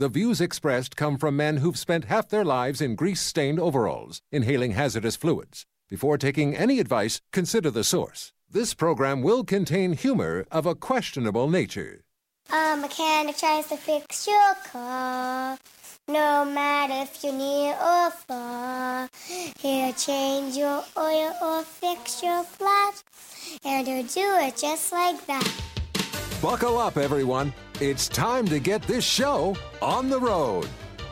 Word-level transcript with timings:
the 0.00 0.08
views 0.08 0.40
expressed 0.40 0.96
come 0.96 1.18
from 1.18 1.36
men 1.36 1.58
who've 1.58 1.78
spent 1.78 2.06
half 2.06 2.26
their 2.30 2.42
lives 2.42 2.80
in 2.80 2.94
grease 2.94 3.20
stained 3.20 3.60
overalls, 3.60 4.22
inhaling 4.32 4.70
hazardous 4.70 5.14
fluids. 5.14 5.66
Before 5.90 6.16
taking 6.16 6.56
any 6.56 6.80
advice, 6.80 7.20
consider 7.32 7.70
the 7.70 7.84
source. 7.84 8.32
This 8.50 8.72
program 8.72 9.20
will 9.20 9.44
contain 9.44 9.92
humor 9.92 10.46
of 10.50 10.64
a 10.64 10.74
questionable 10.74 11.50
nature. 11.50 12.04
A 12.50 12.78
mechanic 12.78 13.36
tries 13.36 13.66
to 13.66 13.76
fix 13.76 14.26
your 14.26 14.54
car. 14.72 15.58
No 16.08 16.46
matter 16.46 17.02
if 17.02 17.22
you're 17.22 17.34
near 17.34 17.74
or 17.74 18.10
far, 18.10 19.06
he'll 19.60 19.92
change 19.92 20.56
your 20.56 20.82
oil 20.96 21.34
or 21.42 21.62
fix 21.62 22.22
your 22.22 22.42
flat, 22.42 23.02
and 23.66 23.86
he'll 23.86 24.06
do 24.06 24.46
it 24.46 24.56
just 24.56 24.92
like 24.92 25.26
that. 25.26 25.46
Buckle 26.40 26.78
up, 26.78 26.96
everyone. 26.96 27.52
It's 27.80 28.08
time 28.08 28.44
to 28.48 28.60
get 28.60 28.82
this 28.82 29.04
show 29.04 29.56
on 29.80 30.10
the 30.10 30.20
road. 30.20 30.68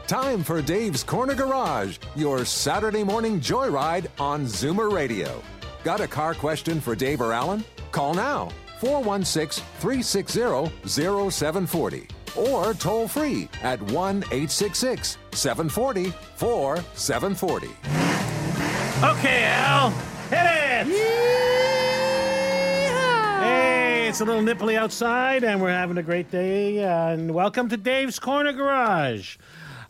Time 0.07 0.45
for 0.45 0.61
Dave's 0.61 1.03
Corner 1.03 1.35
Garage, 1.35 1.97
your 2.15 2.45
Saturday 2.45 3.03
morning 3.03 3.41
joyride 3.41 4.09
on 4.19 4.45
Zoomer 4.45 4.93
Radio. 4.93 5.43
Got 5.83 6.03
a 6.03 6.07
car 6.07 6.35
question 6.35 6.79
for 6.79 6.95
Dave 6.95 7.23
or 7.23 7.33
Alan? 7.33 7.65
Call 7.91 8.13
now 8.13 8.51
416 8.81 9.65
360 9.79 10.71
0740 10.87 12.07
or 12.37 12.75
toll 12.75 13.09
free 13.09 13.49
at 13.63 13.81
1 13.81 14.17
866 14.25 15.17
740 15.33 16.11
4740. 16.37 17.69
Okay, 19.11 19.45
Al, 19.45 19.91
hit 20.29 20.91
it! 20.93 21.18
It's 24.19 24.23
a 24.23 24.25
little 24.25 24.43
nipply 24.43 24.75
outside, 24.75 25.45
and 25.45 25.63
we're 25.63 25.71
having 25.71 25.97
a 25.97 26.03
great 26.03 26.29
day. 26.29 26.83
And 26.83 27.33
welcome 27.33 27.69
to 27.69 27.77
Dave's 27.77 28.19
Corner 28.19 28.53
Garage. 28.53 29.37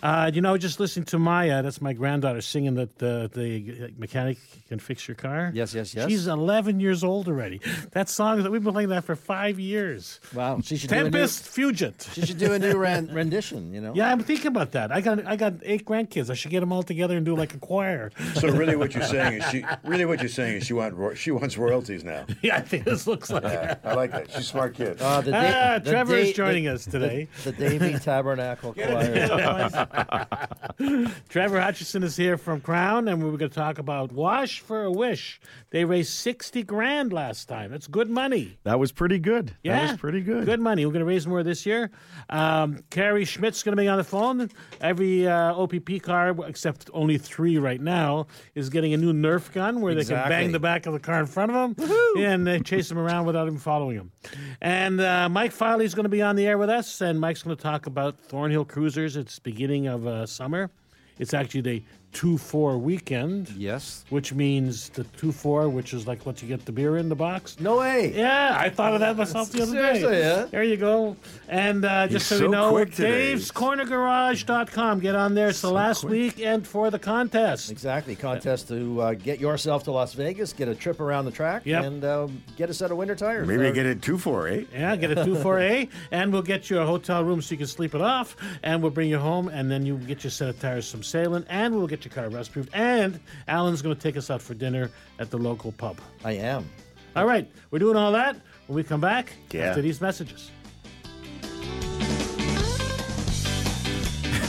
Uh, 0.02 0.30
you 0.32 0.40
know, 0.40 0.56
just 0.56 0.78
listening 0.78 1.04
to 1.06 1.18
Maya, 1.18 1.62
that's 1.62 1.80
my 1.80 1.92
granddaughter, 1.92 2.40
singing 2.40 2.74
that 2.74 2.98
the, 2.98 3.30
the 3.32 3.92
mechanic 3.98 4.38
can 4.68 4.78
fix 4.78 5.08
your 5.08 5.14
car. 5.14 5.50
Yes, 5.54 5.74
yes, 5.74 5.94
yes. 5.94 6.08
She's 6.08 6.26
11 6.26 6.78
years 6.80 7.02
old 7.02 7.26
already. 7.28 7.60
That 7.92 8.08
song, 8.08 8.36
we've 8.50 8.62
been 8.62 8.72
playing 8.72 8.90
that 8.90 9.04
for 9.04 9.16
five 9.16 9.58
years. 9.58 10.20
Wow, 10.34 10.60
she 10.62 10.76
should 10.76 10.90
do 10.90 10.94
a 10.96 10.98
new, 10.98 11.10
Tempus 11.10 11.40
Fugit. 11.42 12.12
she 12.14 12.24
should 12.26 12.38
do 12.38 12.52
a 12.52 12.58
new 12.58 12.76
ren- 12.76 13.08
rendition. 13.12 13.72
You 13.74 13.80
know. 13.80 13.92
Yeah, 13.94 14.10
I'm 14.12 14.20
thinking 14.22 14.46
about 14.48 14.72
that. 14.72 14.92
I 14.92 15.00
got 15.00 15.26
I 15.26 15.36
got 15.36 15.54
eight 15.62 15.84
grandkids. 15.84 16.30
I 16.30 16.34
should 16.34 16.50
get 16.50 16.60
them 16.60 16.72
all 16.72 16.82
together 16.82 17.16
and 17.16 17.26
do 17.26 17.34
like 17.34 17.54
a 17.54 17.58
choir. 17.58 18.10
So 18.34 18.48
really, 18.48 18.76
what 18.76 18.94
you're 18.94 19.02
saying 19.04 19.42
is 19.42 19.44
she 19.50 19.64
really 19.84 20.04
what 20.04 20.20
you're 20.20 20.28
saying 20.28 20.58
is 20.58 20.64
she 20.66 20.74
want 20.74 21.16
she 21.18 21.30
wants 21.30 21.58
royalties 21.58 22.04
now. 22.04 22.24
yeah, 22.42 22.56
I 22.56 22.60
think 22.60 22.84
this 22.84 23.06
looks 23.06 23.30
like 23.30 23.42
Yeah, 23.42 23.76
I 23.84 23.94
like 23.94 24.12
that. 24.12 24.30
She's 24.30 24.40
a 24.40 24.42
smart 24.44 24.74
kid. 24.74 25.00
Uh, 25.00 25.20
the 25.22 25.32
Ah, 25.34 25.78
the 25.78 25.90
Trevor 25.90 26.16
is 26.16 26.32
joining 26.34 26.64
the- 26.64 26.74
us 26.74 26.84
today. 26.84 27.28
The, 27.44 27.52
the 27.52 27.68
Davy 27.78 27.98
Tabernacle 27.98 28.74
Choir. 28.74 29.87
Trevor 31.28 31.60
Hutchison 31.60 32.02
is 32.02 32.16
here 32.16 32.36
from 32.36 32.60
Krown, 32.60 33.10
and 33.10 33.22
we 33.22 33.30
were 33.30 33.36
going 33.36 33.50
to 33.50 33.54
talk 33.54 33.78
about 33.78 34.12
Wash 34.12 34.60
for 34.60 34.84
a 34.84 34.90
Wish. 34.92 35.40
They 35.70 35.84
raised 35.84 36.10
60 36.12 36.62
grand 36.62 37.12
last 37.12 37.46
time. 37.48 37.70
That's 37.70 37.86
good 37.86 38.08
money. 38.08 38.58
That 38.64 38.78
was 38.78 38.92
pretty 38.92 39.18
good. 39.18 39.54
Yeah. 39.62 39.80
That 39.80 39.90
was 39.92 40.00
pretty 40.00 40.20
good. 40.20 40.46
Good 40.46 40.60
money. 40.60 40.86
We're 40.86 40.92
going 40.92 41.00
to 41.00 41.06
raise 41.06 41.26
more 41.26 41.42
this 41.42 41.66
year. 41.66 41.90
Um, 42.30 42.82
Kerry 42.90 43.24
Schmidt's 43.24 43.62
going 43.62 43.76
to 43.76 43.82
be 43.82 43.88
on 43.88 43.98
the 43.98 44.04
phone. 44.04 44.50
Every 44.80 45.26
uh, 45.26 45.54
OPP 45.54 46.02
car, 46.02 46.34
except 46.46 46.90
only 46.92 47.18
three 47.18 47.58
right 47.58 47.80
now, 47.80 48.26
is 48.54 48.70
getting 48.70 48.94
a 48.94 48.96
new 48.96 49.12
Nerf 49.12 49.52
gun 49.52 49.80
where 49.80 49.94
they 49.94 50.04
can 50.04 50.28
bang 50.28 50.52
the 50.52 50.60
back 50.60 50.86
of 50.86 50.92
the 50.92 51.00
car 51.00 51.20
in 51.20 51.26
front 51.26 51.52
of 51.52 51.76
them 51.76 51.88
and 52.18 52.46
they 52.46 52.60
chase 52.60 52.88
them 52.88 52.98
around 52.98 53.26
without 53.26 53.46
even 53.46 53.58
following 53.58 53.96
them. 53.96 54.12
And 54.60 55.00
uh, 55.00 55.28
Mike 55.28 55.52
Filey's 55.52 55.94
going 55.94 56.04
to 56.04 56.10
be 56.10 56.22
on 56.22 56.36
the 56.36 56.46
air 56.46 56.58
with 56.58 56.70
us, 56.70 57.00
and 57.00 57.20
Mike's 57.20 57.42
going 57.42 57.56
to 57.56 57.62
talk 57.62 57.86
about 57.86 58.18
Thornhill 58.18 58.64
Cruisers. 58.64 59.16
It's 59.16 59.38
beginning 59.38 59.77
of 59.86 60.06
uh, 60.06 60.26
summer. 60.26 60.70
It's 61.18 61.34
actually 61.34 61.60
the 61.62 61.82
2 62.14 62.38
4 62.38 62.78
weekend. 62.78 63.48
yes. 63.50 64.04
Which 64.08 64.32
means 64.32 64.88
the 64.88 65.04
2 65.04 65.30
4, 65.30 65.68
which 65.68 65.92
is 65.92 66.06
like 66.06 66.24
what 66.26 66.40
you 66.42 66.48
get 66.48 66.64
the 66.64 66.72
beer 66.72 66.96
in 66.96 67.08
the 67.08 67.14
box. 67.14 67.60
No 67.60 67.78
way. 67.78 68.12
Yeah, 68.16 68.56
I 68.58 68.70
thought 68.70 68.94
of 68.94 69.00
that 69.00 69.16
myself 69.16 69.52
the 69.52 69.62
other 69.62 69.72
Seriously, 69.72 70.08
day. 70.12 70.20
yeah? 70.20 70.44
There 70.46 70.62
you 70.64 70.76
go. 70.78 71.16
And 71.48 71.84
uh, 71.84 72.08
just 72.08 72.26
so, 72.26 72.36
He's 72.36 72.42
you 72.42 72.48
know, 72.48 72.70
quick 72.70 72.94
today. 72.94 73.34
davescornergarage.com. 73.34 75.00
Get 75.00 75.14
on 75.14 75.34
there. 75.34 75.48
It's 75.48 75.60
the 75.60 75.70
last 75.70 76.04
week 76.04 76.40
and 76.40 76.66
for 76.66 76.90
the 76.90 76.98
contest. 76.98 77.70
Exactly. 77.70 78.16
Contest 78.16 78.68
to 78.68 79.00
uh, 79.00 79.14
get 79.14 79.38
yourself 79.38 79.84
to 79.84 79.92
Las 79.92 80.14
Vegas, 80.14 80.52
get 80.52 80.68
a 80.68 80.74
trip 80.74 81.00
around 81.00 81.24
the 81.26 81.30
track, 81.30 81.62
Yep. 81.66 81.84
and 81.84 82.04
uh, 82.04 82.28
get 82.56 82.70
a 82.70 82.74
set 82.74 82.90
of 82.90 82.96
winter 82.96 83.14
tires. 83.14 83.46
Maybe 83.46 83.66
Uh, 83.66 83.70
get 83.72 83.86
it 83.86 84.02
two 84.02 84.18
four 84.18 84.48
eight. 84.48 84.68
Yeah, 84.72 84.96
get 84.96 85.10
a 85.10 85.24
2 85.24 85.34
4A, 85.36 85.88
and 86.10 86.32
we'll 86.32 86.42
get 86.42 86.70
you 86.70 86.78
a 86.80 86.86
hotel 86.86 87.24
room 87.24 87.42
so 87.42 87.52
you 87.52 87.58
can 87.58 87.66
sleep 87.66 87.94
it 87.94 88.00
off, 88.00 88.36
and 88.62 88.80
we'll 88.82 88.90
bring 88.90 89.08
you 89.10 89.18
home, 89.18 89.48
and 89.48 89.70
then 89.70 89.84
you 89.84 89.96
get 89.98 90.24
your 90.24 90.30
set 90.30 90.48
of 90.48 90.58
tires 90.60 90.90
from 90.90 91.00
Sailun, 91.02 91.44
and 91.48 91.74
we'll 91.74 91.86
get 91.86 91.97
your 92.04 92.12
car 92.12 92.28
rust 92.28 92.52
proofed, 92.52 92.70
and 92.74 93.18
Alan's 93.46 93.82
going 93.82 93.94
to 93.94 94.00
take 94.00 94.16
us 94.16 94.30
out 94.30 94.42
for 94.42 94.54
dinner 94.54 94.90
at 95.18 95.30
the 95.30 95.38
local 95.38 95.72
pub. 95.72 95.98
I 96.24 96.32
am. 96.32 96.68
All 97.16 97.26
right, 97.26 97.50
we're 97.70 97.78
doing 97.78 97.96
all 97.96 98.12
that 98.12 98.36
when 98.66 98.76
we 98.76 98.84
come 98.84 99.00
back 99.00 99.32
Yeah. 99.50 99.66
after 99.70 99.82
these 99.82 100.00
messages. 100.00 100.50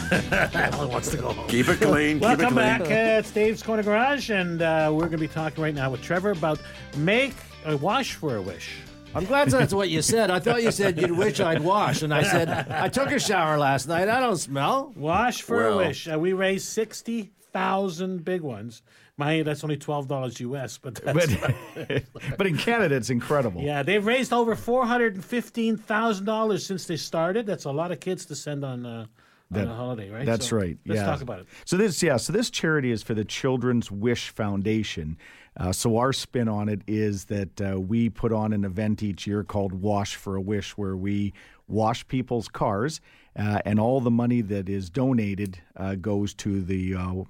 Alan 0.31 0.89
wants 0.89 1.09
to 1.11 1.17
go 1.17 1.31
home. 1.33 1.47
Keep 1.47 1.69
it 1.69 1.81
clean. 1.81 2.15
keep 2.15 2.21
Welcome 2.23 2.45
it 2.45 2.51
clean. 2.51 2.55
back. 2.55 2.81
Uh, 2.81 3.19
it's 3.19 3.31
Dave's 3.31 3.61
Corner 3.61 3.83
Garage, 3.83 4.29
and 4.31 4.61
uh, 4.61 4.89
we're 4.91 5.01
going 5.01 5.11
to 5.11 5.17
be 5.19 5.27
talking 5.27 5.63
right 5.63 5.73
now 5.75 5.91
with 5.91 6.01
Trevor 6.01 6.31
about 6.31 6.59
make 6.97 7.33
a 7.65 7.77
wash 7.77 8.13
for 8.13 8.35
a 8.37 8.41
wish. 8.41 8.71
I'm 9.13 9.25
glad 9.25 9.49
that's 9.49 9.73
what 9.73 9.89
you 9.89 10.01
said. 10.03 10.29
I 10.31 10.39
thought 10.39 10.61
you 10.63 10.71
said 10.71 10.99
you'd 10.99 11.11
wish 11.11 11.39
I'd 11.39 11.61
wash, 11.63 12.01
and 12.03 12.13
I 12.13 12.23
said 12.23 12.49
I 12.69 12.89
took 12.89 13.11
a 13.11 13.19
shower 13.19 13.57
last 13.57 13.87
night. 13.87 14.07
I 14.07 14.19
don't 14.19 14.37
smell. 14.37 14.93
Wash 14.95 15.41
for 15.41 15.57
Well- 15.57 15.79
a 15.79 15.87
wish. 15.87 16.07
Uh, 16.07 16.17
we 16.19 16.33
raised 16.33 16.67
sixty 16.67 17.31
thousand 17.51 18.23
big 18.25 18.41
ones. 18.41 18.81
My, 19.17 19.41
that's 19.43 19.63
only 19.63 19.77
twelve 19.77 20.07
dollars 20.07 20.39
US, 20.39 20.77
but 20.77 20.95
that's 20.95 21.35
But, 21.35 22.03
but 22.37 22.47
in 22.47 22.57
Canada, 22.57 22.95
it's 22.95 23.09
incredible. 23.09 23.61
yeah, 23.61 23.83
they've 23.83 24.05
raised 24.05 24.31
over 24.33 24.55
four 24.55 24.85
hundred 24.85 25.15
and 25.15 25.25
fifteen 25.25 25.75
thousand 25.77 26.25
dollars 26.25 26.65
since 26.65 26.85
they 26.85 26.97
started. 26.97 27.45
That's 27.45 27.65
a 27.65 27.71
lot 27.71 27.91
of 27.91 27.99
kids 27.99 28.25
to 28.27 28.35
send 28.35 28.63
on 28.63 28.85
uh, 28.85 29.05
on 29.53 29.67
a 29.67 29.75
holiday, 29.75 30.09
right? 30.09 30.25
That's 30.25 30.47
So, 30.49 30.57
right. 30.57 30.77
Let's 30.85 30.99
yeah. 30.99 31.05
talk 31.07 31.21
about 31.21 31.39
it. 31.39 31.47
So 31.65 31.75
this, 31.75 32.03
yeah, 32.03 32.17
so 32.17 32.31
this 32.31 32.49
charity 32.51 32.91
is 32.91 33.01
for 33.01 33.13
the 33.15 33.25
Children's 33.25 33.89
Wish 33.91 34.29
Foundation. 34.29 35.17
Uh, 35.57 35.71
so 35.73 35.97
our 35.97 36.13
spin 36.13 36.47
on 36.47 36.69
it 36.69 36.81
is 36.87 37.25
that 37.25 37.59
uh, 37.59 37.79
we 37.79 38.09
put 38.09 38.31
on 38.31 38.53
an 38.53 38.63
event 38.63 39.01
each 39.03 39.25
year 39.27 39.43
called 39.43 39.73
Wash 39.73 40.15
for 40.15 40.35
a 40.35 40.41
Wish, 40.41 40.77
where 40.77 40.95
we 40.95 41.33
wash 41.67 42.07
people's 42.07 42.47
cars, 42.47 43.01
uh, 43.35 43.59
and 43.65 43.79
all 43.79 43.99
the 44.01 44.11
money 44.11 44.41
that 44.41 44.69
is 44.69 44.89
donated 44.89 45.59
uh, 45.77 45.95
goes 45.95 46.33
to 46.35 46.61
the 46.61 46.93
uh, 46.95 47.23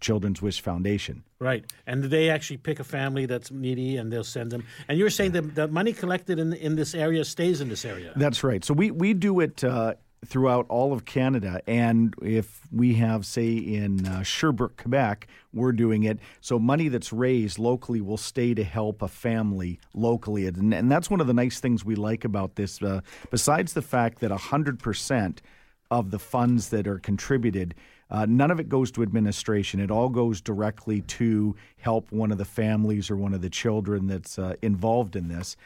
Children's 0.00 0.40
Wish 0.40 0.60
Foundation. 0.60 1.22
Right, 1.38 1.64
and 1.86 2.04
they 2.04 2.30
actually 2.30 2.56
pick 2.58 2.80
a 2.80 2.84
family 2.84 3.26
that's 3.26 3.50
needy, 3.50 3.96
and 3.96 4.12
they'll 4.12 4.24
send 4.24 4.50
them. 4.50 4.64
And 4.88 4.98
you're 4.98 5.10
saying 5.10 5.32
that 5.32 5.54
the 5.54 5.68
money 5.68 5.92
collected 5.92 6.38
in 6.38 6.52
in 6.54 6.76
this 6.76 6.94
area 6.94 7.24
stays 7.24 7.60
in 7.60 7.68
this 7.68 7.84
area. 7.84 8.12
That's 8.16 8.42
right. 8.42 8.64
So 8.64 8.72
we 8.74 8.90
we 8.90 9.12
do 9.12 9.40
it 9.40 9.62
uh, 9.62 9.94
throughout 10.24 10.66
all 10.68 10.92
of 10.92 11.04
Canada, 11.04 11.60
and 11.66 12.14
if 12.22 12.60
we 12.72 12.94
have, 12.94 13.26
say, 13.26 13.52
in 13.54 14.06
uh, 14.06 14.22
Sherbrooke, 14.22 14.76
Quebec, 14.76 15.28
we're 15.52 15.72
doing 15.72 16.04
it. 16.04 16.18
So 16.40 16.58
money 16.58 16.88
that's 16.88 17.12
raised 17.12 17.58
locally 17.58 18.00
will 18.00 18.16
stay 18.16 18.54
to 18.54 18.64
help 18.64 19.02
a 19.02 19.08
family 19.08 19.78
locally, 19.94 20.46
and, 20.46 20.72
and 20.72 20.90
that's 20.90 21.10
one 21.10 21.20
of 21.20 21.26
the 21.26 21.34
nice 21.34 21.60
things 21.60 21.84
we 21.84 21.94
like 21.94 22.24
about 22.24 22.56
this. 22.56 22.82
Uh, 22.82 23.02
besides 23.30 23.74
the 23.74 23.82
fact 23.82 24.20
that 24.20 24.30
hundred 24.30 24.78
percent 24.78 25.42
of 25.90 26.10
the 26.10 26.18
funds 26.18 26.70
that 26.70 26.86
are 26.86 26.98
contributed. 26.98 27.74
Uh, 28.10 28.26
none 28.28 28.50
of 28.50 28.60
it 28.60 28.68
goes 28.68 28.90
to 28.92 29.02
administration. 29.02 29.80
It 29.80 29.90
all 29.90 30.08
goes 30.08 30.40
directly 30.40 31.00
to 31.02 31.56
help 31.78 32.12
one 32.12 32.30
of 32.30 32.38
the 32.38 32.44
families 32.44 33.10
or 33.10 33.16
one 33.16 33.34
of 33.34 33.42
the 33.42 33.50
children 33.50 34.06
that's 34.06 34.38
uh, 34.38 34.54
involved 34.62 35.16
in 35.16 35.28
this. 35.28 35.56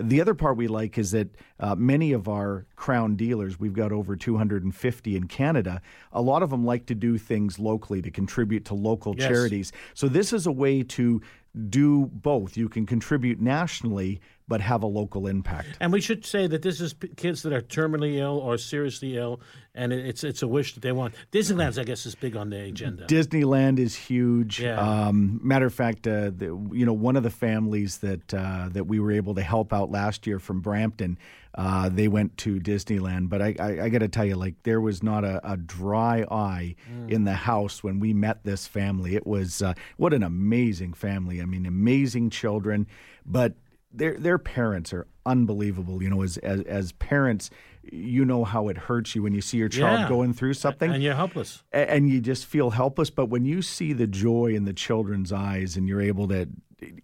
The 0.00 0.20
other 0.20 0.34
part 0.34 0.56
we 0.56 0.68
like 0.68 0.96
is 0.96 1.10
that 1.10 1.28
uh, 1.58 1.74
many 1.74 2.12
of 2.12 2.28
our 2.28 2.66
Krown 2.76 3.16
dealers, 3.16 3.58
we've 3.58 3.72
got 3.72 3.90
over 3.90 4.14
250 4.14 5.16
in 5.16 5.26
Canada, 5.26 5.82
a 6.12 6.22
lot 6.22 6.44
of 6.44 6.50
them 6.50 6.64
like 6.64 6.86
to 6.86 6.94
do 6.94 7.18
things 7.18 7.58
locally 7.58 8.00
to 8.02 8.10
contribute 8.10 8.64
to 8.66 8.74
local 8.74 9.16
Yes. 9.18 9.26
charities. 9.26 9.72
So 9.94 10.06
this 10.08 10.32
is 10.32 10.46
a 10.46 10.52
way 10.52 10.84
to 10.84 11.20
do 11.68 12.06
both. 12.12 12.56
You 12.56 12.68
can 12.68 12.86
contribute 12.86 13.40
nationally, 13.40 14.20
but 14.46 14.60
have 14.60 14.82
a 14.82 14.86
local 14.86 15.26
impact. 15.26 15.68
And 15.80 15.92
we 15.92 16.00
should 16.00 16.24
say 16.24 16.46
that 16.46 16.62
this 16.62 16.80
is 16.80 16.94
p- 16.94 17.08
kids 17.16 17.42
that 17.42 17.52
are 17.52 17.60
terminally 17.60 18.16
ill 18.16 18.38
or 18.38 18.56
seriously 18.58 19.16
ill, 19.16 19.40
and 19.74 19.92
it- 19.92 20.06
it's 20.06 20.24
it's 20.24 20.42
a 20.42 20.48
wish 20.48 20.74
that 20.74 20.80
they 20.80 20.92
want. 20.92 21.14
Disneyland's, 21.32 21.78
I 21.78 21.84
guess, 21.84 22.06
is 22.06 22.14
big 22.14 22.36
on 22.36 22.50
the 22.50 22.60
agenda. 22.60 23.06
Disneyland 23.06 23.78
is 23.78 23.94
huge. 23.94 24.60
Yeah. 24.60 24.78
Um, 24.78 25.40
matter 25.42 25.66
of 25.66 25.74
fact, 25.74 26.06
uh, 26.06 26.30
the, 26.34 26.46
you 26.72 26.86
know, 26.86 26.92
one 26.92 27.16
of 27.16 27.22
the 27.22 27.30
families 27.30 27.98
that 27.98 28.32
uh, 28.32 28.68
that 28.72 28.84
we 28.86 29.00
were 29.00 29.12
able 29.12 29.34
to 29.34 29.42
help 29.42 29.72
out 29.72 29.90
last 29.90 30.26
year 30.26 30.38
from 30.38 30.60
Brampton, 30.60 31.18
uh, 31.54 31.88
they 31.88 32.08
went 32.08 32.36
to 32.38 32.60
Disneyland. 32.60 33.28
But 33.28 33.42
I, 33.42 33.54
I, 33.58 33.80
I 33.84 33.88
got 33.88 33.98
to 34.00 34.08
tell 34.08 34.24
you, 34.24 34.36
like, 34.36 34.54
there 34.62 34.80
was 34.80 35.02
not 35.02 35.24
a, 35.24 35.40
a 35.50 35.56
dry 35.56 36.24
eye 36.30 36.76
in 37.08 37.24
the 37.24 37.34
house 37.34 37.82
when 37.82 37.98
we 38.00 38.12
met 38.14 38.44
this 38.44 38.66
family. 38.66 39.16
It 39.16 39.26
was 39.26 39.62
uh, 39.62 39.74
what 39.96 40.12
an 40.12 40.22
amazing 40.22 40.92
family. 40.94 41.40
I 41.40 41.44
mean, 41.46 41.66
amazing 41.66 42.30
children, 42.30 42.86
but 43.26 43.54
their 43.92 44.18
their 44.18 44.38
parents 44.38 44.92
are 44.92 45.06
unbelievable. 45.24 46.02
You 46.02 46.10
know, 46.10 46.22
as 46.22 46.36
as, 46.38 46.60
as 46.62 46.92
parents. 46.92 47.50
You 47.90 48.26
know 48.26 48.44
how 48.44 48.68
it 48.68 48.76
hurts 48.76 49.14
you 49.14 49.22
when 49.22 49.32
you 49.32 49.40
see 49.40 49.56
your 49.56 49.70
child 49.70 50.00
Yeah. 50.00 50.08
going 50.10 50.34
through 50.34 50.52
something 50.54 50.90
and 50.92 51.02
you're 51.02 51.14
helpless. 51.14 51.62
a- 51.72 51.90
and 51.90 52.06
you 52.10 52.20
just 52.20 52.44
feel 52.44 52.68
helpless. 52.68 53.08
But 53.08 53.30
when 53.30 53.46
you 53.46 53.62
see 53.62 53.94
the 53.94 54.06
joy 54.06 54.52
in 54.54 54.64
the 54.66 54.74
children's 54.74 55.32
eyes, 55.32 55.74
and 55.74 55.88
you're 55.88 56.02
able 56.02 56.28
to 56.28 56.50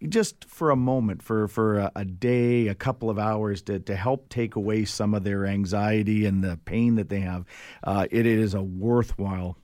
just 0.08 0.44
for 0.44 0.70
a 0.70 0.76
moment, 0.76 1.22
for 1.22 1.48
for 1.48 1.78
a, 1.78 1.92
a 1.96 2.04
day, 2.04 2.68
a 2.68 2.74
couple 2.74 3.10
of 3.10 3.18
hours, 3.18 3.62
to 3.62 3.78
to 3.80 3.96
help 3.96 4.28
take 4.28 4.56
away 4.56 4.84
some 4.84 5.14
of 5.14 5.24
their 5.24 5.46
anxiety 5.46 6.26
and 6.26 6.44
the 6.44 6.58
pain 6.64 6.94
that 6.96 7.08
they 7.08 7.20
have, 7.20 7.44
uh, 7.82 8.06
it 8.10 8.26
is 8.26 8.54
a 8.54 8.62
worthwhile. 8.62 9.56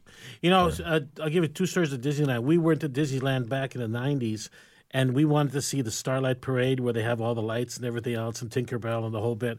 You 0.43 0.51
know, 0.51 0.71
uh, 0.85 1.01
I'll 1.21 1.31
give 1.31 1.45
you 1.45 1.49
two 1.49 1.67
stories 1.67 1.93
of 1.93 2.01
Disneyland. 2.01 2.43
We 2.43 2.59
went 2.59 2.81
to 2.81 2.89
Disneyland 2.89 3.49
back 3.49 3.75
in 3.75 3.81
the 3.81 3.99
'90s, 3.99 4.49
and 4.91 5.15
we 5.15 5.25
wanted 5.25 5.53
to 5.53 5.63
see 5.63 5.81
the 5.83 5.91
Starlight 5.91 6.41
Parade 6.41 6.81
where 6.81 6.93
they 6.93 7.03
have 7.03 7.21
all 7.21 7.35
the 7.35 7.43
lights 7.43 7.77
and 7.77 7.87
everything 7.87 8.15
else, 8.15 8.43
and 8.43 8.51
Tinkerbell 8.51 9.05
and 9.05 9.15
the 9.15 9.21
whole 9.21 9.37
bit. 9.37 9.59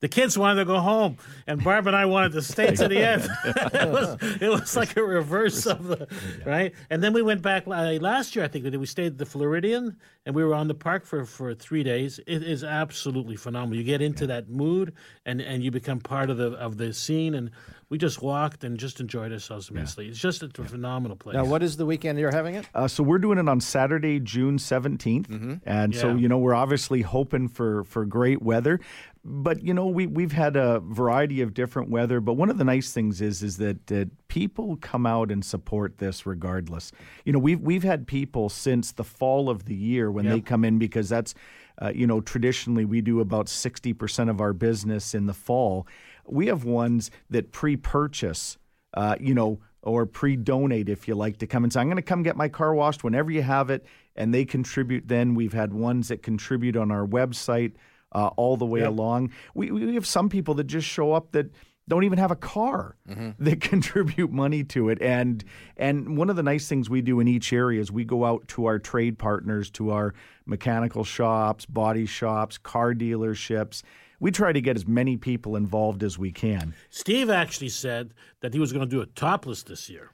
The 0.00 0.08
kids 0.08 0.38
wanted 0.38 0.60
to 0.60 0.64
go 0.64 0.80
home, 0.80 1.18
and 1.46 1.62
Barb 1.62 1.86
and 1.86 1.94
I 1.94 2.06
wanted 2.06 2.32
to 2.32 2.42
stay 2.42 2.74
to 2.74 2.88
the 2.88 2.98
end. 3.06 3.28
it, 3.44 3.90
was, 3.90 4.16
it 4.40 4.48
was 4.48 4.76
like 4.76 4.96
a 4.96 5.02
reverse 5.02 5.66
of 5.66 5.86
the 5.86 6.08
right. 6.46 6.72
And 6.88 7.02
then 7.02 7.12
we 7.12 7.20
went 7.20 7.42
back 7.42 7.66
uh, 7.66 7.98
last 8.00 8.34
year. 8.34 8.44
I 8.44 8.48
think 8.48 8.64
we. 8.64 8.70
We 8.80 8.86
stayed 8.86 9.06
at 9.06 9.18
the 9.18 9.26
Floridian, 9.26 9.98
and 10.24 10.34
we 10.34 10.42
were 10.42 10.54
on 10.54 10.68
the 10.68 10.74
park 10.74 11.04
for, 11.04 11.26
for 11.26 11.54
three 11.54 11.82
days. 11.82 12.18
It 12.26 12.42
is 12.42 12.64
absolutely 12.64 13.36
phenomenal. 13.36 13.76
You 13.76 13.84
get 13.84 14.00
into 14.00 14.26
that 14.28 14.48
mood, 14.48 14.94
and, 15.26 15.42
and 15.42 15.62
you 15.62 15.70
become 15.70 16.00
part 16.00 16.30
of 16.30 16.38
the 16.38 16.52
of 16.52 16.78
the 16.78 16.94
scene. 16.94 17.34
And 17.34 17.50
we 17.90 17.98
just 17.98 18.22
walked 18.22 18.62
and 18.62 18.78
just 18.78 19.00
enjoyed 19.00 19.32
ourselves 19.32 19.68
immensely. 19.68 20.08
It's 20.08 20.18
just 20.18 20.44
a 20.44 20.48
phenomenal 20.48 21.16
place. 21.16 21.34
Now, 21.34 21.44
what 21.44 21.60
is 21.60 21.76
the 21.76 21.84
weekend 21.84 22.20
you're 22.20 22.30
having 22.30 22.54
it? 22.54 22.68
Uh, 22.72 22.86
so 22.86 23.02
we're 23.02 23.18
doing 23.18 23.36
it 23.38 23.48
on 23.48 23.60
Saturday, 23.60 24.20
June 24.20 24.58
17th. 24.58 25.60
And 25.66 25.94
so, 25.94 26.14
you 26.14 26.28
know, 26.28 26.38
we're 26.38 26.54
obviously 26.54 27.02
hoping 27.02 27.48
for, 27.48 27.82
for 27.84 28.04
great 28.04 28.42
weather. 28.42 28.78
But, 29.22 29.62
you 29.62 29.74
know, 29.74 29.86
we, 29.86 30.06
we've 30.06 30.32
had 30.32 30.56
a 30.56 30.80
variety 30.80 31.42
of 31.42 31.52
different 31.52 31.90
weather. 31.90 32.20
But 32.20 32.34
one 32.34 32.48
of 32.48 32.56
the 32.56 32.64
nice 32.64 32.92
things 32.92 33.20
is 33.20 33.42
is 33.42 33.58
that, 33.58 33.86
that 33.88 34.08
people 34.28 34.76
come 34.80 35.04
out 35.04 35.30
and 35.30 35.44
support 35.44 35.98
this 35.98 36.24
regardless. 36.24 36.90
You 37.24 37.34
know, 37.34 37.38
we've, 37.38 37.60
we've 37.60 37.82
had 37.82 38.06
people 38.06 38.48
since 38.48 38.92
the 38.92 39.04
fall 39.04 39.50
of 39.50 39.66
the 39.66 39.74
year 39.74 40.10
when 40.10 40.26
they 40.26 40.40
come 40.40 40.64
in 40.64 40.78
because 40.78 41.10
that's, 41.10 41.34
uh, 41.82 41.92
you 41.94 42.06
know, 42.06 42.20
traditionally 42.20 42.86
we 42.86 43.02
do 43.02 43.20
about 43.20 43.46
60% 43.46 44.30
of 44.30 44.40
our 44.40 44.54
business 44.54 45.14
in 45.14 45.26
the 45.26 45.34
fall. 45.34 45.86
We 46.26 46.46
have 46.46 46.64
ones 46.64 47.10
that 47.28 47.52
pre 47.52 47.76
purchase 47.76 48.56
uh, 48.94 49.16
you 49.20 49.34
know, 49.34 49.60
or 49.82 50.04
pre-donate 50.04 50.88
if 50.88 51.08
you 51.08 51.14
like 51.14 51.38
to 51.38 51.46
come 51.46 51.64
and 51.64 51.72
say, 51.72 51.80
I'm 51.80 51.86
going 51.86 51.96
to 51.96 52.02
come 52.02 52.22
get 52.22 52.36
my 52.36 52.48
car 52.48 52.74
washed 52.74 53.02
whenever 53.02 53.30
you 53.30 53.42
have 53.42 53.70
it, 53.70 53.84
and 54.16 54.34
they 54.34 54.44
contribute. 54.44 55.08
Then 55.08 55.34
we've 55.34 55.52
had 55.52 55.72
ones 55.72 56.08
that 56.08 56.22
contribute 56.22 56.76
on 56.76 56.90
our 56.90 57.06
website 57.06 57.72
uh, 58.12 58.28
all 58.36 58.56
the 58.56 58.66
way 58.66 58.80
along. 58.80 59.30
We 59.54 59.70
we 59.70 59.94
have 59.94 60.06
some 60.06 60.28
people 60.28 60.54
that 60.54 60.64
just 60.64 60.86
show 60.86 61.12
up 61.12 61.32
that 61.32 61.50
don't 61.88 62.04
even 62.04 62.18
have 62.18 62.30
a 62.30 62.36
car 62.36 62.96
that 63.38 63.60
contribute 63.60 64.30
money 64.30 64.64
to 64.64 64.88
it. 64.88 65.00
And 65.02 65.44
and 65.76 66.16
one 66.16 66.30
of 66.30 66.36
the 66.36 66.42
nice 66.42 66.68
things 66.68 66.88
we 66.88 67.02
do 67.02 67.20
in 67.20 67.28
each 67.28 67.52
area 67.52 67.80
is 67.80 67.90
we 67.90 68.04
go 68.04 68.24
out 68.24 68.46
to 68.48 68.66
our 68.66 68.78
trade 68.78 69.18
partners 69.18 69.70
to 69.72 69.90
our 69.90 70.14
mechanical 70.46 71.04
shops 71.04 71.66
body 71.66 72.06
shops 72.06 72.58
car 72.58 72.94
dealerships. 72.94 73.82
We 74.20 74.30
try 74.30 74.52
to 74.52 74.60
get 74.60 74.76
as 74.76 74.86
many 74.86 75.16
people 75.16 75.56
involved 75.56 76.02
as 76.02 76.18
we 76.18 76.30
can. 76.30 76.74
Steve 76.90 77.30
actually 77.30 77.70
said 77.70 78.12
that 78.40 78.52
he 78.52 78.60
was 78.60 78.70
going 78.70 78.86
to 78.86 78.90
do 78.90 79.00
it 79.00 79.16
topless 79.16 79.62
this 79.62 79.88
year. 79.88 80.10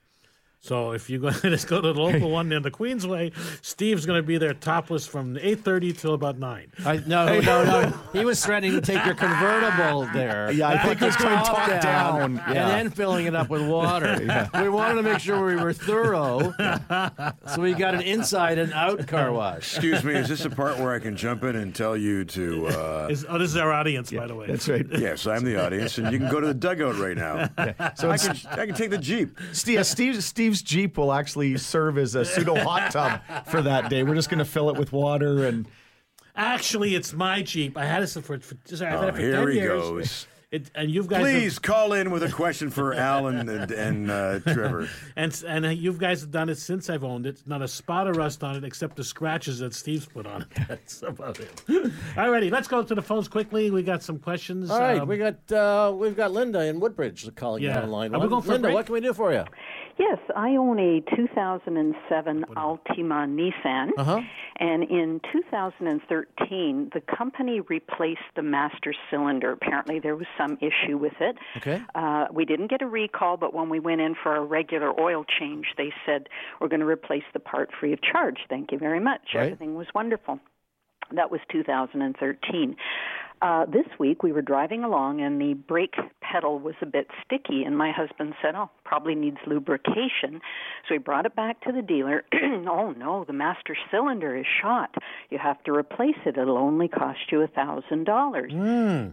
So 0.60 0.92
if 0.92 1.08
you 1.08 1.20
go, 1.20 1.30
let's 1.44 1.64
go 1.64 1.80
to 1.80 1.92
the 1.92 2.00
local 2.00 2.30
one 2.30 2.50
in 2.50 2.62
the 2.62 2.70
Queensway. 2.72 3.32
Steve's 3.62 4.04
going 4.04 4.18
to 4.20 4.26
be 4.26 4.36
there 4.36 4.52
topless 4.54 5.06
from 5.06 5.38
eight 5.40 5.60
thirty 5.60 5.92
till 5.92 6.14
about 6.14 6.38
nine. 6.38 6.72
I, 6.84 6.96
no, 7.06 7.38
no, 7.40 7.64
no. 7.64 7.92
He 8.12 8.24
was 8.24 8.44
threatening 8.44 8.72
to 8.72 8.80
take 8.80 9.04
your 9.04 9.14
convertible 9.14 10.08
there. 10.12 10.50
Yeah, 10.50 10.68
I 10.68 10.78
think 10.78 10.98
Put 10.98 11.08
it's 11.08 11.16
the 11.18 11.22
going 11.24 11.36
top 11.38 11.56
top 11.68 11.80
down. 11.82 12.22
and 12.22 12.54
Yeah. 12.54 12.68
then 12.68 12.90
filling 12.90 13.26
it 13.26 13.34
up 13.36 13.48
with 13.48 13.62
water. 13.68 14.48
We 14.66 14.68
wanted 14.68 14.94
to 14.94 15.02
make 15.02 15.18
sure 15.20 15.44
we 15.44 15.54
were 15.56 15.72
thorough, 15.72 16.52
so 17.54 17.60
we 17.60 17.74
got 17.74 17.94
an 17.94 18.00
inside 18.00 18.58
and 18.58 18.72
out 18.72 19.06
car 19.06 19.30
wash. 19.32 19.74
Excuse 19.76 20.02
me, 20.02 20.14
is 20.14 20.28
this 20.28 20.44
a 20.44 20.50
part 20.50 20.78
where 20.78 20.92
I 20.92 20.98
can 20.98 21.16
jump 21.16 21.44
in 21.44 21.54
and 21.56 21.74
tell 21.74 21.96
you 21.96 22.24
to? 22.24 22.66
Uh, 22.68 23.08
Is, 23.10 23.24
oh, 23.28 23.38
this 23.38 23.50
is 23.50 23.56
our 23.56 23.72
audience, 23.72 24.10
by 24.10 24.26
the 24.26 24.34
way. 24.34 24.46
that's 24.48 24.68
right 24.68 24.84
yes, 24.98 25.26
I'm 25.26 25.44
the 25.44 25.62
audience, 25.64 25.98
and 25.98 26.10
you 26.12 26.18
can 26.18 26.30
go 26.30 26.40
to 26.40 26.46
the 26.48 26.54
dugout 26.54 26.96
right 26.96 27.16
now. 27.16 27.48
so 27.94 28.10
I 28.10 28.18
can, 28.18 28.36
I 28.50 28.66
can 28.66 28.74
take 28.74 28.90
the 28.90 28.98
jeep. 28.98 29.38
Steve, 29.52 29.86
Steve, 29.86 30.22
Steve, 30.24 30.45
Steve's 30.46 30.62
Jeep 30.62 30.96
will 30.96 31.12
actually 31.12 31.56
serve 31.58 31.98
as 31.98 32.14
a 32.14 32.24
pseudo 32.24 32.54
hot 32.54 32.92
tub 32.92 33.20
for 33.48 33.62
that 33.62 33.90
day. 33.90 34.04
We're 34.04 34.14
just 34.14 34.30
going 34.30 34.38
to 34.38 34.44
fill 34.44 34.70
it 34.70 34.76
with 34.76 34.92
water 34.92 35.44
and 35.44 35.66
Actually, 36.36 36.94
it's 36.94 37.12
my 37.12 37.42
Jeep. 37.42 37.76
I 37.76 37.84
had 37.84 38.02
it 38.04 38.08
for, 38.10 38.20
for, 38.38 38.54
I've 38.72 38.78
had 38.78 38.94
Oh, 38.94 39.06
it 39.08 39.14
for 39.16 39.20
here 39.20 39.32
10 39.32 39.48
he 39.48 39.54
years. 39.54 39.68
goes. 39.82 40.26
It, 40.52 40.70
and 40.76 40.88
you've 40.88 41.08
guys, 41.08 41.22
Please 41.22 41.58
call 41.58 41.92
in 41.94 42.12
with 42.12 42.22
a 42.22 42.30
question 42.30 42.70
for 42.70 42.94
Alan 42.94 43.48
and, 43.48 43.70
and 43.72 44.10
uh, 44.10 44.38
Trevor. 44.40 44.82
have, 44.82 44.90
and 45.16 45.44
and 45.66 45.76
you 45.78 45.92
guys 45.94 46.20
have 46.20 46.30
done 46.30 46.48
it 46.48 46.54
since 46.58 46.88
I've 46.88 47.02
owned 47.02 47.26
it. 47.26 47.42
Not 47.46 47.62
a 47.62 47.68
spot 47.68 48.06
of 48.06 48.16
rust 48.16 48.44
on 48.44 48.54
it, 48.54 48.62
except 48.62 48.94
the 48.94 49.02
scratches 49.02 49.58
that 49.58 49.74
Steve's 49.74 50.06
put 50.06 50.24
on 50.24 50.42
it. 50.42 50.48
That's 50.68 51.02
about 51.02 51.40
it. 51.40 51.50
Alrighty, 51.66 52.52
let's 52.52 52.68
go 52.68 52.82
to 52.84 52.94
the 52.94 53.02
phones 53.02 53.26
quickly. 53.26 53.72
We 53.72 53.82
got 53.82 54.04
some 54.04 54.18
questions. 54.20 54.70
All 54.70 54.78
right, 54.78 55.00
Um, 55.00 55.08
we 55.08 55.16
got 55.18 55.50
uh, 55.50 55.92
we've 55.96 56.16
got 56.16 56.30
Linda 56.30 56.64
in 56.66 56.78
Woodbridge 56.78 57.28
calling 57.34 57.64
Yeah. 57.64 57.80
down 57.80 57.90
line 57.90 58.14
Are 58.14 58.18
we 58.18 58.26
one. 58.26 58.28
going 58.28 58.42
for 58.42 58.52
Linda, 58.52 58.66
break? 58.68 58.74
what 58.76 58.86
can 58.86 58.92
we 58.92 59.00
do 59.00 59.14
for 59.14 59.32
you? 59.32 59.44
Yes, 59.98 60.18
I 60.34 60.50
own 60.56 60.78
a 60.78 61.00
2007 61.16 62.44
Altima 62.54 63.26
Nissan. 63.26 63.90
Uh-huh. 63.96 64.20
And 64.58 64.82
in 64.84 65.20
2013, 65.32 66.90
the 66.92 67.00
company 67.00 67.60
replaced 67.60 68.20
the 68.34 68.42
master 68.42 68.94
cylinder. 69.10 69.52
Apparently, 69.52 69.98
there 69.98 70.16
was 70.16 70.26
some 70.36 70.58
issue 70.60 70.98
with 70.98 71.14
it. 71.20 71.36
Okay. 71.58 71.82
Uh, 71.94 72.26
we 72.30 72.44
didn't 72.44 72.68
get 72.68 72.82
a 72.82 72.86
recall, 72.86 73.36
but 73.36 73.54
when 73.54 73.70
we 73.70 73.80
went 73.80 74.02
in 74.02 74.14
for 74.22 74.36
a 74.36 74.44
regular 74.44 74.98
oil 75.00 75.24
change, 75.38 75.66
they 75.78 75.92
said, 76.04 76.28
We're 76.60 76.68
going 76.68 76.80
to 76.80 76.86
replace 76.86 77.24
the 77.32 77.40
part 77.40 77.70
free 77.78 77.92
of 77.92 78.00
charge. 78.02 78.38
Thank 78.48 78.72
you 78.72 78.78
very 78.78 79.00
much. 79.00 79.22
Right. 79.34 79.44
Everything 79.44 79.76
was 79.76 79.86
wonderful. 79.94 80.40
That 81.12 81.30
was 81.30 81.40
2013. 81.52 82.76
Uh, 83.42 83.66
this 83.66 83.86
week 83.98 84.22
we 84.22 84.32
were 84.32 84.42
driving 84.42 84.82
along 84.82 85.20
and 85.20 85.40
the 85.40 85.52
brake 85.54 85.94
pedal 86.20 86.58
was 86.58 86.74
a 86.80 86.86
bit 86.86 87.06
sticky, 87.24 87.64
and 87.64 87.76
my 87.76 87.92
husband 87.92 88.34
said, 88.42 88.54
"Oh, 88.54 88.70
probably 88.84 89.14
needs 89.14 89.36
lubrication." 89.46 90.40
So 90.88 90.92
we 90.92 90.98
brought 90.98 91.26
it 91.26 91.34
back 91.36 91.60
to 91.62 91.72
the 91.72 91.82
dealer. 91.82 92.24
oh 92.34 92.92
no, 92.96 93.24
the 93.24 93.32
master 93.34 93.76
cylinder 93.90 94.36
is 94.36 94.46
shot. 94.62 94.94
You 95.30 95.38
have 95.38 95.62
to 95.64 95.72
replace 95.72 96.16
it. 96.24 96.38
It'll 96.38 96.56
only 96.58 96.88
cost 96.88 97.30
you 97.30 97.42
a 97.42 97.46
thousand 97.46 98.04
dollars. 98.04 98.52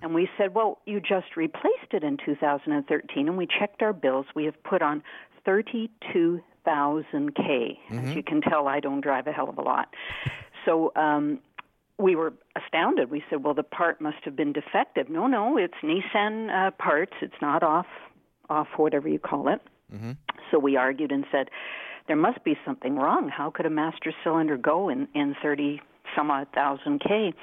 And 0.01 0.13
we 0.13 0.29
said, 0.37 0.53
"Well, 0.55 0.79
you 0.85 0.99
just 1.01 1.35
replaced 1.35 1.91
it 1.91 2.03
in 2.03 2.17
2013," 2.25 3.27
and 3.27 3.37
we 3.37 3.45
checked 3.45 3.81
our 3.81 3.93
bills. 3.93 4.25
We 4.35 4.45
have 4.45 4.61
put 4.63 4.81
on 4.81 5.03
32,000 5.45 7.35
k. 7.35 7.79
As 7.89 8.15
you 8.15 8.23
can 8.23 8.41
tell, 8.41 8.67
I 8.67 8.79
don't 8.79 9.01
drive 9.01 9.27
a 9.27 9.31
hell 9.33 9.49
of 9.49 9.57
a 9.57 9.61
lot. 9.61 9.93
So 10.65 10.93
um, 10.95 11.39
we 11.97 12.15
were 12.15 12.33
astounded. 12.55 13.11
We 13.11 13.23
said, 13.29 13.43
"Well, 13.43 13.53
the 13.53 13.63
part 13.63 14.01
must 14.01 14.17
have 14.25 14.35
been 14.35 14.53
defective." 14.53 15.09
No, 15.09 15.27
no, 15.27 15.57
it's 15.57 15.73
Nissan 15.83 16.49
uh, 16.49 16.71
parts. 16.71 17.13
It's 17.21 17.41
not 17.41 17.63
off, 17.63 17.87
off 18.49 18.67
whatever 18.77 19.07
you 19.07 19.19
call 19.19 19.47
it. 19.47 19.61
So 20.51 20.59
we 20.59 20.75
argued 20.75 21.11
and 21.11 21.25
said, 21.31 21.49
"There 22.07 22.15
must 22.15 22.43
be 22.43 22.57
something 22.65 22.95
wrong. 22.95 23.29
How 23.29 23.49
could 23.51 23.65
a 23.65 23.69
master 23.69 24.13
cylinder 24.23 24.57
go 24.57 24.89
in 24.89 25.07
in 25.13 25.35
thirty 25.41 25.81
some 26.15 26.31
odd 26.31 26.47
thousand 26.53 26.99
K?" 26.99 27.33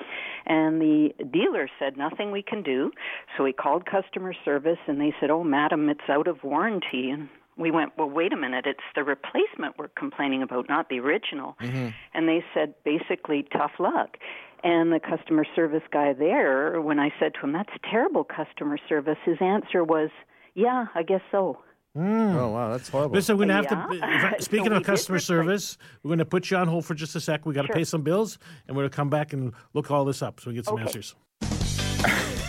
And 0.47 0.80
the 0.80 1.14
dealer 1.33 1.69
said, 1.78 1.97
"Nothing 1.97 2.30
we 2.30 2.42
can 2.42 2.62
do." 2.62 2.90
So 3.37 3.45
we 3.45 3.52
called 3.52 3.87
customer 3.87 4.35
service, 4.45 4.78
and 4.87 5.00
they 5.00 5.14
said, 5.21 5.30
"Oh, 5.30 5.45
madam, 5.45 5.88
it's 5.88 6.09
out 6.09 6.26
of 6.26 6.42
warranty." 6.42 7.11
And 7.11 7.28
we 7.61 7.71
went, 7.71 7.93
well, 7.99 8.09
wait 8.11 8.33
a 8.33 8.37
minute, 8.37 8.64
it's 8.67 8.81
the 8.95 9.05
replacement 9.05 9.76
we're 9.79 9.88
complaining 9.88 10.43
about, 10.43 10.69
not 10.69 10.88
the 10.88 10.99
original. 10.99 11.57
Mm-hmm. 11.61 11.88
And 12.14 12.29
they 12.29 12.43
said, 12.55 12.75
basically, 12.85 13.47
tough 13.52 13.73
luck. 13.79 14.17
And 14.64 14.93
the 14.93 15.00
customer 15.00 15.45
service 15.57 15.83
guy 15.93 16.12
there, 16.12 16.81
when 16.81 16.99
I 16.99 17.11
said 17.19 17.35
to 17.35 17.40
him, 17.40 17.52
that's 17.52 17.71
terrible 17.90 18.25
customer 18.25 18.79
service, 18.88 19.17
his 19.25 19.38
answer 19.40 19.85
was, 19.85 20.11
yeah, 20.55 20.87
I 20.95 21.02
guess 21.02 21.23
so. 21.31 21.59
Mm. 21.97 22.35
Oh 22.37 22.50
wow, 22.50 22.71
that's 22.71 22.88
horrible. 22.88 23.14
Listen, 23.17 23.37
we're 23.37 23.47
going 23.47 23.64
to 23.64 23.69
Yeah. 23.69 23.81
have 23.81 23.90
to. 23.90 23.97
if 23.97 24.02
I- 24.02 24.31
So 24.38 24.45
Speaking 24.50 24.73
of 24.73 24.85
customer 24.85 25.19
service, 25.19 25.76
we're 26.02 26.11
going 26.11 26.19
to 26.21 26.25
put 26.25 26.49
you 26.50 26.57
on 26.57 26.69
hold 26.69 26.85
for 26.85 26.95
just 26.95 27.17
a 27.17 27.21
sec. 27.21 27.45
We 27.47 27.52
got 27.52 27.62
to 27.62 27.67
Sure. 27.67 27.75
pay 27.76 27.85
some 27.85 28.02
bills, 28.02 28.38
and 28.69 28.76
we're 28.76 28.83
going 28.83 28.90
to 28.90 28.97
come 28.97 29.11
back 29.11 29.33
and 29.33 29.52
look 29.75 29.90
all 29.90 30.05
this 30.05 30.23
up 30.23 30.38
so 30.40 30.50
we 30.50 30.55
get 30.57 30.67
some 30.67 30.75
Okay. 30.75 30.85
answers. 30.85 31.17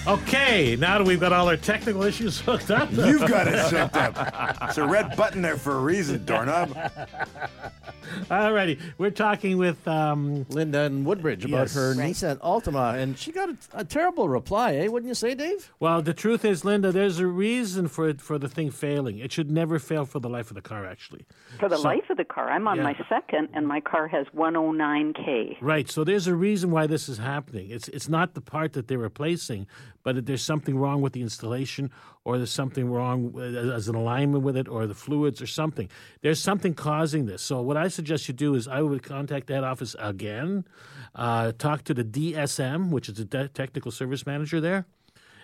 Okay, 0.07 0.75
now 0.77 0.97
that 0.97 1.05
we've 1.05 1.19
got 1.19 1.33
all 1.33 1.47
our 1.47 1.57
technical 1.57 2.03
issues 2.03 2.39
hooked 2.41 2.71
up, 2.71 2.91
You've 2.91 3.27
got 3.27 3.47
it 3.47 3.55
hooked 3.55 3.95
up. 3.95 4.57
It's 4.69 4.77
a 4.77 4.85
red 4.87 5.15
button 5.15 5.41
there 5.41 5.57
for 5.57 5.73
a 5.77 5.79
reason, 5.79 6.25
doorknob. 6.25 6.75
Alrighty, 8.29 8.77
we're 8.97 9.09
talking 9.09 9.57
with 9.57 9.87
um, 9.87 10.45
Linda 10.49 10.81
in 10.83 11.05
Woodbridge 11.05 11.45
about 11.45 11.61
Yes. 11.61 11.75
her 11.75 11.93
Right. 11.95 12.11
Nissan 12.13 12.37
Altima, 12.39 12.95
and 13.01 13.17
she 13.17 13.31
got 13.31 13.49
a, 13.49 13.55
a 13.73 13.85
terrible 13.85 14.27
reply, 14.27 14.75
eh? 14.75 14.87
Wouldn't 14.87 15.07
you 15.07 15.13
say, 15.15 15.33
Dave? 15.33 15.71
Well, 15.79 16.01
the 16.01 16.13
truth 16.13 16.43
is, 16.43 16.65
Linda, 16.65 16.91
there's 16.91 17.19
a 17.19 17.27
reason 17.27 17.87
for 17.87 18.09
it, 18.09 18.19
for 18.19 18.37
the 18.37 18.49
thing 18.49 18.69
failing. 18.69 19.19
It 19.19 19.31
should 19.31 19.49
never 19.49 19.79
fail 19.79 20.05
for 20.05 20.19
the 20.19 20.27
life 20.27 20.51
of 20.51 20.55
the 20.55 20.61
car, 20.61 20.85
actually. 20.85 21.25
For 21.59 21.69
the 21.69 21.77
So- 21.77 21.83
life 21.83 22.09
of 22.09 22.17
the 22.17 22.25
car, 22.25 22.49
I'm 22.49 22.67
on 22.67 22.77
Yeah. 22.77 22.83
my 22.83 22.97
second, 23.07 23.49
and 23.53 23.65
my 23.65 23.79
car 23.79 24.07
has 24.09 24.27
109k. 24.33 25.57
Right. 25.61 25.89
So 25.89 26.03
there's 26.03 26.27
a 26.27 26.35
reason 26.35 26.69
why 26.71 26.87
this 26.87 27.07
is 27.07 27.17
happening. 27.17 27.69
It's 27.69 27.87
it's 27.89 28.09
not 28.09 28.33
the 28.33 28.41
part 28.41 28.73
that 28.73 28.87
they're 28.89 28.97
replacing, 28.97 29.67
but 30.03 30.25
there's 30.25 30.43
something 30.43 30.77
wrong 30.77 31.01
with 31.01 31.13
the 31.13 31.21
installation, 31.21 31.91
or 32.23 32.37
there's 32.37 32.51
something 32.51 32.89
wrong 32.89 33.37
as 33.39 33.87
an 33.87 33.95
alignment 33.95 34.43
with 34.43 34.57
it, 34.57 34.67
or 34.67 34.87
the 34.87 34.95
fluids, 34.95 35.41
or 35.41 35.47
something. 35.47 35.89
There's 36.21 36.39
something 36.39 36.73
causing 36.73 37.25
this. 37.25 37.41
So 37.41 37.61
what 37.61 37.77
I 37.77 37.87
suggest 37.87 38.27
you 38.27 38.33
do 38.33 38.55
is 38.55 38.67
I 38.67 38.81
would 38.81 39.03
contact 39.03 39.47
that 39.47 39.63
office 39.63 39.95
again, 39.99 40.65
uh, 41.15 41.51
talk 41.57 41.83
to 41.85 41.93
the 41.93 42.03
DSM, 42.03 42.89
which 42.89 43.09
is 43.09 43.15
the 43.15 43.25
de- 43.25 43.47
technical 43.49 43.91
service 43.91 44.25
manager 44.25 44.61
there, 44.61 44.85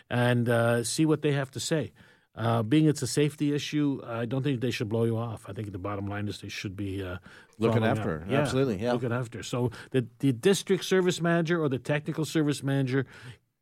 and 0.09 0.49
uh, 0.49 0.83
see 0.83 1.05
what 1.05 1.21
they 1.21 1.33
have 1.33 1.51
to 1.51 1.59
say. 1.59 1.91
Uh, 2.35 2.61
being 2.61 2.85
it's 2.85 3.01
a 3.01 3.07
safety 3.07 3.55
issue, 3.55 3.99
I 4.05 4.25
don't 4.25 4.43
think 4.43 4.61
they 4.61 4.69
should 4.69 4.89
blow 4.89 5.05
you 5.05 5.17
off. 5.17 5.45
I 5.47 5.53
think 5.53 5.71
the 5.71 5.79
bottom 5.79 6.05
line 6.05 6.27
is 6.27 6.39
they 6.39 6.49
should 6.49 6.75
be 6.75 7.03
uh, 7.03 7.17
Looking 7.59 7.83
after 7.83 8.19
her. 8.19 8.25
Absolutely, 8.29 8.77
yeah. 8.77 8.93
looking 8.93 9.11
after. 9.11 9.41
So 9.41 9.71
the 9.91 10.05
the 10.19 10.31
district 10.31 10.85
service 10.85 11.19
manager 11.19 11.61
or 11.61 11.69
the 11.69 11.79
technical 11.79 12.25
service 12.25 12.61
manager, 12.61 13.07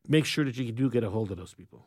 make 0.07 0.25
sure 0.25 0.45
that 0.45 0.55
you 0.57 0.71
do 0.71 0.89
get 0.89 1.03
a 1.03 1.09
hold 1.09 1.31
of 1.31 1.38
those 1.38 1.53
people. 1.53 1.85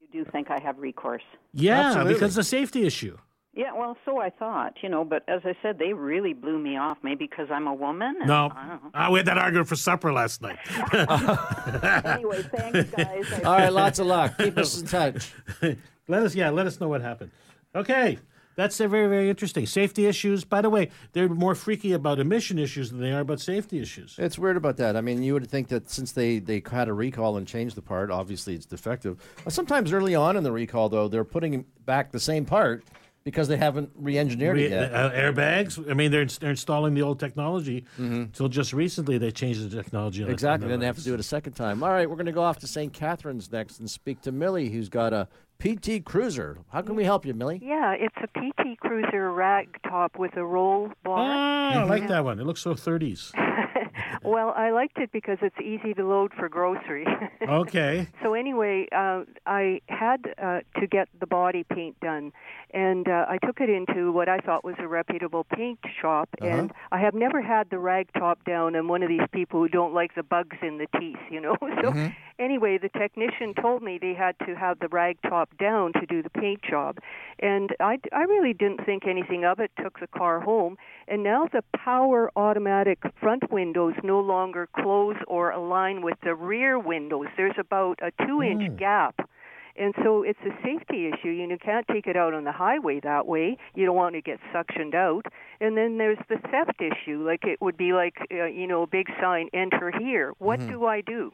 You 0.00 0.24
do 0.24 0.30
think 0.30 0.50
I 0.50 0.60
have 0.60 0.78
recourse? 0.78 1.22
Yeah, 1.52 1.80
Absolutely. 1.88 2.14
because 2.14 2.36
it's 2.38 2.46
a 2.46 2.50
safety 2.50 2.86
issue. 2.86 3.18
Yeah, 3.54 3.72
well, 3.72 3.96
so 4.04 4.18
I 4.20 4.28
thought, 4.28 4.74
you 4.82 4.88
know, 4.90 5.02
but 5.02 5.22
as 5.28 5.40
I 5.46 5.54
said, 5.62 5.78
they 5.78 5.94
really 5.94 6.34
blew 6.34 6.58
me 6.58 6.76
off. 6.76 6.98
Maybe 7.02 7.26
because 7.26 7.48
I'm 7.50 7.66
a 7.66 7.72
woman. 7.72 8.16
and 8.20 8.28
No, 8.28 8.52
I 8.54 8.68
don't 8.68 8.84
know. 8.84 8.90
Ah, 8.92 9.10
we 9.10 9.18
had 9.18 9.26
that 9.28 9.38
argument 9.38 9.66
for 9.66 9.76
supper 9.76 10.12
last 10.12 10.42
night. 10.42 10.58
Anyway, 12.04 12.42
thanks, 12.42 12.90
guys. 12.96 13.32
I 13.32 13.40
All 13.44 13.56
right, 13.56 13.72
lots 13.72 13.98
of 13.98 14.06
luck. 14.06 14.36
Keep 14.38 14.58
us 14.58 14.80
in 14.80 14.86
touch. 14.86 15.32
let 16.08 16.22
us, 16.22 16.34
yeah, 16.34 16.50
let 16.50 16.66
us 16.66 16.80
know 16.80 16.88
what 16.88 17.00
happened. 17.00 17.30
Okay, 17.74 18.18
that's 18.56 18.78
very 18.78 18.88
very 18.88 19.30
interesting. 19.30 19.66
Safety 19.66 20.06
issues. 20.06 20.44
By 20.44 20.62
the 20.62 20.70
way, 20.70 20.90
they're 21.12 21.28
more 21.28 21.54
freaky 21.54 21.92
about 21.92 22.18
emission 22.18 22.58
issues 22.58 22.90
than 22.90 23.00
they 23.00 23.12
are 23.12 23.20
about 23.20 23.40
safety 23.40 23.78
issues. 23.80 24.16
It's 24.18 24.38
weird 24.38 24.56
about 24.56 24.78
that. 24.78 24.96
I 24.96 25.00
mean, 25.02 25.22
you 25.22 25.34
would 25.34 25.48
think 25.48 25.68
that 25.68 25.90
since 25.90 26.12
they, 26.12 26.38
they 26.38 26.62
had 26.70 26.88
a 26.88 26.92
recall 26.92 27.36
and 27.36 27.46
changed 27.46 27.76
the 27.76 27.82
part, 27.82 28.10
obviously 28.10 28.54
it's 28.54 28.66
defective. 28.66 29.18
Sometimes 29.48 29.92
early 29.92 30.14
on 30.14 30.36
in 30.36 30.42
the 30.42 30.52
recall, 30.52 30.88
though, 30.88 31.06
they're 31.08 31.24
putting 31.24 31.64
back 31.84 32.12
the 32.12 32.20
same 32.20 32.44
part 32.44 32.84
because 33.24 33.48
they 33.48 33.56
haven't 33.56 33.90
re-engineered 33.96 34.54
Re- 34.54 34.66
it 34.66 34.70
yet. 34.70 34.94
uh, 34.94 35.10
airbags. 35.10 35.90
I 35.90 35.94
mean, 35.94 36.12
they're 36.12 36.26
they're 36.26 36.50
installing 36.50 36.94
the 36.94 37.02
old 37.02 37.18
technology. 37.18 37.84
Until 37.98 38.48
just 38.48 38.72
recently, 38.72 39.18
they 39.18 39.32
changed 39.32 39.68
the 39.68 39.76
technology. 39.82 40.22
on 40.22 40.26
Mm-hmm. 40.26 40.32
Exactly. 40.32 40.68
Then 40.68 40.78
they 40.78 40.86
have 40.86 40.96
to 40.96 41.02
do 41.02 41.12
it 41.12 41.18
a 41.18 41.24
second 41.24 41.54
time. 41.54 41.82
All 41.82 41.90
right, 41.90 42.08
we're 42.08 42.14
going 42.16 42.26
to 42.26 42.32
go 42.32 42.42
off 42.42 42.60
to 42.60 42.68
St. 42.68 42.92
Catharines 42.92 43.50
next 43.50 43.80
and 43.80 43.90
speak 43.90 44.20
to 44.22 44.32
Millie, 44.32 44.70
who's 44.70 44.88
got 44.88 45.12
a 45.12 45.26
PT 45.58 46.04
Cruiser. 46.04 46.58
How 46.70 46.82
can 46.82 46.96
we 46.96 47.04
help 47.04 47.24
you, 47.24 47.32
Millie? 47.34 47.60
Yeah, 47.62 47.94
it's 47.98 48.14
a 48.22 48.26
PT 48.28 48.78
Cruiser 48.80 49.32
rag 49.32 49.68
top 49.88 50.18
with 50.18 50.36
a 50.36 50.44
roll 50.44 50.90
bar. 51.02 51.18
Ah, 51.18 51.80
I 51.80 51.84
like 51.84 52.08
that 52.08 52.24
one. 52.24 52.38
It 52.38 52.44
looks 52.44 52.60
so 52.60 52.74
30s. 52.74 53.32
well, 54.26 54.52
I 54.56 54.70
liked 54.70 54.98
it 54.98 55.12
because 55.12 55.38
it's 55.40 55.56
easy 55.60 55.94
to 55.94 56.04
load 56.06 56.32
for 56.34 56.48
grocery. 56.48 57.06
Okay. 57.46 58.08
so 58.22 58.34
anyway, 58.34 58.88
uh, 58.92 59.22
I 59.46 59.80
had 59.88 60.34
uh, 60.42 60.60
to 60.80 60.86
get 60.86 61.08
the 61.20 61.26
body 61.26 61.64
paint 61.64 61.98
done, 62.00 62.32
and 62.72 63.06
uh, 63.08 63.26
I 63.28 63.38
took 63.38 63.60
it 63.60 63.70
into 63.70 64.10
what 64.10 64.28
I 64.28 64.38
thought 64.38 64.64
was 64.64 64.74
a 64.78 64.88
reputable 64.88 65.44
paint 65.44 65.78
shop. 66.00 66.28
And 66.40 66.72
I 66.90 66.98
have 66.98 67.14
never 67.14 67.40
had 67.40 67.70
the 67.70 67.78
rag 67.78 68.08
top 68.14 68.44
down. 68.44 68.74
I'm 68.74 68.88
one 68.88 69.02
of 69.02 69.08
these 69.08 69.26
people 69.32 69.60
who 69.60 69.68
don't 69.68 69.94
like 69.94 70.14
the 70.14 70.22
bugs 70.22 70.56
in 70.62 70.78
the 70.78 70.86
teeth, 70.98 71.18
you 71.30 71.40
know. 71.40 71.56
so 71.82 72.10
anyway, 72.38 72.78
the 72.78 72.88
technician 72.88 73.54
told 73.54 73.82
me 73.82 73.98
they 74.00 74.14
had 74.14 74.36
to 74.46 74.56
have 74.56 74.78
the 74.80 74.88
rag 74.88 75.18
top 75.22 75.56
down 75.58 75.92
to 75.94 76.06
do 76.06 76.22
the 76.22 76.30
paint 76.30 76.62
job, 76.68 76.98
and 77.38 77.70
I, 77.80 77.98
I 78.12 78.22
really 78.22 78.54
didn't 78.54 78.84
think 78.84 79.06
anything 79.06 79.44
of 79.44 79.60
it. 79.60 79.70
Took 79.82 80.00
the 80.00 80.08
car 80.08 80.40
home, 80.40 80.76
and 81.06 81.22
now 81.22 81.48
the 81.52 81.62
power 81.76 82.30
automatic 82.34 82.98
front 83.20 83.52
windows 83.52 83.94
no 84.02 84.15
longer 84.20 84.68
close 84.74 85.16
or 85.26 85.50
align 85.50 86.02
with 86.02 86.18
the 86.22 86.34
rear 86.34 86.78
windows. 86.78 87.26
There's 87.36 87.56
about 87.58 87.98
a 88.02 88.12
two-inch 88.26 88.78
gap. 88.78 89.28
And 89.78 89.94
so 90.02 90.22
it's 90.22 90.38
a 90.40 90.56
safety 90.62 91.10
issue. 91.12 91.28
You 91.28 91.46
know, 91.46 91.58
can't 91.62 91.86
take 91.88 92.06
it 92.06 92.16
out 92.16 92.32
on 92.32 92.44
the 92.44 92.52
highway 92.52 93.00
that 93.00 93.26
way. 93.26 93.58
You 93.74 93.84
don't 93.84 93.96
want 93.96 94.14
to 94.14 94.22
get 94.22 94.40
suctioned 94.54 94.94
out. 94.94 95.26
And 95.60 95.76
then 95.76 95.98
there's 95.98 96.18
the 96.28 96.36
theft 96.50 96.80
issue. 96.80 97.26
Like 97.26 97.44
it 97.44 97.60
would 97.60 97.76
be 97.76 97.92
like, 97.92 98.14
uh, 98.32 98.46
you 98.46 98.66
know, 98.66 98.82
a 98.82 98.86
big 98.86 99.06
sign, 99.20 99.50
enter 99.52 99.92
here. 99.98 100.32
What 100.38 100.60
do 100.66 100.86
I 100.86 101.02
do? 101.02 101.32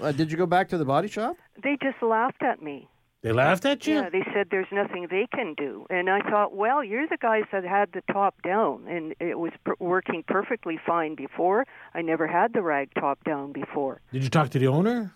Uh, 0.00 0.12
did 0.12 0.30
you 0.30 0.36
go 0.36 0.46
back 0.46 0.68
to 0.70 0.78
the 0.78 0.84
body 0.84 1.08
shop? 1.08 1.36
They 1.62 1.78
just 1.82 2.02
laughed 2.02 2.42
at 2.42 2.62
me. 2.62 2.88
They 3.22 3.30
laughed 3.30 3.64
at 3.64 3.86
you? 3.86 3.94
Yeah, 3.94 4.10
they 4.10 4.24
said 4.34 4.48
there's 4.50 4.66
nothing 4.72 5.06
they 5.08 5.28
can 5.32 5.54
do. 5.54 5.86
And 5.88 6.10
I 6.10 6.28
thought, 6.28 6.56
well, 6.56 6.82
you're 6.82 7.06
the 7.06 7.16
guys 7.16 7.44
that 7.52 7.62
had 7.62 7.92
the 7.92 8.02
top 8.12 8.42
down, 8.42 8.84
and 8.88 9.14
it 9.20 9.38
was 9.38 9.52
per- 9.64 9.76
working 9.78 10.24
perfectly 10.26 10.78
fine 10.84 11.14
before. 11.14 11.64
I 11.94 12.02
never 12.02 12.26
had 12.26 12.52
the 12.52 12.62
rag 12.62 12.90
top 12.94 13.22
down 13.22 13.52
before. 13.52 14.00
Did 14.12 14.24
you 14.24 14.28
talk 14.28 14.50
to 14.50 14.58
the 14.58 14.66
owner? 14.66 15.14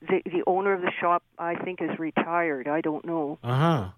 The 0.00 0.20
the 0.24 0.42
owner 0.48 0.72
of 0.72 0.80
the 0.80 0.90
shop, 1.00 1.22
I 1.38 1.54
think, 1.54 1.80
is 1.80 1.96
retired. 1.96 2.66
I 2.66 2.80
don't 2.80 3.04
know. 3.04 3.38
Uh 3.44 3.56
huh. 3.56 3.88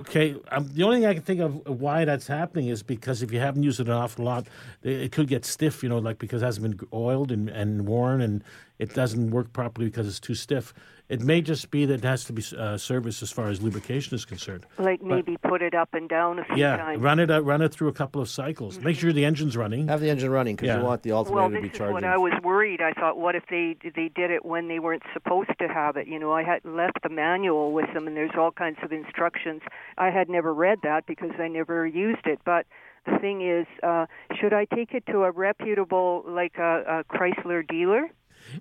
Okay. 0.00 0.34
Um, 0.50 0.68
the 0.72 0.82
only 0.82 0.98
thing 0.98 1.06
I 1.06 1.14
can 1.14 1.22
think 1.22 1.40
of 1.40 1.80
why 1.80 2.04
that's 2.04 2.26
happening 2.26 2.68
is 2.68 2.82
because 2.82 3.22
if 3.22 3.30
you 3.32 3.38
haven't 3.38 3.62
used 3.62 3.78
it 3.78 3.86
an 3.86 3.92
awful 3.92 4.24
lot, 4.24 4.46
it 4.82 5.00
it 5.00 5.12
could 5.12 5.28
get 5.28 5.44
stiff, 5.44 5.82
you 5.82 5.88
know, 5.88 5.98
like 5.98 6.18
because 6.18 6.42
it 6.42 6.44
hasn't 6.46 6.78
been 6.78 6.88
oiled 6.92 7.30
and, 7.30 7.48
and 7.48 7.86
worn 7.86 8.20
and 8.20 8.42
it 8.78 8.94
doesn't 8.94 9.30
work 9.30 9.52
properly 9.52 9.86
because 9.88 10.08
it's 10.08 10.20
too 10.20 10.34
stiff. 10.34 10.72
It 11.08 11.20
may 11.22 11.40
just 11.40 11.70
be 11.70 11.86
that 11.86 11.94
it 11.94 12.04
has 12.04 12.24
to 12.24 12.34
be 12.34 12.42
uh, 12.56 12.76
serviced 12.76 13.22
as 13.22 13.32
far 13.32 13.48
as 13.48 13.62
lubrication 13.62 14.14
is 14.14 14.26
concerned. 14.26 14.66
Like 14.78 15.02
maybe 15.02 15.38
put 15.38 15.62
it 15.62 15.74
up 15.74 15.94
and 15.94 16.06
down 16.06 16.38
a 16.38 16.44
few 16.44 16.56
Yeah, 16.56 16.76
times. 16.76 17.00
run 17.00 17.18
it 17.18 17.30
uh, 17.30 17.42
run 17.42 17.62
it 17.62 17.72
through 17.72 17.88
a 17.88 17.92
couple 17.94 18.20
of 18.20 18.28
cycles. 18.28 18.78
Make 18.80 18.98
sure 18.98 19.12
the 19.12 19.24
engine's 19.24 19.56
running. 19.56 19.88
Have 19.88 20.00
the 20.00 20.10
engine 20.10 20.30
running 20.30 20.56
because 20.56 20.66
Yeah. 20.68 20.78
you 20.80 20.84
want 20.84 21.02
the 21.02 21.12
alternator 21.12 21.48
this 21.50 21.58
to 21.58 21.62
be 21.62 21.68
charging. 21.70 21.94
Well, 21.94 22.02
this 22.02 22.12
is 22.12 22.12
charging. 22.18 22.28
what 22.28 22.32
I 22.32 22.36
was 22.36 22.42
worried. 22.44 22.82
I 22.82 22.92
thought, 22.92 23.18
what 23.18 23.34
if 23.34 23.44
they 23.48 23.76
they 23.82 24.10
did 24.14 24.30
it 24.30 24.44
when 24.44 24.68
they 24.68 24.78
weren't 24.80 25.02
supposed 25.14 25.50
to 25.58 25.68
have 25.68 25.96
it? 25.96 26.06
You 26.08 26.18
know, 26.18 26.32
I 26.32 26.42
had 26.42 26.62
left 26.64 26.98
the 27.02 27.08
manual 27.08 27.72
with 27.72 27.90
them, 27.94 28.06
and 28.06 28.14
there's 28.14 28.36
all 28.36 28.50
kinds 28.52 28.78
of 28.82 28.92
instructions. 28.92 29.62
I 29.96 30.10
had 30.10 30.28
never 30.28 30.52
read 30.52 30.80
that 30.82 31.06
because 31.06 31.30
I 31.38 31.48
never 31.48 31.86
used 31.86 32.26
it. 32.26 32.40
But 32.44 32.66
the 33.06 33.18
thing 33.18 33.40
is, 33.40 33.66
uh, 33.82 34.04
should 34.38 34.52
I 34.52 34.66
take 34.66 34.92
it 34.92 35.06
to 35.06 35.22
a 35.22 35.30
reputable, 35.30 36.22
like 36.28 36.58
a, 36.58 37.02
a 37.10 37.16
Chrysler 37.16 37.66
dealer? 37.66 38.08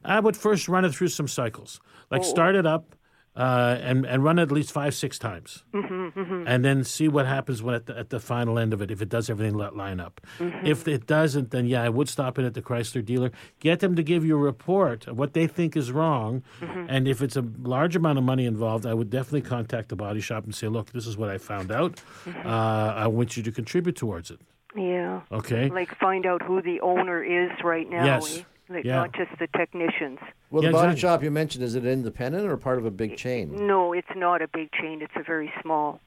I 0.03 0.19
would 0.19 0.37
first 0.37 0.67
run 0.67 0.85
it 0.85 0.93
through 0.93 1.09
some 1.09 1.27
cycles, 1.27 1.79
like 2.11 2.21
oh. 2.21 2.25
start 2.25 2.55
it 2.55 2.65
up. 2.65 2.95
Uh, 3.35 3.77
and 3.83 4.03
and 4.07 4.23
run 4.23 4.39
it 4.39 4.41
at 4.41 4.51
least 4.51 4.71
five 4.71 4.95
six 4.95 5.19
times, 5.19 5.63
mm-hmm, 5.71 6.19
mm-hmm. 6.19 6.47
and 6.47 6.65
then 6.65 6.83
see 6.83 7.07
what 7.07 7.27
happens 7.27 7.61
when 7.61 7.75
at 7.75 7.85
the, 7.85 7.95
at 7.95 8.09
the 8.09 8.19
final 8.19 8.57
end 8.57 8.73
of 8.73 8.81
it 8.81 8.89
if 8.89 8.99
it 8.99 9.09
does 9.09 9.29
everything 9.29 9.53
line 9.53 9.99
up. 9.99 10.19
Mm-hmm. 10.39 10.65
If 10.65 10.87
it 10.87 11.05
doesn't, 11.05 11.51
then 11.51 11.67
yeah, 11.67 11.83
I 11.83 11.89
would 11.89 12.09
stop 12.09 12.39
it 12.39 12.45
at 12.45 12.55
the 12.55 12.63
Chrysler 12.63 13.05
dealer. 13.05 13.29
Get 13.59 13.79
them 13.79 13.95
to 13.95 14.01
give 14.01 14.25
you 14.25 14.35
a 14.35 14.39
report 14.39 15.05
of 15.05 15.19
what 15.19 15.33
they 15.33 15.45
think 15.45 15.77
is 15.77 15.91
wrong, 15.91 16.41
and 16.89 17.07
if 17.07 17.21
it's 17.21 17.35
a 17.35 17.45
large 17.61 17.95
amount 17.95 18.17
of 18.17 18.23
money 18.23 18.47
involved, 18.47 18.87
I 18.87 18.95
would 18.95 19.11
definitely 19.11 19.43
contact 19.43 19.89
the 19.89 19.95
body 19.95 20.19
shop 20.19 20.43
and 20.45 20.55
say, 20.55 20.67
look, 20.67 20.91
this 20.91 21.05
is 21.05 21.15
what 21.15 21.29
I 21.29 21.37
found 21.37 21.71
out. 21.71 22.01
Uh, 22.43 22.49
I 22.49 23.05
want 23.05 23.37
you 23.37 23.43
to 23.43 23.51
contribute 23.51 23.97
towards 23.97 24.31
it. 24.31 24.41
Yeah. 24.75 25.21
Okay. 25.31 25.69
Like 25.69 25.95
find 25.99 26.25
out 26.25 26.41
who 26.41 26.63
the 26.63 26.81
owner 26.81 27.23
is 27.23 27.51
right 27.63 27.87
now. 27.87 28.03
Yes. 28.03 28.39
Eh? 28.39 28.41
Like 28.69 28.83
Yeah. 28.83 28.95
not 28.95 29.13
just 29.13 29.31
the 29.39 29.47
technicians. 29.47 30.19
well, 30.49 30.63
Yeah, 30.63 30.69
the 30.69 30.73
body 30.73 30.91
exactly. 30.91 30.99
shop 30.99 31.23
you 31.23 31.31
mentioned 31.31 31.63
is 31.63 31.75
it 31.75 31.85
independent 31.85 32.47
or 32.47 32.57
part 32.57 32.77
of 32.77 32.85
a 32.85 32.91
big 32.91 33.17
chain? 33.17 33.67
No, 33.67 33.93
it's 33.93 34.07
not 34.15 34.41
a 34.41 34.47
big 34.47 34.71
chain. 34.71 35.01
It's 35.01 35.13
a 35.15 35.23
very 35.23 35.51
small. 35.61 35.99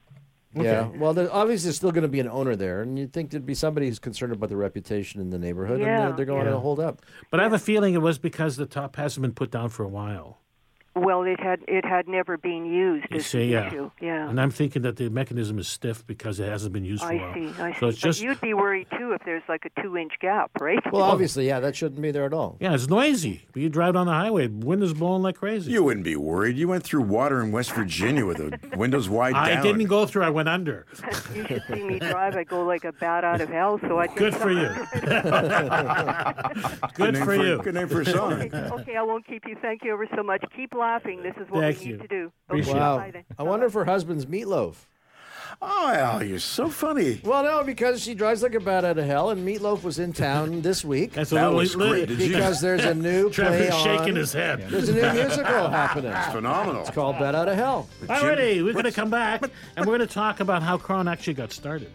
Yeah. 0.53 0.89
Well, 0.97 1.13
there, 1.13 1.33
obviously, 1.33 1.67
there's 1.67 1.77
still 1.77 1.91
going 1.91 2.01
to 2.01 2.09
be 2.09 2.19
an 2.19 2.27
owner 2.27 2.57
there, 2.57 2.81
and 2.81 2.99
you'd 2.99 3.13
think 3.13 3.31
there'd 3.31 3.45
be 3.45 3.53
somebody 3.53 3.87
who's 3.87 3.99
concerned 3.99 4.33
about 4.33 4.49
the 4.49 4.57
reputation 4.57 5.21
in 5.21 5.29
the 5.29 5.39
neighborhood, 5.39 5.79
and 5.79 5.87
they're, 5.87 6.11
they're 6.11 6.25
going 6.25 6.45
yeah. 6.45 6.51
to 6.51 6.59
hold 6.59 6.79
up. 6.79 7.01
But 7.29 7.39
I 7.39 7.43
have 7.43 7.53
a 7.53 7.59
feeling 7.59 7.93
it 7.93 8.01
was 8.01 8.17
because 8.17 8.57
the 8.57 8.65
top 8.65 8.97
hasn't 8.97 9.21
been 9.21 9.33
put 9.33 9.49
down 9.49 9.69
for 9.69 9.83
a 9.83 9.87
while. 9.87 10.40
Well, 10.95 11.23
it 11.23 11.39
had 11.39 11.59
it 11.67 11.85
had 11.85 12.07
never 12.07 12.37
been 12.37 12.65
used. 12.65 13.07
You 13.11 13.17
is 13.17 13.25
see, 13.25 13.39
the 13.39 13.45
yeah. 13.45 13.67
issue. 13.67 13.91
Yeah. 14.01 14.29
And 14.29 14.41
I'm 14.41 14.51
thinking 14.51 14.81
that 14.81 14.97
the 14.97 15.09
mechanism 15.09 15.57
is 15.57 15.67
stiff 15.67 16.05
because 16.05 16.39
it 16.39 16.49
hasn't 16.49 16.73
been 16.73 16.83
used 16.83 17.03
for 17.03 17.11
a 17.11 17.17
I 17.17 17.21
while. 17.21 17.33
see. 17.33 17.61
I 17.61 17.71
see. 17.73 17.79
So 17.79 17.87
it's 17.87 18.01
but 18.01 18.21
you'd 18.21 18.41
be 18.41 18.53
worried 18.53 18.87
too 18.97 19.13
if 19.13 19.21
there's 19.23 19.43
like 19.47 19.65
a 19.65 19.81
two-inch 19.81 20.13
gap, 20.19 20.51
right? 20.59 20.79
Well, 20.91 21.03
obviously, 21.03 21.47
yeah, 21.47 21.59
that 21.61 21.75
shouldn't 21.77 22.01
be 22.01 22.11
there 22.11 22.25
at 22.25 22.33
all. 22.33 22.57
yeah, 22.59 22.73
it's 22.73 22.87
noisy. 22.87 23.45
You 23.55 23.69
drive 23.69 23.93
down 23.93 24.07
the 24.07 24.13
highway, 24.13 24.47
wind 24.47 24.83
is 24.83 24.93
blowing 24.93 25.21
like 25.21 25.37
crazy. 25.37 25.71
You 25.71 25.83
wouldn't 25.83 26.03
be 26.03 26.17
worried. 26.17 26.57
You 26.57 26.67
went 26.67 26.83
through 26.83 27.03
water 27.03 27.41
in 27.41 27.51
West 27.53 27.71
Virginia 27.71 28.25
with 28.25 28.37
the 28.37 28.77
windows 28.77 29.07
wide 29.07 29.35
I 29.35 29.53
down. 29.55 29.63
didn't 29.63 29.85
go 29.85 30.05
through. 30.05 30.23
I 30.23 30.29
went 30.29 30.49
under. 30.49 30.85
you 31.35 31.45
should 31.47 31.63
see 31.71 31.83
me 31.83 31.99
drive. 31.99 32.35
I 32.35 32.43
go 32.43 32.63
like 32.63 32.83
a 32.83 32.91
bat 32.91 33.23
out 33.23 33.39
of 33.39 33.47
hell. 33.49 33.79
So 33.87 33.97
I 33.99 34.07
Good 34.07 34.35
for 34.35 34.51
you. 34.51 34.69
Good 36.95 37.13
name 37.13 37.25
for 37.25 37.35
you. 37.35 37.61
Good 37.61 37.75
name 37.75 37.87
for 37.87 38.01
a 38.01 38.05
song. 38.05 38.33
Okay, 38.33 38.57
okay, 38.81 38.95
I 38.97 39.01
won't 39.03 39.25
keep 39.25 39.43
you. 39.47 39.55
Thank 39.61 39.83
you 39.83 39.93
ever 39.93 40.07
so 40.15 40.23
much. 40.23 40.43
Keep 40.55 40.73
laughing. 40.81 41.23
This 41.23 41.35
is 41.37 41.49
what 41.49 41.61
Thank 41.61 41.79
we 41.79 41.85
you. 41.85 41.91
need 41.93 42.01
to 42.01 42.07
do. 42.07 42.31
Appreciate 42.49 42.75
Wow. 42.75 42.97
bye 42.97 43.11
then. 43.11 43.23
I 43.39 43.43
wonder 43.43 43.67
if 43.67 43.73
her 43.73 43.85
husband's 43.85 44.25
meatloaf. 44.25 44.75
Oh, 45.61 45.89
Al, 45.93 46.23
you're 46.23 46.39
so 46.39 46.69
funny. 46.69 47.21
Well, 47.23 47.43
no, 47.43 47.63
because 47.63 48.01
she 48.01 48.15
drives 48.15 48.41
like 48.41 48.55
a 48.55 48.59
bat 48.59 48.83
out 48.83 48.97
of 48.97 49.05
hell, 49.05 49.29
and 49.29 49.45
Meat 49.45 49.61
Loaf 49.61 49.83
was 49.83 49.99
in 49.99 50.11
town 50.11 50.61
this 50.63 50.83
week 50.83 51.11
That's 51.13 51.31
a 51.31 51.35
That 51.35 51.53
was 51.53 51.75
great. 51.75 52.07
Did 52.07 52.19
you- 52.19 52.29
because 52.29 52.61
there's 52.61 52.83
a 52.83 52.95
new 52.95 53.25
play 53.29 53.33
Trevor's 53.45 53.73
on. 53.75 53.83
shaking 53.83 54.15
his 54.15 54.33
head. 54.33 54.65
There's 54.69 54.89
a 54.89 54.93
new 54.93 55.13
musical 55.21 55.69
happening. 55.69 56.11
It's 56.13 56.27
phenomenal. 56.31 56.81
It's 56.81 56.89
called 56.91 57.19
Bat 57.19 57.35
Out 57.35 57.47
of 57.49 57.55
Hell. 57.55 57.87
Alrighty, 58.05 58.63
we're 58.63 58.73
going 58.73 58.85
to 58.85 58.91
come 58.91 59.09
back 59.11 59.43
and 59.75 59.85
we're 59.85 59.97
going 59.97 60.07
to 60.07 60.13
talk 60.13 60.39
about 60.39 60.63
how 60.63 60.77
Krown 60.77 61.11
actually 61.11 61.35
got 61.35 61.51
started. 61.51 61.91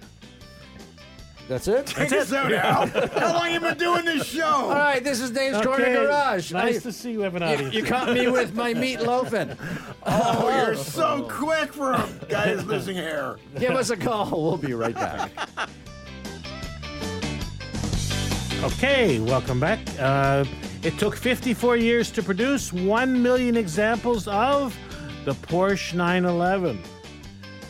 That's 1.48 1.68
it. 1.68 1.86
Take 1.86 2.10
us 2.12 2.32
out, 2.32 2.52
Al. 2.52 2.86
How 3.20 3.34
long 3.34 3.52
you 3.52 3.60
been 3.60 3.78
doing 3.78 4.04
this 4.04 4.26
show? 4.26 4.44
All 4.44 4.70
right, 4.70 5.02
this 5.02 5.20
is 5.20 5.30
Dave's 5.30 5.64
Corner 5.64 5.84
Okay, 5.84 5.94
Garage. 5.94 6.52
Nice 6.52 6.78
I- 6.78 6.80
to 6.80 6.92
see 6.92 7.12
you 7.12 7.20
have 7.20 7.36
an 7.36 7.42
you, 7.42 7.48
audience. 7.48 7.74
you 7.74 7.84
caught 7.84 8.12
me 8.12 8.26
with 8.28 8.54
my 8.54 8.74
meatloafing. 8.74 9.56
Oh, 10.08 10.48
you're 10.64 10.76
so 10.76 11.26
quick 11.28 11.72
for 11.72 11.92
a 11.92 12.08
guy 12.28 12.52
who's 12.54 12.64
losing 12.64 12.94
hair. 12.96 13.38
Give 13.58 13.72
us 13.72 13.90
a 13.90 13.96
call. 13.96 14.30
We'll 14.30 14.56
be 14.56 14.72
right 14.72 14.94
back. 14.94 15.32
Okay, 18.62 19.18
welcome 19.18 19.58
back. 19.58 19.80
Uh, 19.98 20.44
it 20.84 20.96
took 20.98 21.16
54 21.16 21.76
years 21.76 22.12
to 22.12 22.22
produce 22.22 22.72
1 22.72 23.20
million 23.20 23.56
examples 23.56 24.28
of 24.28 24.76
the 25.24 25.32
Porsche 25.32 25.94
911. 25.94 26.78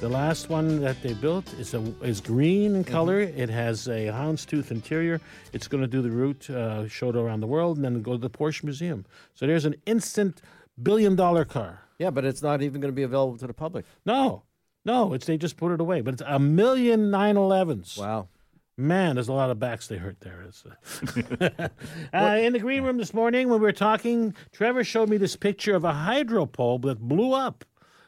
The 0.00 0.08
last 0.10 0.50
one 0.50 0.82
that 0.82 1.02
they 1.02 1.14
built 1.14 1.50
is 1.54 1.72
a, 1.72 1.80
is 2.02 2.20
green 2.20 2.76
in 2.76 2.84
color. 2.84 3.20
It 3.20 3.48
has 3.48 3.88
a 3.88 4.06
houndstooth 4.08 4.70
interior. 4.70 5.22
It's 5.54 5.68
going 5.68 5.80
to 5.80 5.88
do 5.88 6.02
the 6.02 6.10
route, 6.10 6.50
uh, 6.50 6.86
show 6.86 7.08
it 7.08 7.16
around 7.16 7.40
the 7.40 7.46
world, 7.46 7.76
and 7.76 7.84
then 7.84 8.02
go 8.02 8.12
to 8.12 8.18
the 8.18 8.28
Porsche 8.28 8.62
Museum. 8.62 9.06
So 9.32 9.46
there's 9.46 9.64
an 9.64 9.74
instant 9.86 10.42
billion 10.82 11.16
dollar 11.16 11.46
car. 11.46 11.80
Yeah, 11.98 12.10
but 12.10 12.26
it's 12.26 12.42
not 12.42 12.60
even 12.60 12.82
going 12.82 12.92
to 12.92 12.96
be 12.96 13.04
available 13.04 13.38
to 13.38 13.46
the 13.46 13.54
public. 13.54 13.86
No, 14.04 14.42
no, 14.84 15.14
it's 15.14 15.24
they 15.24 15.38
just 15.38 15.56
put 15.56 15.72
it 15.72 15.80
away. 15.80 16.02
But 16.02 16.14
it's 16.14 16.22
a 16.26 16.38
million 16.38 17.10
911s. 17.10 17.98
Wow. 17.98 18.28
Man, 18.76 19.14
there's 19.16 19.28
a 19.28 19.32
lot 19.32 19.48
of 19.48 19.58
backs 19.58 19.88
they 19.88 19.96
hurt 19.96 20.20
there. 20.20 20.44
It's, 20.46 20.62
uh, 22.12 22.38
in 22.38 22.52
the 22.52 22.58
green 22.58 22.82
room 22.84 22.98
this 22.98 23.14
morning, 23.14 23.48
when 23.48 23.60
we 23.60 23.64
were 23.64 23.72
talking, 23.72 24.34
Trevor 24.52 24.84
showed 24.84 25.08
me 25.08 25.16
this 25.16 25.36
picture 25.36 25.74
of 25.74 25.84
a 25.84 25.94
hydro 25.94 26.44
pole 26.44 26.78
that 26.80 27.00
blew 27.00 27.32
up. 27.32 27.64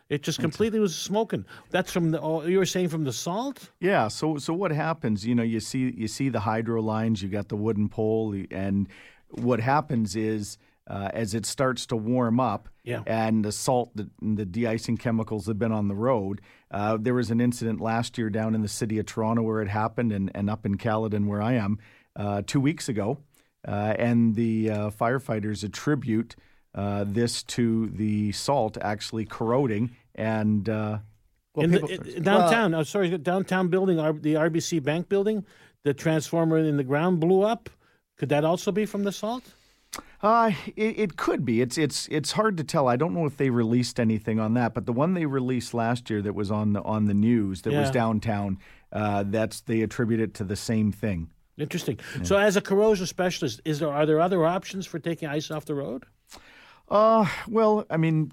It 0.08 0.22
just 0.22 0.40
completely 0.40 0.78
was 0.80 0.96
smoking. 0.96 1.44
That's 1.70 1.92
from 1.92 2.10
the. 2.12 2.20
Oh, 2.20 2.44
you 2.46 2.58
were 2.58 2.66
saying 2.66 2.88
from 2.88 3.04
the 3.04 3.12
salt? 3.12 3.70
Yeah. 3.80 4.08
So 4.08 4.38
so 4.38 4.54
what 4.54 4.70
happens? 4.70 5.26
You 5.26 5.34
know, 5.34 5.42
you 5.42 5.60
see 5.60 5.92
you 5.96 6.08
see 6.08 6.30
the 6.30 6.40
hydro 6.40 6.80
lines. 6.80 7.22
You 7.22 7.28
got 7.28 7.48
the 7.48 7.56
wooden 7.56 7.88
pole, 7.88 8.34
and 8.50 8.88
what 9.30 9.60
happens 9.60 10.16
is 10.16 10.56
uh, 10.86 11.10
as 11.12 11.34
it 11.34 11.44
starts 11.44 11.84
to 11.84 11.96
warm 11.96 12.40
up, 12.40 12.70
Yeah. 12.82 13.02
and 13.06 13.44
the 13.44 13.52
salt, 13.52 13.90
the, 13.94 14.08
the 14.22 14.46
de-icing 14.46 14.96
chemicals 14.96 15.46
have 15.46 15.58
been 15.58 15.70
on 15.72 15.86
the 15.88 15.94
road. 15.94 16.40
Uh, 16.70 16.96
there 16.98 17.12
was 17.12 17.30
an 17.30 17.42
incident 17.42 17.78
last 17.78 18.16
year 18.16 18.30
down 18.30 18.54
in 18.54 18.62
the 18.62 18.68
city 18.68 18.98
of 18.98 19.04
Toronto 19.04 19.42
where 19.42 19.60
it 19.60 19.68
happened, 19.68 20.12
and, 20.12 20.30
and 20.34 20.48
up 20.48 20.64
in 20.64 20.78
Caledon 20.78 21.26
where 21.26 21.42
I 21.42 21.52
am 21.52 21.78
uh, 22.16 22.40
two 22.46 22.58
weeks 22.58 22.88
ago, 22.88 23.18
uh, 23.66 23.92
and 23.98 24.34
the 24.34 24.70
uh, 24.70 24.90
firefighters 24.90 25.62
attribute. 25.62 26.34
Uh, 26.74 27.04
this 27.06 27.42
to 27.42 27.88
the 27.88 28.30
salt 28.32 28.76
actually 28.80 29.24
corroding 29.24 29.90
and 30.14 30.68
uh, 30.68 30.98
in 31.56 31.70
the, 31.70 31.86
in- 31.86 32.22
downtown, 32.22 32.74
oh, 32.74 32.82
sorry, 32.82 33.16
downtown 33.18 33.68
building, 33.68 33.96
the 33.96 34.34
RBC 34.34 34.82
Bank 34.82 35.08
building, 35.08 35.44
the 35.84 35.94
transformer 35.94 36.58
in 36.58 36.76
the 36.76 36.84
ground 36.84 37.20
blew 37.20 37.42
up. 37.42 37.70
Could 38.16 38.28
that 38.30 38.44
also 38.44 38.72
be 38.72 38.84
from 38.84 39.04
the 39.04 39.12
salt? 39.12 39.44
Uh, 40.20 40.50
it, 40.76 40.98
it 40.98 41.16
could 41.16 41.44
be. 41.44 41.60
It's 41.60 41.78
it's 41.78 42.08
it's 42.08 42.32
hard 42.32 42.56
to 42.56 42.64
tell. 42.64 42.88
I 42.88 42.96
don't 42.96 43.14
know 43.14 43.24
if 43.24 43.36
they 43.36 43.50
released 43.50 44.00
anything 44.00 44.40
on 44.40 44.54
that, 44.54 44.74
but 44.74 44.84
the 44.84 44.92
one 44.92 45.14
they 45.14 45.26
released 45.26 45.72
last 45.72 46.10
year 46.10 46.20
that 46.22 46.34
was 46.34 46.50
on 46.50 46.72
the 46.72 46.82
on 46.82 47.04
the 47.04 47.14
news 47.14 47.62
that 47.62 47.72
was 47.72 47.90
downtown, 47.90 48.58
uh, 48.92 49.24
that's 49.26 49.60
they 49.60 49.80
attribute 49.82 50.20
it 50.20 50.34
to 50.34 50.44
the 50.44 50.56
same 50.56 50.90
thing. 50.90 51.30
Interesting. 51.56 51.98
So, 52.24 52.36
as 52.36 52.56
a 52.56 52.60
corrosion 52.60 53.06
specialist, 53.06 53.60
is 53.64 53.78
there 53.78 53.92
are 53.92 54.06
there 54.06 54.20
other 54.20 54.44
options 54.44 54.86
for 54.86 54.98
taking 54.98 55.28
ice 55.28 55.50
off 55.50 55.64
the 55.64 55.74
road? 55.74 56.04
Uh, 56.90 57.26
well, 57.48 57.84
I 57.90 57.96
mean, 57.96 58.32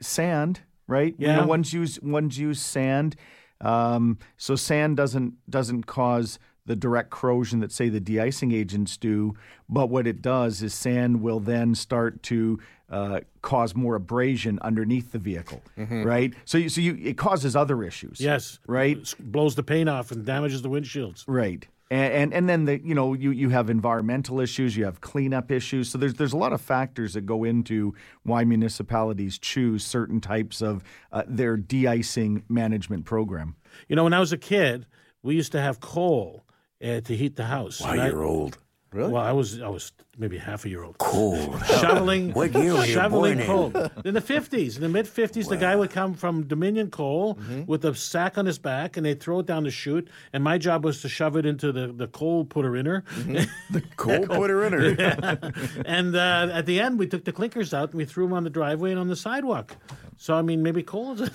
sand, 0.00 0.60
right? 0.86 1.14
You 1.18 1.28
Yeah. 1.28 1.36
know, 1.40 1.46
one's 1.46 1.72
use 1.72 1.98
one's 2.02 2.38
use 2.38 2.60
sand. 2.60 3.16
Um, 3.60 4.18
so 4.36 4.56
sand 4.56 4.96
doesn't 4.96 5.34
doesn't 5.50 5.84
cause 5.86 6.38
the 6.66 6.76
direct 6.76 7.10
corrosion 7.10 7.60
that 7.60 7.70
say 7.70 7.90
the 7.90 8.00
de-icing 8.00 8.50
agents 8.52 8.96
do, 8.96 9.34
but 9.68 9.90
what 9.90 10.06
it 10.06 10.22
does 10.22 10.62
is 10.62 10.72
sand 10.72 11.20
will 11.20 11.38
then 11.38 11.74
start 11.74 12.22
to 12.22 12.58
uh, 12.90 13.20
cause 13.42 13.74
more 13.74 13.94
abrasion 13.96 14.58
underneath 14.62 15.12
the 15.12 15.18
vehicle, 15.18 15.62
right? 15.76 16.32
So 16.46 16.56
you, 16.58 16.68
so 16.70 16.80
you 16.80 16.98
it 17.02 17.18
causes 17.18 17.54
other 17.54 17.82
issues. 17.82 18.18
Yes. 18.20 18.60
Right. 18.66 18.98
S- 18.98 19.14
Blows 19.18 19.54
the 19.56 19.62
paint 19.62 19.88
off 19.90 20.10
and 20.10 20.24
damages 20.24 20.62
the 20.62 20.70
windshields. 20.70 21.24
Right. 21.26 21.66
And, 21.90 22.12
and 22.12 22.34
and 22.34 22.48
then 22.48 22.64
the 22.64 22.80
you 22.82 22.94
know 22.94 23.12
you 23.12 23.30
you 23.30 23.50
have 23.50 23.68
environmental 23.68 24.40
issues, 24.40 24.76
you 24.76 24.84
have 24.84 25.00
cleanup 25.00 25.50
issues. 25.50 25.90
So 25.90 25.98
there's 25.98 26.14
there's 26.14 26.32
a 26.32 26.36
lot 26.38 26.52
of 26.52 26.60
factors 26.60 27.12
that 27.14 27.26
go 27.26 27.44
into 27.44 27.94
why 28.22 28.44
municipalities 28.44 29.38
choose 29.38 29.84
certain 29.84 30.20
types 30.20 30.62
of 30.62 30.82
uh, 31.12 31.24
their 31.26 31.56
de-icing 31.56 32.44
management 32.48 33.04
program. 33.04 33.56
You 33.88 33.96
know, 33.96 34.04
when 34.04 34.14
I 34.14 34.20
was 34.20 34.32
a 34.32 34.38
kid, 34.38 34.86
we 35.22 35.34
used 35.34 35.52
to 35.52 35.60
have 35.60 35.80
coal 35.80 36.46
uh, 36.82 37.00
to 37.00 37.16
heat 37.16 37.36
the 37.36 37.44
house. 37.44 37.80
Wow, 37.80 37.92
And 37.92 38.02
you're 38.12 38.24
old. 38.24 38.58
Really? 38.92 39.12
Well, 39.12 39.22
I 39.22 39.32
was 39.32 39.60
I 39.60 39.68
was 39.68 39.92
maybe 40.18 40.38
half 40.38 40.64
a 40.64 40.68
year 40.68 40.82
old. 40.82 40.98
Cold. 40.98 41.60
Shoveling, 41.80 42.32
What 42.32 42.52
year 42.54 42.74
were 42.74 42.84
you 42.84 42.92
shoveling 42.92 43.38
born 43.38 43.40
in? 43.40 43.46
coal 43.46 43.90
in 44.04 44.14
the 44.14 44.20
fifties, 44.20 44.76
in 44.76 44.82
the 44.82 44.88
mid 44.88 45.06
fifties. 45.08 45.48
The 45.48 45.56
guy 45.56 45.74
would 45.76 45.90
come 45.90 46.14
from 46.14 46.44
Dominion 46.46 46.90
Coal 46.90 47.34
Mm-hmm. 47.34 47.64
with 47.66 47.84
a 47.84 47.94
sack 47.94 48.38
on 48.38 48.46
his 48.46 48.58
back, 48.58 48.96
and 48.96 49.04
they'd 49.06 49.20
throw 49.20 49.40
it 49.40 49.46
down 49.46 49.64
the 49.64 49.70
chute. 49.70 50.08
And 50.32 50.42
my 50.44 50.58
job 50.58 50.84
was 50.84 51.00
to 51.02 51.08
shove 51.08 51.36
it 51.36 51.46
into 51.46 51.72
the, 51.72 51.88
the 51.88 52.06
coal 52.06 52.44
putter 52.44 52.76
inner. 52.76 53.02
Mm-hmm. 53.14 53.78
coal 53.96 54.26
putter 54.26 54.64
in 54.64 54.72
her. 54.72 55.52
and 55.86 56.14
uh, 56.16 56.48
at 56.52 56.66
the 56.66 56.80
end, 56.80 56.98
we 56.98 57.06
took 57.06 57.24
the 57.24 57.32
clinkers 57.32 57.72
out 57.74 57.90
and 57.90 57.98
we 57.98 58.04
threw 58.04 58.24
them 58.24 58.32
on 58.34 58.44
the 58.44 58.50
driveway 58.50 58.90
and 58.90 58.98
on 59.00 59.08
the 59.08 59.16
sidewalk. 59.16 59.76
So 60.16 60.34
I 60.34 60.42
mean, 60.42 60.62
maybe 60.62 60.82
coal 60.82 61.20
is 61.20 61.30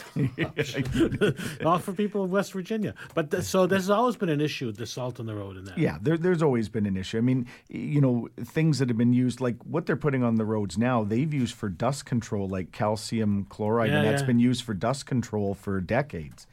all 1.65 1.79
for 1.79 1.93
people 1.93 2.23
of 2.23 2.31
West 2.31 2.53
Virginia. 2.53 2.93
But 3.13 3.31
th- 3.31 3.43
so 3.43 3.65
this 3.67 3.79
has 3.83 3.89
always 3.89 4.15
been 4.15 4.29
an 4.29 4.41
issue: 4.41 4.71
the 4.71 4.85
salt 4.85 5.19
on 5.19 5.25
the 5.25 5.35
road 5.35 5.57
and 5.57 5.67
that. 5.67 5.77
Yeah, 5.77 5.97
there, 6.01 6.17
there's 6.17 6.41
always 6.41 6.69
been 6.69 6.85
an 6.85 6.95
issue. 6.97 7.17
I 7.17 7.21
mean, 7.21 7.47
you 7.69 8.01
know, 8.01 8.29
things 8.45 8.68
that 8.77 8.89
have 8.89 8.97
been 8.97 9.12
used, 9.13 9.41
like 9.41 9.55
what 9.65 9.88
they're 9.88 9.95
putting 9.97 10.23
on 10.23 10.36
the 10.36 10.45
roads 10.45 10.77
now, 10.77 11.03
they've 11.03 11.34
used 11.34 11.55
for 11.55 11.67
dust 11.69 12.05
control, 12.05 12.47
like 12.47 12.71
calcium 12.71 13.45
chloride, 13.49 13.89
Yeah, 13.89 13.97
and 14.01 14.08
that's 14.08 14.21
yeah. 14.21 14.27
been 14.27 14.39
used 14.39 14.62
for 14.63 14.75
dust 14.75 15.08
control 15.08 15.55
for 15.55 15.82
decades, 15.82 16.45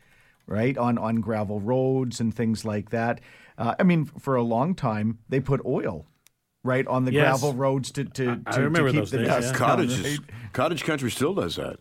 right? 0.47 0.79
On 0.79 0.97
on 0.97 1.17
gravel 1.17 1.61
roads 1.61 2.19
and 2.21 2.35
things 2.35 2.65
like 2.65 2.89
that. 2.91 3.21
Uh, 3.59 3.75
I 3.79 3.83
mean, 3.83 4.07
for 4.07 4.37
a 4.37 4.43
long 4.43 4.75
time, 4.75 5.19
they 5.29 5.41
put 5.41 5.61
oil. 5.67 6.07
Right 6.65 6.87
on 6.89 7.05
the 7.05 7.13
Yes. 7.13 7.23
gravel 7.41 7.53
roads 7.55 7.93
to 7.93 8.05
to, 8.05 8.25
to, 8.25 8.41
I- 8.47 8.57
I 8.57 8.59
remember 8.59 8.89
to 8.89 8.93
keep 8.93 9.01
those 9.03 9.11
the 9.13 9.19
days, 9.19 9.27
dust 9.29 9.47
yeah. 9.47 9.53
down, 9.53 9.59
Cottages. 9.69 10.19
right? 10.19 10.29
Cottage 10.53 10.83
country 10.85 11.11
still 11.13 11.35
does 11.35 11.55
that. 11.57 11.79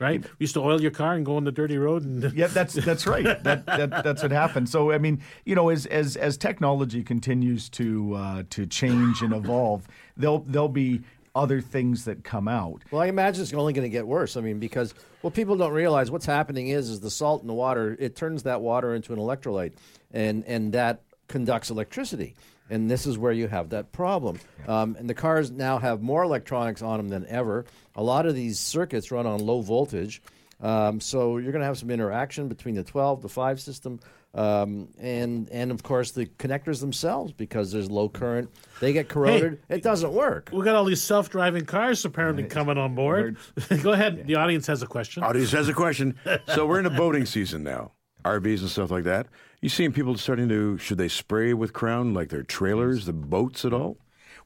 Right? 0.00 0.22
We 0.22 0.44
used 0.44 0.54
to 0.54 0.60
oil 0.60 0.80
your 0.80 0.92
car 0.92 1.14
and 1.14 1.26
go 1.26 1.36
on 1.36 1.44
the 1.44 1.50
dirty 1.50 1.76
road 1.76 2.04
and 2.04 2.32
Yeah, 2.32 2.46
that's 2.46 2.74
that's 2.74 3.06
right. 3.06 3.24
That, 3.42 3.66
that 3.66 4.04
that's 4.04 4.22
what 4.22 4.30
happened. 4.30 4.68
So 4.68 4.92
I 4.92 4.98
mean, 4.98 5.20
you 5.44 5.54
know, 5.54 5.70
as 5.70 5.86
as 5.86 6.16
as 6.16 6.36
technology 6.36 7.02
continues 7.02 7.68
to 7.70 8.14
uh, 8.14 8.42
to 8.50 8.66
change 8.66 9.22
and 9.22 9.32
evolve, 9.32 9.88
there'll 10.16 10.44
there'll 10.46 10.68
be 10.68 11.02
other 11.34 11.60
things 11.60 12.04
that 12.04 12.24
come 12.24 12.48
out. 12.48 12.82
Well, 12.90 13.00
I 13.00 13.06
imagine 13.06 13.42
it's 13.42 13.52
only 13.52 13.72
going 13.72 13.84
to 13.84 13.90
get 13.90 14.06
worse. 14.06 14.36
I 14.36 14.40
mean, 14.40 14.58
because 14.58 14.92
what 15.20 15.34
people 15.34 15.56
don't 15.56 15.72
realize, 15.72 16.10
what's 16.10 16.26
happening 16.26 16.68
is, 16.68 16.90
is 16.90 17.00
the 17.00 17.10
salt 17.10 17.42
in 17.42 17.48
the 17.48 17.54
water 17.54 17.96
it 17.98 18.16
turns 18.16 18.42
that 18.44 18.60
water 18.60 18.94
into 18.94 19.12
an 19.12 19.18
electrolyte, 19.18 19.72
and 20.12 20.44
and 20.46 20.72
that 20.72 21.02
conducts 21.28 21.70
electricity. 21.70 22.34
And 22.70 22.90
this 22.90 23.06
is 23.06 23.16
where 23.16 23.32
you 23.32 23.48
have 23.48 23.70
that 23.70 23.92
problem. 23.92 24.38
Um, 24.66 24.94
and 24.98 25.08
the 25.08 25.14
cars 25.14 25.50
now 25.50 25.78
have 25.78 26.02
more 26.02 26.22
electronics 26.22 26.82
on 26.82 26.98
them 26.98 27.08
than 27.08 27.26
ever. 27.26 27.64
A 27.96 28.02
lot 28.02 28.26
of 28.26 28.34
these 28.34 28.58
circuits 28.58 29.10
run 29.10 29.26
on 29.26 29.40
low 29.40 29.60
voltage. 29.62 30.20
Um, 30.60 31.00
so 31.00 31.38
you're 31.38 31.52
going 31.52 31.60
to 31.60 31.66
have 31.66 31.78
some 31.78 31.90
interaction 31.90 32.48
between 32.48 32.74
the 32.74 32.82
12, 32.84 33.22
the 33.22 33.28
5 33.28 33.60
system, 33.60 34.00
Um, 34.34 34.88
and 35.00 35.48
and 35.50 35.70
of 35.70 35.82
course 35.82 36.10
the 36.12 36.26
connectors 36.26 36.80
themselves 36.80 37.32
because 37.32 37.72
there's 37.72 37.90
low 37.90 38.08
current, 38.10 38.50
they 38.80 38.92
get 38.92 39.08
corroded. 39.08 39.58
it 39.70 39.82
doesn't 39.82 40.12
work. 40.12 40.50
We 40.52 40.62
got 40.64 40.74
all 40.74 40.84
these 40.84 41.02
self-driving 41.02 41.64
cars 41.64 42.04
apparently 42.04 42.44
coming 42.44 42.76
on 42.76 42.94
board. 42.94 43.38
Go 43.82 43.92
ahead. 43.92 44.26
The 44.26 44.34
audience 44.34 44.66
has 44.66 44.82
a 44.82 44.86
question. 44.86 45.22
Audience 45.22 45.52
has 45.52 45.68
a 45.70 45.72
question. 45.72 46.14
so 46.54 46.66
we're 46.66 46.78
in 46.80 46.86
a 46.86 46.90
boating 46.90 47.24
season 47.24 47.62
now, 47.62 47.92
RVs 48.24 48.60
and 48.60 48.68
stuff 48.68 48.90
like 48.90 49.04
that. 49.04 49.28
You 49.60 49.68
seeing 49.68 49.92
people 49.92 50.16
starting 50.16 50.48
to 50.50 50.78
should 50.78 50.98
they 50.98 51.08
spray 51.08 51.52
with 51.52 51.72
Krown 51.72 52.14
like 52.14 52.28
their 52.28 52.44
trailers, 52.44 53.06
the 53.06 53.12
boats 53.12 53.64
at 53.64 53.72
all? 53.72 53.96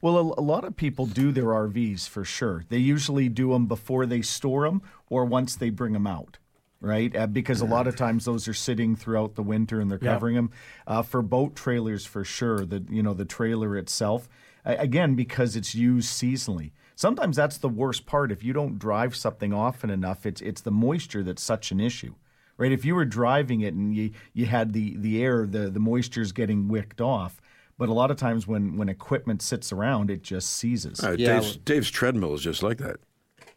Well, 0.01 0.17
a, 0.17 0.41
a 0.41 0.41
lot 0.41 0.63
of 0.63 0.75
people 0.75 1.05
do 1.05 1.31
their 1.31 1.45
RVs 1.45 2.09
for 2.09 2.25
sure. 2.25 2.65
They 2.67 2.79
usually 2.79 3.29
do 3.29 3.51
them 3.51 3.67
before 3.67 4.05
they 4.05 4.21
store 4.21 4.65
them 4.65 4.81
or 5.09 5.23
once 5.25 5.55
they 5.55 5.69
bring 5.69 5.93
them 5.93 6.07
out. 6.07 6.39
Right, 6.81 7.15
uh, 7.15 7.27
because 7.27 7.61
a 7.61 7.65
lot 7.65 7.87
of 7.87 7.95
times 7.95 8.25
those 8.25 8.45
are 8.49 8.53
sitting 8.53 8.97
throughout 8.97 9.35
the 9.35 9.43
winter 9.43 9.79
and 9.79 9.89
they're 9.89 9.99
Yeah. 10.01 10.15
covering 10.15 10.35
them. 10.35 10.51
Uh, 10.85 11.01
for 11.01 11.21
boat 11.21 11.55
trailers, 11.55 12.05
for 12.05 12.25
sure, 12.25 12.65
the 12.65 12.83
you 12.89 13.01
know 13.01 13.13
the 13.13 13.23
trailer 13.23 13.77
itself, 13.77 14.27
a- 14.65 14.75
again 14.75 15.15
because 15.15 15.55
it's 15.55 15.73
used 15.73 16.09
seasonally. 16.09 16.71
Sometimes 16.97 17.37
that's 17.37 17.57
the 17.57 17.69
worst 17.69 18.05
part. 18.05 18.33
If 18.33 18.43
you 18.43 18.51
don't 18.51 18.79
drive 18.79 19.15
something 19.15 19.53
often 19.53 19.89
enough, 19.91 20.25
it's 20.25 20.41
it's 20.41 20.59
the 20.59 20.71
moisture 20.71 21.23
that's 21.23 21.41
such 21.41 21.71
an 21.71 21.79
issue 21.79 22.15
right? 22.63 22.71
If 22.71 22.85
you 22.85 22.95
were 22.95 23.05
driving 23.05 23.61
it 23.61 23.73
and 23.73 23.93
you 23.95 24.11
you 24.33 24.45
had 24.45 24.73
the 24.73 24.95
the 24.97 25.21
air, 25.21 25.45
the 25.45 25.69
the 25.69 25.79
moisture's 25.79 26.31
getting 26.31 26.67
wicked 26.67 27.01
off. 27.01 27.41
But 27.77 27.89
a 27.89 27.93
lot 27.93 28.11
of 28.11 28.17
times 28.17 28.47
when 28.47 28.77
when 28.77 28.87
equipment 28.89 29.41
sits 29.41 29.71
around, 29.73 30.09
it 30.09 30.23
just 30.23 30.49
seizes. 30.49 31.03
Uh, 31.03 31.15
Yeah, 31.17 31.39
Dave's, 31.39 31.57
Dave's 31.57 31.91
treadmill 31.91 32.33
is 32.33 32.41
just 32.41 32.63
like 32.63 32.77
that. 32.77 32.97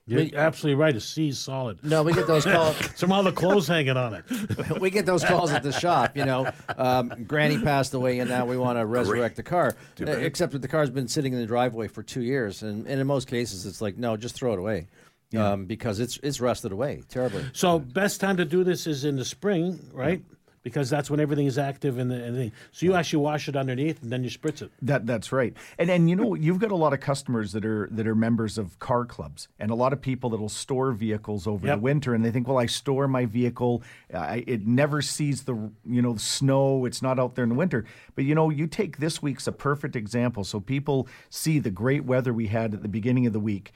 You're 0.09 0.29
absolutely 0.37 0.81
right. 0.81 0.95
A 0.95 1.01
C's 1.01 1.37
solid. 1.37 1.83
No, 1.83 2.05
we 2.05 2.13
get 2.13 2.29
those 2.29 2.45
calls. 2.55 2.77
Some 2.95 3.11
all 3.11 3.25
the 3.25 3.33
clothes 3.33 3.67
hanging 3.67 3.97
on 3.97 4.15
it. 4.15 4.81
we 4.81 4.89
get 4.89 5.05
those 5.05 5.25
calls 5.25 5.51
at 5.51 5.65
the 5.65 5.73
shop. 5.73 6.17
You 6.17 6.25
know, 6.25 6.51
um, 6.79 7.25
Granny 7.27 7.59
passed 7.59 7.93
away, 7.93 8.21
and 8.21 8.31
now 8.31 8.47
we 8.47 8.57
want 8.57 8.79
to 8.79 8.87
resurrect 8.87 9.35
the 9.35 9.43
car. 9.43 9.77
Uh, 10.01 10.11
except 10.13 10.53
that 10.53 10.63
the 10.63 10.69
car's 10.69 10.91
been 10.91 11.09
sitting 11.09 11.33
in 11.33 11.41
the 11.41 11.47
driveway 11.47 11.89
for 11.89 12.05
two 12.05 12.23
years, 12.23 12.63
and, 12.63 12.87
and 12.87 13.01
in 13.01 13.07
most 13.07 13.27
cases, 13.27 13.67
it's 13.67 13.81
like, 13.81 13.97
no, 13.99 14.17
just 14.17 14.37
throw 14.37 14.53
it 14.53 14.61
away, 14.61 14.87
um, 15.37 15.67
because 15.67 16.01
it's 16.01 16.19
it's 16.23 16.41
rusted 16.41 16.73
away 16.73 17.03
terribly. 17.09 17.45
So 17.53 17.79
best 17.79 18.21
time 18.21 18.37
to 18.37 18.45
do 18.45 18.65
this 18.65 18.87
is 18.87 19.05
in 19.05 19.17
the 19.17 19.25
spring, 19.25 19.81
right? 19.93 20.23
Because 20.63 20.91
that's 20.91 21.09
when 21.09 21.21
everything 21.21 21.47
is 21.47 21.59
active 21.59 21.97
and 21.97 22.11
the, 22.11 22.17
and 22.25 22.37
the 22.37 22.51
so 22.73 22.87
you 22.87 22.95
actually 22.97 23.23
wash 23.23 23.49
it 23.49 23.55
underneath 23.55 24.03
and 24.03 24.11
then 24.11 24.25
you 24.25 24.31
spritz 24.31 24.63
it. 24.63 24.73
That 24.83 25.07
that's 25.07 25.31
right. 25.31 25.55
And 25.79 25.89
and 25.89 26.11
you 26.11 26.17
know 26.17 26.35
you've 26.35 26.59
got 26.59 26.73
a 26.73 26.77
lot 26.77 26.93
of 26.93 26.99
customers 26.99 27.53
that 27.53 27.65
are 27.65 27.89
that 27.93 28.05
are 28.09 28.17
members 28.17 28.59
of 28.59 28.77
car 28.81 29.05
clubs, 29.05 29.47
and 29.61 29.71
a 29.71 29.77
lot 29.77 29.93
of 29.93 30.01
people 30.01 30.31
that'll 30.31 30.49
store 30.49 30.91
vehicles 30.91 31.47
over 31.47 31.69
Yep. 31.69 31.77
the 31.77 31.81
winter, 31.83 32.15
and 32.15 32.25
they 32.25 32.33
think, 32.33 32.49
well, 32.49 32.59
I 32.59 32.67
store 32.67 33.07
my 33.07 33.27
vehicle, 33.27 33.85
I, 34.13 34.43
it 34.45 34.67
never 34.67 35.03
sees 35.03 35.45
the 35.45 35.55
you 35.85 36.03
know 36.03 36.15
the 36.15 36.19
snow, 36.19 36.85
it's 36.85 37.01
not 37.01 37.21
out 37.21 37.37
there 37.37 37.45
in 37.45 37.51
the 37.51 37.55
winter. 37.55 37.85
But 38.17 38.25
you 38.25 38.35
know, 38.35 38.51
you 38.51 38.67
take 38.67 38.99
this 38.99 39.23
week's 39.23 39.47
a 39.47 39.53
perfect 39.53 39.95
example, 39.95 40.43
so 40.43 40.59
people 40.59 41.07
see 41.31 41.61
the 41.61 41.71
great 41.71 42.05
weather 42.05 42.33
we 42.35 42.49
had 42.49 42.75
at 42.75 42.83
the 42.83 42.89
beginning 42.89 43.25
of 43.27 43.33
the 43.33 43.39
week. 43.39 43.73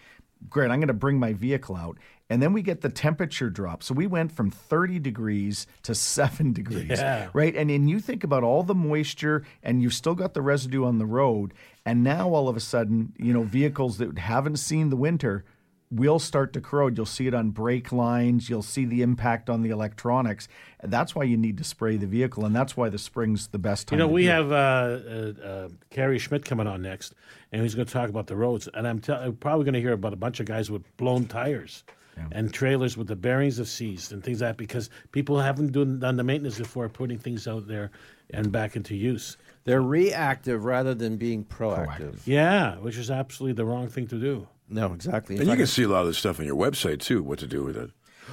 Great, 0.48 0.70
I'm 0.70 0.80
going 0.80 0.88
to 0.88 0.94
bring 0.94 1.18
my 1.18 1.32
vehicle 1.32 1.76
out. 1.76 1.98
And 2.30 2.40
then 2.40 2.52
we 2.52 2.62
get 2.62 2.80
the 2.80 2.88
temperature 2.88 3.50
drop. 3.50 3.82
So 3.82 3.92
we 3.92 4.06
went 4.06 4.30
from 4.32 4.50
30 4.50 4.98
degrees 5.00 5.66
to 5.82 5.94
7 5.94 6.52
degrees 6.54 6.88
Yeah. 6.90 7.28
right? 7.34 7.54
And 7.54 7.68
then 7.70 7.88
you 7.88 7.98
think 8.00 8.24
about 8.24 8.42
all 8.44 8.62
the 8.62 8.74
moisture, 8.74 9.44
and 9.62 9.82
you've 9.82 9.94
still 9.94 10.14
got 10.14 10.34
the 10.34 10.42
residue 10.42 10.84
on 10.84 10.98
the 10.98 11.06
road, 11.06 11.52
and 11.84 12.02
now 12.04 12.28
all 12.32 12.48
of 12.48 12.56
a 12.56 12.60
sudden, 12.60 13.12
you 13.18 13.32
know, 13.32 13.42
vehicles 13.42 13.98
that 13.98 14.18
haven't 14.18 14.56
seen 14.58 14.90
the 14.90 14.96
winter 14.96 15.44
will 15.90 16.18
start 16.18 16.52
to 16.52 16.60
corrode. 16.60 16.96
You'll 16.96 17.06
see 17.06 17.26
it 17.26 17.34
on 17.34 17.50
brake 17.50 17.92
lines. 17.92 18.48
You'll 18.48 18.62
see 18.62 18.84
the 18.84 19.02
impact 19.02 19.50
on 19.50 19.62
the 19.62 19.70
electronics. 19.70 20.48
That's 20.82 21.14
why 21.14 21.24
you 21.24 21.36
need 21.36 21.58
to 21.58 21.64
spray 21.64 21.96
the 21.96 22.06
vehicle, 22.06 22.44
and 22.44 22.54
that's 22.54 22.76
why 22.76 22.88
the 22.88 22.98
spring's 22.98 23.48
the 23.48 23.58
best 23.58 23.88
time. 23.88 23.98
You 23.98 24.04
know, 24.04 24.08
to 24.08 24.14
we 24.14 24.22
do 24.22 24.28
it. 24.28 24.32
have 24.32 24.52
uh, 24.52 24.54
uh, 24.54 25.46
uh, 25.46 25.68
Kerry 25.90 26.18
Schmidt 26.18 26.44
coming 26.44 26.66
on 26.66 26.82
next, 26.82 27.14
and 27.52 27.62
he's 27.62 27.74
going 27.74 27.86
to 27.86 27.92
talk 27.92 28.08
about 28.08 28.26
the 28.26 28.36
roads. 28.36 28.68
And 28.72 28.86
I'm 28.86 29.00
tell- 29.00 29.32
probably 29.32 29.64
going 29.64 29.74
to 29.74 29.80
hear 29.80 29.92
about 29.92 30.12
a 30.12 30.16
bunch 30.16 30.40
of 30.40 30.46
guys 30.46 30.70
with 30.70 30.84
blown 30.96 31.26
tires 31.26 31.84
and 32.32 32.52
trailers 32.52 32.96
with 32.96 33.06
the 33.06 33.16
bearings 33.16 33.56
have 33.58 33.68
seized 33.68 34.12
and 34.12 34.22
things 34.22 34.40
like 34.40 34.50
that 34.50 34.56
because 34.56 34.90
people 35.12 35.40
haven't 35.40 35.72
done, 35.72 35.98
done 35.98 36.16
the 36.16 36.24
maintenance 36.24 36.58
before 36.58 36.88
putting 36.88 37.18
things 37.18 37.48
out 37.48 37.66
there 37.66 37.90
and 38.32 38.52
back 38.52 38.76
into 38.76 38.94
use. 38.94 39.36
They're 39.64 39.82
reactive 39.82 40.64
rather 40.64 40.94
than 40.94 41.16
being 41.16 41.44
proactive. 41.44 42.18
Yeah, 42.26 42.76
which 42.76 42.96
is 42.96 43.10
absolutely 43.10 43.54
the 43.54 43.64
wrong 43.64 43.88
thing 43.88 44.06
to 44.08 44.20
do. 44.20 44.46
No, 44.70 44.92
exactly. 44.92 45.34
In 45.36 45.42
And 45.42 45.48
you 45.48 45.52
fact, 45.52 45.58
can 45.60 45.66
see 45.66 45.82
a 45.82 45.88
lot 45.88 46.02
of 46.02 46.06
this 46.06 46.18
stuff 46.18 46.38
on 46.40 46.46
your 46.46 46.56
website 46.56 47.00
too. 47.00 47.22
What 47.22 47.38
to 47.40 47.46
do 47.46 47.64
with 47.64 47.76
it? 47.76 47.90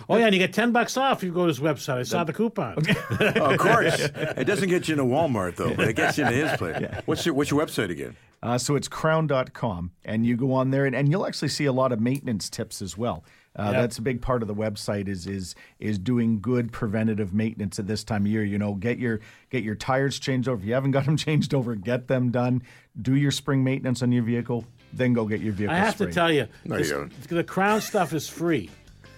Oh 0.07 0.15
yeah, 0.17 0.25
and 0.25 0.33
you 0.33 0.39
get 0.39 0.53
ten 0.53 0.71
bucks 0.71 0.95
off 0.95 1.17
if 1.19 1.23
you 1.23 1.31
go 1.33 1.41
to 1.43 1.47
his 1.47 1.59
website. 1.59 1.97
I 1.99 2.03
saw 2.03 2.23
the 2.23 2.31
coupon. 2.33 2.77
Of 3.19 3.57
course, 3.57 3.99
it 4.15 4.45
doesn't 4.45 4.69
get 4.69 4.87
you 4.87 4.93
into 4.93 5.05
Walmart 5.05 5.55
though, 5.55 5.73
but 5.73 5.87
it 5.87 5.95
gets 5.95 6.17
you 6.19 6.25
into 6.25 6.47
his 6.47 6.55
place. 6.57 6.85
What's 7.05 7.25
your 7.25 7.33
What's 7.33 7.49
your 7.51 7.59
website 7.65 7.89
again? 7.89 8.15
Uh, 8.43 8.57
so 8.59 8.75
it's 8.75 8.87
krown.com, 8.87 9.91
and 10.05 10.23
you 10.23 10.37
go 10.37 10.53
on 10.53 10.69
there, 10.69 10.85
and, 10.85 10.95
and 10.95 11.09
you'll 11.09 11.25
actually 11.25 11.47
see 11.47 11.65
a 11.65 11.71
lot 11.73 11.91
of 11.91 11.99
maintenance 11.99 12.49
tips 12.51 12.81
as 12.83 12.95
well. 12.97 13.23
Uh, 13.55 13.71
Yep. 13.71 13.73
That's 13.81 13.97
a 13.97 14.01
big 14.03 14.21
part 14.21 14.43
of 14.43 14.47
the 14.47 14.53
website 14.53 15.07
is 15.07 15.25
is 15.25 15.55
is 15.79 15.97
doing 15.97 16.39
good 16.39 16.71
preventative 16.71 17.33
maintenance 17.33 17.79
at 17.79 17.87
this 17.87 18.03
time 18.03 18.21
of 18.27 18.31
year. 18.31 18.43
You 18.43 18.59
know, 18.59 18.75
get 18.75 18.99
your 18.99 19.19
get 19.49 19.63
your 19.63 19.73
tires 19.73 20.19
changed 20.19 20.47
over. 20.47 20.61
If 20.61 20.67
you 20.67 20.75
haven't 20.75 20.91
got 20.91 21.05
them 21.05 21.17
changed 21.27 21.55
over, 21.55 21.73
get 21.73 22.07
them 22.07 22.29
done. 22.29 22.61
Do 23.01 23.15
your 23.15 23.31
spring 23.31 23.63
maintenance 23.63 24.03
on 24.03 24.11
your 24.11 24.21
vehicle, 24.21 24.65
then 24.97 25.13
go 25.13 25.25
get 25.25 25.41
your 25.41 25.53
vehicle. 25.53 25.75
I 25.75 25.79
have 25.79 25.95
to 25.97 26.11
tell 26.11 26.31
you, 26.31 26.47
No, 26.65 26.77
this- 26.77 26.89
don't. 26.89 27.11
the 27.29 27.43
Krown 27.43 27.81
stuff 27.81 28.13
is 28.13 28.27
free. 28.27 28.69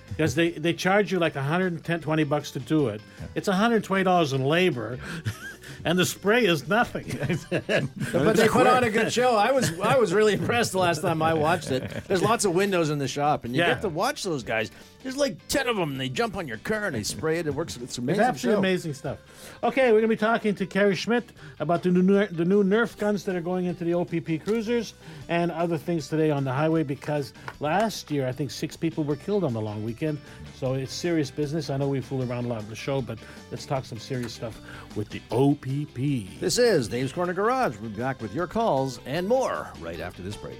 Because 0.09 0.33
they, 0.35 0.49
they 0.51 0.73
charge 0.73 1.11
you 1.11 1.19
like 1.19 1.35
110, 1.35 2.01
20 2.01 2.23
bucks 2.23 2.51
to 2.51 2.59
do 2.59 2.87
it. 2.87 2.99
It's 3.35 3.47
$120 3.47 4.33
in 4.33 4.43
labor, 4.43 4.97
and 5.85 5.97
the 5.97 6.05
spray 6.05 6.45
is 6.45 6.67
nothing. 6.67 7.05
but 7.49 8.35
they 8.35 8.47
put 8.47 8.67
on 8.67 8.83
a 8.83 8.89
good 8.89 9.11
show. 9.11 9.35
I 9.35 9.51
was 9.51 9.79
I 9.79 9.97
was 9.97 10.13
really 10.13 10.33
impressed 10.33 10.71
the 10.71 10.79
last 10.79 11.01
time 11.01 11.21
I 11.21 11.33
watched 11.33 11.71
it. 11.71 11.89
There's 12.07 12.21
lots 12.21 12.45
of 12.45 12.53
windows 12.53 12.89
in 12.89 12.99
the 12.99 13.07
shop, 13.07 13.45
and 13.45 13.55
you 13.55 13.61
Yeah. 13.61 13.69
get 13.69 13.81
to 13.81 13.89
watch 13.89 14.23
those 14.23 14.43
guys. 14.43 14.71
There's 15.03 15.15
like 15.15 15.37
ten 15.47 15.67
of 15.69 15.77
them. 15.77 15.97
They 15.97 16.09
jump 16.09 16.35
on 16.35 16.47
your 16.47 16.57
car 16.57 16.85
and 16.87 16.95
they 16.95 17.03
spray 17.03 17.39
it. 17.39 17.47
It 17.47 17.53
works. 17.55 17.75
It's 17.77 17.83
It's 17.85 17.97
amazing. 17.99 18.23
absolutely 18.23 18.55
show. 18.55 18.59
amazing 18.59 18.93
stuff. 18.93 19.17
Okay, 19.63 19.87
we're 19.93 19.99
going 20.01 20.03
to 20.03 20.07
be 20.09 20.15
talking 20.17 20.53
to 20.55 20.65
Kerry 20.65 20.95
Schmidt 20.95 21.31
about 21.59 21.83
the 21.83 21.89
new, 21.89 22.25
the 22.27 22.43
new 22.45 22.63
Nerf 22.65 22.97
guns 22.97 23.23
that 23.23 23.35
are 23.35 23.41
going 23.41 23.65
into 23.65 23.83
the 23.85 23.93
OPP 23.93 24.43
cruisers 24.43 24.93
and 25.29 25.51
other 25.51 25.77
things 25.77 26.09
today 26.09 26.31
on 26.31 26.43
the 26.43 26.51
highway 26.51 26.83
because 26.83 27.33
last 27.61 28.11
year 28.11 28.27
I 28.27 28.31
think 28.33 28.51
six 28.51 28.75
people 28.75 29.03
were 29.05 29.15
killed 29.15 29.43
on 29.45 29.53
the 29.53 29.61
long 29.61 29.83
weekend. 29.85 30.17
So 30.57 30.73
it's 30.73 30.93
serious 30.93 31.31
business. 31.31 31.69
I 31.69 31.77
know 31.77 31.87
we 31.87 32.01
fool 32.01 32.29
around 32.29 32.45
a 32.45 32.49
lot 32.49 32.57
on 32.59 32.69
the 32.69 32.75
show, 32.75 33.01
but 33.01 33.19
let's 33.51 33.65
talk 33.65 33.85
some 33.85 33.99
serious 33.99 34.33
stuff 34.33 34.59
with 34.97 35.07
the 35.09 35.21
OPP. 35.31 35.68
This 36.39 36.57
is 36.57 36.87
Dave's 36.87 37.11
Corner 37.13 37.33
Garage. 37.33 37.77
We'll 37.77 37.91
be 37.91 37.97
back 37.97 38.21
with 38.21 38.33
your 38.33 38.47
calls 38.47 38.99
and 39.05 39.27
more 39.27 39.69
right 39.79 39.99
after 39.99 40.23
this 40.23 40.35
break. 40.35 40.59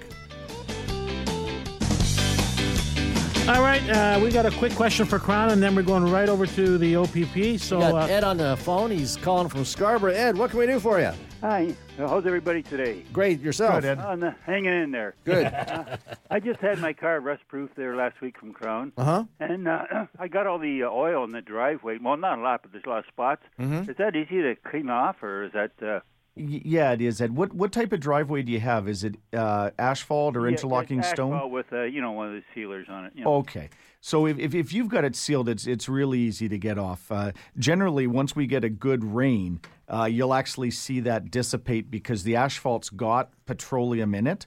All 3.50 3.64
right, 3.64 3.82
uh, 3.90 4.20
we 4.22 4.30
got 4.30 4.46
a 4.46 4.52
quick 4.52 4.76
question 4.76 5.08
for 5.08 5.18
Krown, 5.18 5.52
and 5.52 5.64
then 5.64 5.74
we're 5.74 5.82
going 5.82 6.04
right 6.12 6.30
over 6.30 6.46
to 6.46 6.78
the 6.78 6.96
OPP. 6.98 7.60
So, 7.60 7.78
We 7.78 7.84
got 7.86 7.96
uh, 7.96 8.14
Ed 8.14 8.24
on 8.24 8.38
the 8.38 8.56
phone. 8.58 8.92
He's 8.92 9.18
calling 9.18 9.50
from 9.50 9.66
Scarborough. 9.66 10.14
Ed, 10.14 10.38
what 10.38 10.52
can 10.52 10.60
we 10.60 10.68
do 10.68 10.80
for 10.80 11.00
you? 11.00 11.12
Hi, 11.42 11.74
how's 11.98 12.26
everybody 12.26 12.62
today? 12.62 13.04
Great, 13.14 13.40
yourself. 13.40 13.76
Good, 13.76 13.86
Ed. 13.86 14.00
On 14.00 14.20
the, 14.20 14.36
hanging 14.46 14.74
in 14.74 14.92
there. 14.92 15.16
Good. 15.24 15.46
I 16.30 16.40
just 16.42 16.60
had 16.60 16.80
my 16.80 16.92
car 16.92 17.22
rust 17.22 17.44
proof 17.48 17.70
there 17.78 17.96
last 17.96 18.20
week 18.20 18.38
from 18.38 18.54
Krown, 18.54 18.92
Uh 18.98 19.04
huh. 19.06 19.24
and 19.40 19.66
uh, 19.68 19.86
I 20.20 20.28
got 20.28 20.48
all 20.48 20.60
the 20.60 20.84
uh, 20.84 20.90
oil 20.90 21.24
in 21.24 21.32
the 21.32 21.42
driveway. 21.42 21.98
Well, 22.02 22.18
not 22.18 22.40
a 22.40 22.42
lot, 22.42 22.64
but 22.64 22.74
there's 22.74 22.84
a 22.86 22.90
lot 22.90 23.00
of 23.00 23.06
spots. 23.06 23.44
Mm-hmm. 23.58 23.90
Is 23.90 23.96
that 23.98 24.18
easy 24.18 24.42
to 24.42 24.56
clean 24.70 24.90
off, 24.90 25.24
or 25.24 25.44
is 25.46 25.54
that 25.54 25.72
uh, 25.82 26.00
Y- 26.36 26.62
Yeah, 26.66 26.92
it 26.92 27.02
is, 27.02 27.22
Ed. 27.22 27.34
What 27.38 27.54
what 27.54 27.72
type 27.72 27.94
of 27.94 28.02
driveway 28.02 28.42
do 28.44 28.52
you 28.52 28.60
have? 28.60 28.90
Is 28.90 29.06
it 29.06 29.16
uh, 29.34 29.72
asphalt 29.80 30.36
or 30.36 30.42
yeah, 30.46 30.52
interlocking 30.58 31.00
it's 31.00 31.10
stone? 31.10 31.34
asphalt 31.34 31.52
with 31.52 31.72
uh, 31.72 31.84
you 31.84 32.02
know 32.02 32.12
one 32.12 32.28
of 32.28 32.34
the 32.34 32.44
sealers 32.54 32.88
on 32.90 33.06
it? 33.06 33.14
You 33.16 33.24
know? 33.24 33.36
Okay. 33.36 33.70
So 34.02 34.26
if, 34.28 34.40
if, 34.40 34.56
if 34.56 34.72
you've 34.74 34.88
got 34.88 35.04
it 35.06 35.16
sealed, 35.16 35.48
it's 35.50 35.66
it's 35.68 35.88
really 35.90 36.20
easy 36.20 36.48
to 36.50 36.58
get 36.58 36.78
off. 36.78 37.10
Uh, 37.12 37.32
generally, 37.58 38.08
once 38.08 38.36
we 38.36 38.46
get 38.46 38.64
a 38.64 38.70
good 38.70 39.04
rain, 39.04 39.60
uh, 39.90 40.06
you'll 40.06 40.34
actually 40.34 40.72
see 40.72 41.00
that 41.02 41.32
dissipate 41.32 41.90
because 41.90 42.24
the 42.24 42.36
asphalt's 42.36 42.90
got 42.90 43.30
petroleum 43.46 44.14
in 44.14 44.28
it. 44.28 44.46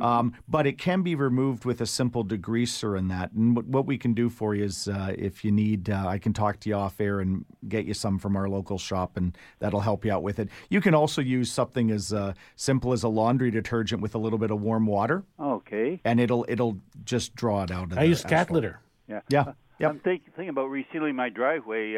Um, 0.00 0.34
but 0.48 0.66
it 0.66 0.78
can 0.78 1.02
be 1.02 1.14
removed 1.14 1.64
with 1.64 1.80
a 1.80 1.86
simple 1.86 2.24
degreaser 2.24 2.98
and 2.98 3.10
that. 3.10 3.32
And 3.32 3.54
what, 3.54 3.66
what 3.66 3.86
we 3.86 3.96
can 3.98 4.14
do 4.14 4.28
for 4.28 4.54
you 4.54 4.64
is, 4.64 4.88
uh, 4.88 5.14
if 5.16 5.44
you 5.44 5.52
need, 5.52 5.88
uh, 5.90 6.04
I 6.06 6.18
can 6.18 6.32
talk 6.32 6.58
to 6.60 6.68
you 6.68 6.74
off 6.74 7.00
air 7.00 7.20
and 7.20 7.44
get 7.68 7.84
you 7.84 7.94
some 7.94 8.18
from 8.18 8.36
our 8.36 8.48
local 8.48 8.78
shop, 8.78 9.16
and 9.16 9.36
that'll 9.60 9.80
help 9.80 10.04
you 10.04 10.12
out 10.12 10.22
with 10.22 10.38
it. 10.38 10.48
You 10.68 10.80
can 10.80 10.94
also 10.94 11.22
use 11.22 11.50
something 11.52 11.90
as 11.90 12.12
uh, 12.12 12.32
simple 12.56 12.92
as 12.92 13.02
a 13.04 13.08
laundry 13.08 13.50
detergent 13.50 14.02
with 14.02 14.14
a 14.14 14.18
little 14.18 14.38
bit 14.38 14.50
of 14.50 14.60
warm 14.60 14.86
water, 14.86 15.24
Okay. 15.38 16.00
and 16.04 16.18
it'll 16.20 16.44
it'll 16.48 16.78
just 17.04 17.34
draw 17.36 17.62
it 17.62 17.70
out. 17.70 17.92
Of 17.92 17.98
I 17.98 18.02
the 18.02 18.08
use 18.08 18.24
cat 18.24 18.50
litter. 18.50 18.80
Yeah. 19.08 19.20
Yeah. 19.28 19.52
Yep. 19.78 19.90
I'm 19.90 19.98
think, 20.00 20.24
thinking 20.26 20.48
about 20.48 20.68
resealing 20.70 21.14
my 21.14 21.28
driveway. 21.28 21.96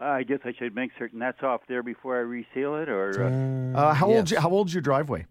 Uh, 0.00 0.04
I 0.04 0.22
guess 0.22 0.38
I 0.44 0.52
should 0.56 0.74
make 0.74 0.92
certain 0.98 1.18
that's 1.18 1.42
off 1.42 1.62
there 1.68 1.82
before 1.82 2.16
I 2.16 2.20
reseal 2.20 2.76
it, 2.76 2.88
or 2.88 3.24
uh, 3.74 3.78
Uh, 3.78 3.94
how 3.94 4.06
old 4.06 4.30
Yes. 4.30 4.40
how 4.42 4.50
old's 4.50 4.72
your 4.72 4.80
driveway? 4.82 5.26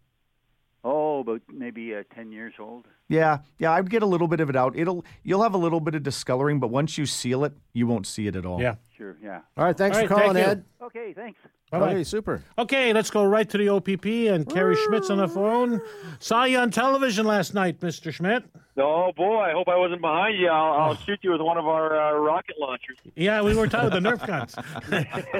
oh, 0.84 1.20
about 1.20 1.42
maybe 1.52 1.94
uh, 1.96 2.04
ten 2.16 2.32
years 2.32 2.54
old. 2.60 2.86
Yeah, 3.10 3.40
yeah, 3.60 3.72
I'd 3.72 3.90
get 3.90 4.04
a 4.04 4.06
little 4.06 4.28
bit 4.28 4.40
of 4.42 4.50
it 4.50 4.56
out. 4.56 4.76
It'll 4.78 5.04
you'll 5.24 5.42
have 5.44 5.54
a 5.54 5.58
little 5.58 5.80
bit 5.80 5.96
of 5.96 6.04
discoloring, 6.04 6.60
but 6.60 6.68
once 6.70 6.98
you 6.98 7.06
seal 7.06 7.44
it, 7.46 7.54
you 7.74 7.88
won't 7.88 8.06
see 8.08 8.28
it 8.28 8.36
at 8.36 8.46
all. 8.46 8.62
Yeah. 8.62 8.76
Sure, 8.98 9.18
yeah. 9.24 9.42
All 9.56 9.64
right, 9.66 9.78
thanks 9.78 9.98
All 9.98 10.04
for 10.08 10.14
calling, 10.16 10.34
thank 10.34 10.46
you. 10.46 10.52
Ed. 10.52 10.66
Okay, 10.82 11.14
thanks. 11.14 11.40
Bye-bye. 11.72 11.90
Okay, 11.92 12.04
super. 12.04 12.42
Okay, 12.58 12.94
let's 12.94 13.10
go 13.12 13.26
right 13.26 13.48
to 13.50 13.58
the 13.58 13.70
OPP 13.70 14.06
and 14.34 14.50
Kerry 14.50 14.76
Schmidt's 14.76 15.10
on 15.10 15.18
the 15.20 15.28
phone. 15.28 15.82
Saw 16.20 16.46
you 16.46 16.58
on 16.58 16.72
television 16.72 17.26
last 17.26 17.54
night, 17.54 17.80
Mr. 17.82 18.12
Schmidt. 18.12 18.44
Oh 18.80 19.12
boy, 19.16 19.40
I 19.40 19.54
hope 19.54 19.68
I 19.68 19.76
wasn't 19.76 20.02
behind 20.02 20.38
you. 20.38 20.50
I'll, 20.50 20.74
I'll 20.74 20.96
shoot 20.96 21.20
you 21.24 21.32
with 21.32 21.42
one 21.42 21.58
of 21.58 21.66
our 21.68 22.00
uh, 22.00 22.18
rocket 22.20 22.56
launchers. 22.60 22.98
Yeah, 23.16 23.42
we 23.42 23.56
were 23.56 23.68
talking 23.68 23.90
the 23.90 24.00
Nerf 24.10 24.26
guns. 24.28 24.54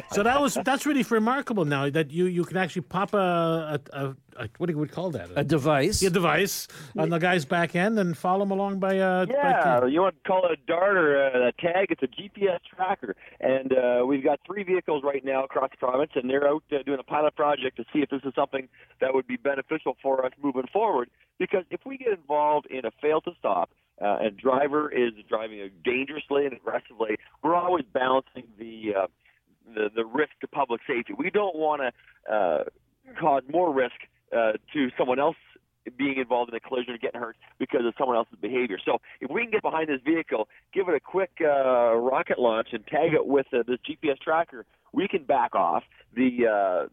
so 0.12 0.24
that 0.24 0.42
was 0.42 0.56
that's 0.66 0.86
really 0.86 1.04
remarkable 1.04 1.64
now 1.66 1.90
that 1.90 2.10
you, 2.12 2.26
you 2.26 2.44
can 2.46 2.58
actually 2.58 2.82
pop 2.84 3.14
a, 3.14 3.80
a, 3.94 3.98
a, 3.98 4.16
a 4.38 4.50
what 4.58 4.68
do 4.68 4.74
you 4.74 4.80
would 4.80 4.92
call 4.92 5.12
that 5.12 5.30
A 5.36 5.44
device. 5.44 6.02
a 6.02 6.10
device 6.10 6.68
on 6.98 7.10
the 7.10 7.20
guy's 7.20 7.46
back 7.46 7.76
end 7.76 8.00
and 8.00 8.18
follow 8.18 8.42
him 8.44 8.52
along 8.52 8.80
by 8.80 8.98
uh 8.98 9.26
by 9.28 9.34
Yeah, 9.34 9.82
key. 9.86 9.92
you 9.94 10.02
want 10.02 10.16
to 10.24 10.28
call 10.28 10.46
it 10.46 10.54
a 10.60 10.66
dart 10.66 10.98
or 10.98 11.28
a, 11.28 11.48
a 11.50 11.52
tag? 11.54 11.88
It's 11.92 12.02
a 12.02 12.08
GPS 12.08 12.60
tracker, 12.76 13.16
and 13.40 13.72
uh, 13.74 14.04
we've 14.06 14.24
got 14.24 14.40
three 14.48 14.64
vehicles 14.64 15.04
right 15.04 15.24
now 15.24 15.44
across 15.44 15.70
the 15.72 15.78
province, 15.78 16.12
and 16.16 16.28
they're 16.30 16.48
out 16.48 16.64
uh, 16.72 16.78
doing 16.86 17.00
a 17.00 17.04
pilot 17.04 17.36
project 17.36 17.78
to 17.78 17.84
see 17.94 18.00
if 18.00 18.10
this 18.10 18.22
is 18.24 18.34
something 18.36 18.68
that 19.00 19.14
would 19.14 19.28
be 19.28 19.38
beneficial 19.38 19.96
for 20.02 20.26
us 20.26 20.32
moving 20.42 20.66
forward. 20.74 21.10
Because 21.40 21.66
if 21.70 21.82
we 21.86 21.98
get 22.00 22.08
involved 22.14 22.66
in 22.66 22.84
a 22.86 22.92
fail 23.00 23.22
to 23.32 23.38
stop, 23.40 23.70
uh, 24.02 24.18
and 24.22 24.38
driver 24.38 24.92
is 24.92 25.12
driving 25.28 25.70
dangerously 25.84 26.46
and 26.46 26.54
aggressively, 26.54 27.18
we're 27.44 27.56
always 27.56 27.86
balancing 27.94 28.44
the 28.60 28.94
uh, 28.98 29.08
the 29.74 29.90
the 29.96 30.06
risk 30.06 30.32
to 30.42 30.48
public 30.48 30.82
safety. 30.88 31.14
We 31.18 31.30
don't 31.30 31.56
want 31.56 31.82
to 31.82 32.34
uh, 32.34 32.64
cause 33.20 33.44
more 33.50 33.74
risk 33.74 33.96
uh, 34.36 34.54
to 34.74 34.90
someone 34.98 35.20
else 35.20 35.38
being 35.98 36.18
involved 36.18 36.52
in 36.52 36.56
a 36.56 36.60
collision 36.60 36.94
or 36.94 36.98
getting 36.98 37.20
hurt 37.20 37.38
because 37.60 37.82
of 37.86 37.94
someone 37.98 38.18
else's 38.18 38.38
behavior. 38.42 38.78
So 38.84 38.98
if 39.22 39.32
we 39.32 39.42
can 39.42 39.52
get 39.52 39.62
behind 39.62 39.88
this 39.88 40.02
vehicle, 40.06 40.48
give 40.74 40.90
it 40.90 40.96
a 40.96 41.00
quick 41.00 41.32
uh, 41.42 41.96
rocket 41.96 42.40
launch, 42.40 42.70
and 42.74 42.86
tag 42.88 43.14
it 43.14 43.26
with 43.26 43.48
uh, 43.54 43.64
this 43.68 43.78
GPS 43.90 44.20
tracker, 44.20 44.66
we 44.94 45.08
can 45.08 45.24
back 45.24 45.56
off 45.56 45.84
the. 46.16 46.48
Uh, 46.48 46.88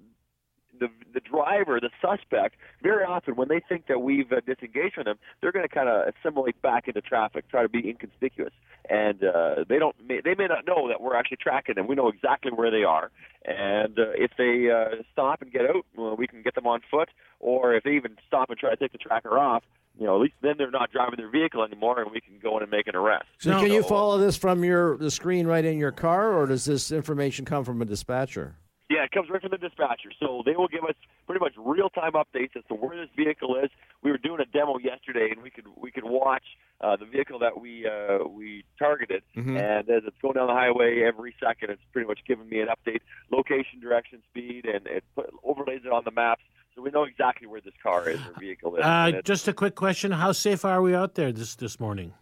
the 0.81 0.89
the 1.13 1.21
driver, 1.21 1.79
the 1.81 1.91
suspect, 2.01 2.57
very 2.83 3.05
often 3.05 3.37
when 3.37 3.49
they 3.49 3.61
think 3.69 3.87
that 3.87 4.01
we've 4.01 4.31
uh, 4.33 4.41
disengaged 4.47 4.95
from 4.95 5.05
them, 5.05 5.19
they're 5.41 5.53
going 5.53 5.67
to 5.67 5.75
kind 5.75 5.89
of 5.89 6.09
assimilate 6.09 6.61
back 6.63 6.89
into 6.89 7.01
traffic, 7.01 7.49
try 7.49 7.63
to 7.63 7.69
be 7.69 7.89
inconspicuous, 7.89 8.53
and 8.89 9.23
uh, 9.25 9.65
they 9.69 9.79
don't. 9.79 9.97
May, 10.07 10.21
they 10.23 10.35
may 10.35 10.47
not 10.47 10.67
know 10.67 10.89
that 10.89 11.01
we're 11.01 11.17
actually 11.17 11.39
tracking 11.39 11.77
them. 11.77 11.87
We 11.87 11.95
know 11.95 12.09
exactly 12.09 12.53
where 12.53 12.71
they 12.71 12.85
are, 12.85 13.11
and 13.45 13.99
uh, 13.99 14.11
if 14.15 14.33
they 14.37 14.71
uh, 14.71 15.03
stop 15.13 15.43
and 15.43 15.53
get 15.53 15.65
out, 15.67 15.87
well, 15.97 16.17
we 16.17 16.27
can 16.27 16.43
get 16.43 16.55
them 16.55 16.67
on 16.67 16.81
foot, 16.91 17.09
or 17.41 17.75
if 17.75 17.85
they 17.85 17.93
even 17.93 18.17
stop 18.27 18.51
and 18.51 18.59
try 18.59 18.71
to 18.71 18.77
take 18.77 18.93
the 18.93 18.99
tracker 18.99 19.39
off. 19.39 19.63
You 19.97 20.07
know, 20.07 20.17
at 20.17 20.23
least 20.23 20.35
then 20.43 20.55
they're 20.59 20.73
not 20.73 20.91
driving 20.91 21.19
their 21.19 21.31
vehicle 21.31 21.63
anymore, 21.63 22.03
and 22.03 22.11
we 22.11 22.21
can 22.21 22.41
go 22.43 22.57
in 22.57 22.65
and 22.65 22.71
make 22.71 22.89
an 22.89 22.97
arrest. 22.97 23.27
So 23.39 23.61
can 23.61 23.71
you 23.71 23.85
follow 23.85 24.19
this 24.19 24.37
from 24.37 24.65
your 24.65 24.97
the 24.97 25.09
screen 25.11 25.47
right 25.47 25.65
in 25.65 25.79
your 25.79 25.93
car, 25.93 26.33
or 26.33 26.47
does 26.47 26.65
this 26.65 26.91
information 26.91 27.45
come 27.45 27.65
from 27.65 27.81
a 27.81 27.85
dispatcher? 27.85 28.57
Yeah, 28.91 29.03
it 29.05 29.13
comes 29.13 29.31
right 29.31 29.41
from 29.41 29.51
the 29.51 29.57
dispatcher. 29.59 30.11
So 30.21 30.43
they 30.45 30.57
will 30.57 30.69
give 30.69 30.85
us 30.85 30.95
pretty 31.27 31.41
much 31.41 31.55
real 31.57 31.89
time 31.89 32.13
updates 32.13 32.55
as 32.55 32.65
to 32.69 32.75
where 32.75 32.95
this 32.95 33.09
vehicle 33.17 33.57
is. 33.57 33.71
We 34.03 34.11
were 34.11 34.19
doing 34.19 34.41
a 34.41 34.45
demo 34.45 34.77
yesterday, 34.79 35.29
and 35.31 35.43
we 35.43 35.49
could 35.51 35.65
we 35.77 35.91
could 35.91 36.05
watch 36.05 36.45
uh, 36.83 36.97
the 36.97 37.07
vehicle 37.07 37.39
that 37.39 37.59
we 37.61 37.87
uh, 37.89 38.29
we 38.29 38.65
targeted, 38.79 39.23
Mhm. 39.37 39.57
and 39.59 39.89
as 39.89 40.03
it's 40.05 40.17
going 40.21 40.35
down 40.35 40.49
the 40.49 40.53
highway 40.53 41.03
every 41.03 41.35
second, 41.41 41.71
it's 41.71 41.81
pretty 41.93 42.07
much 42.07 42.21
giving 42.29 42.47
me 42.49 42.61
an 42.61 42.69
update, 42.69 43.01
location, 43.33 43.81
direction, 43.81 44.23
speed, 44.31 44.67
and 44.67 44.87
it 44.87 45.03
put, 45.15 45.31
overlays 45.43 45.81
it 45.87 45.93
on 45.93 46.03
the 46.05 46.11
maps, 46.11 46.43
so 46.75 46.83
we 46.83 46.91
know 46.91 47.05
exactly 47.05 47.47
where 47.47 47.63
this 47.63 47.73
car 47.83 48.07
is 48.11 48.21
or 48.21 48.39
vehicle 48.39 48.77
is. 48.77 48.83
Uh, 48.85 49.23
just 49.25 49.49
a 49.49 49.55
quick 49.55 49.77
question: 49.77 50.13
How 50.13 50.33
safe 50.33 50.63
are 50.63 50.83
we 50.83 50.95
out 50.95 51.15
there 51.15 51.33
this 51.33 51.55
this 51.57 51.81
morning? 51.81 52.13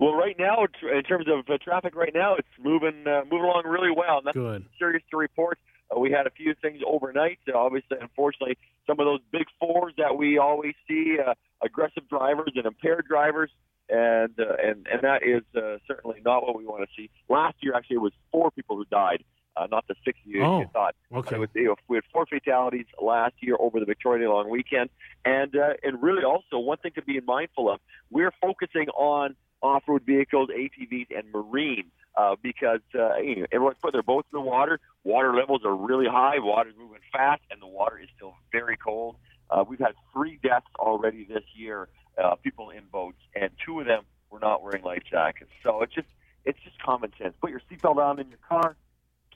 well, 0.00 0.14
right 0.16 0.36
now, 0.36 0.66
in 0.82 1.02
terms 1.04 1.26
of 1.28 1.48
uh, 1.48 1.58
traffic, 1.62 1.94
right 1.94 2.12
now 2.12 2.34
it's 2.34 2.48
moving 2.58 3.06
uh, 3.06 3.22
moving 3.30 3.44
along 3.44 3.62
really 3.66 3.92
well. 3.96 4.20
Nothing 4.24 4.42
Good. 4.42 4.64
serious 4.80 5.04
to 5.12 5.16
report. 5.16 5.60
Uh, 5.92 5.98
we 5.98 6.10
had 6.10 6.26
a 6.26 6.30
few 6.30 6.54
things 6.60 6.80
overnight. 6.86 7.38
Uh, 7.52 7.58
obviously, 7.58 7.96
unfortunately, 8.00 8.56
some 8.86 8.98
of 9.00 9.06
those 9.06 9.20
big 9.30 9.46
fours 9.60 9.92
that 9.98 10.16
we 10.16 10.38
always 10.38 10.74
see, 10.88 11.18
uh, 11.24 11.34
aggressive 11.62 12.08
drivers 12.08 12.52
and 12.56 12.66
impaired 12.66 13.06
drivers, 13.08 13.50
and 13.88 14.32
uh, 14.38 14.54
and 14.62 14.86
and 14.90 15.02
that 15.02 15.22
is 15.22 15.42
uh, 15.56 15.78
certainly 15.86 16.20
not 16.24 16.42
what 16.42 16.56
we 16.56 16.64
want 16.64 16.82
to 16.82 16.88
see. 16.96 17.10
Last 17.28 17.56
year, 17.60 17.74
actually, 17.74 17.96
it 17.96 18.02
was 18.02 18.12
four 18.30 18.50
people 18.50 18.76
who 18.76 18.84
died, 18.86 19.24
uh, 19.56 19.66
not 19.70 19.86
the 19.88 19.94
six 20.04 20.18
you, 20.24 20.42
Oh, 20.42 20.60
you 20.60 20.66
thought. 20.72 20.94
okay. 21.14 21.38
Was, 21.38 21.48
you 21.54 21.64
know, 21.64 21.76
we 21.88 21.96
had 21.96 22.04
four 22.12 22.26
fatalities 22.26 22.86
last 23.00 23.34
year 23.40 23.56
over 23.58 23.78
the 23.80 23.86
Victoria 23.86 24.24
Day 24.24 24.28
long 24.28 24.50
weekend, 24.50 24.90
and 25.24 25.54
uh, 25.56 25.74
and 25.82 26.02
really 26.02 26.24
also 26.24 26.58
one 26.58 26.78
thing 26.78 26.92
to 26.94 27.02
be 27.02 27.20
mindful 27.20 27.70
of: 27.70 27.80
we're 28.10 28.32
focusing 28.40 28.88
on 28.90 29.36
off-road 29.62 30.02
vehicles, 30.04 30.48
ATVs, 30.50 31.06
and 31.16 31.30
marine 31.32 31.84
uh, 32.16 32.36
because 32.42 32.80
uh, 32.94 33.16
you 33.16 33.36
know, 33.36 33.46
everyone's 33.52 33.76
putting 33.80 33.96
their 33.96 34.02
boats 34.02 34.28
in 34.32 34.36
the 34.36 34.40
water. 34.44 34.80
Water 35.04 35.34
levels 35.34 35.62
are 35.64 35.74
really 35.74 36.06
high. 36.06 36.38
Water's 36.38 36.74
moving 36.78 37.00
fast, 37.12 37.42
and 37.50 37.60
the 37.60 37.66
water 37.66 37.98
is 38.02 38.08
still 38.16 38.34
very 38.50 38.76
cold. 38.76 39.16
Uh, 39.50 39.64
we've 39.68 39.78
had 39.78 39.92
three 40.12 40.38
deaths 40.42 40.66
already 40.78 41.24
this 41.24 41.44
year, 41.54 41.88
uh, 42.22 42.34
people 42.36 42.70
in 42.70 42.82
boats, 42.90 43.18
and 43.34 43.50
two 43.64 43.80
of 43.80 43.86
them 43.86 44.02
were 44.30 44.40
not 44.40 44.62
wearing 44.62 44.82
life 44.82 45.02
jackets. 45.10 45.50
So 45.62 45.82
it's 45.82 45.94
just 45.94 46.08
it's 46.44 46.58
just 46.64 46.80
common 46.82 47.12
sense. 47.20 47.34
Put 47.40 47.50
your 47.50 47.60
seatbelt 47.70 47.96
on 47.98 48.18
in 48.18 48.28
your 48.28 48.38
car. 48.48 48.76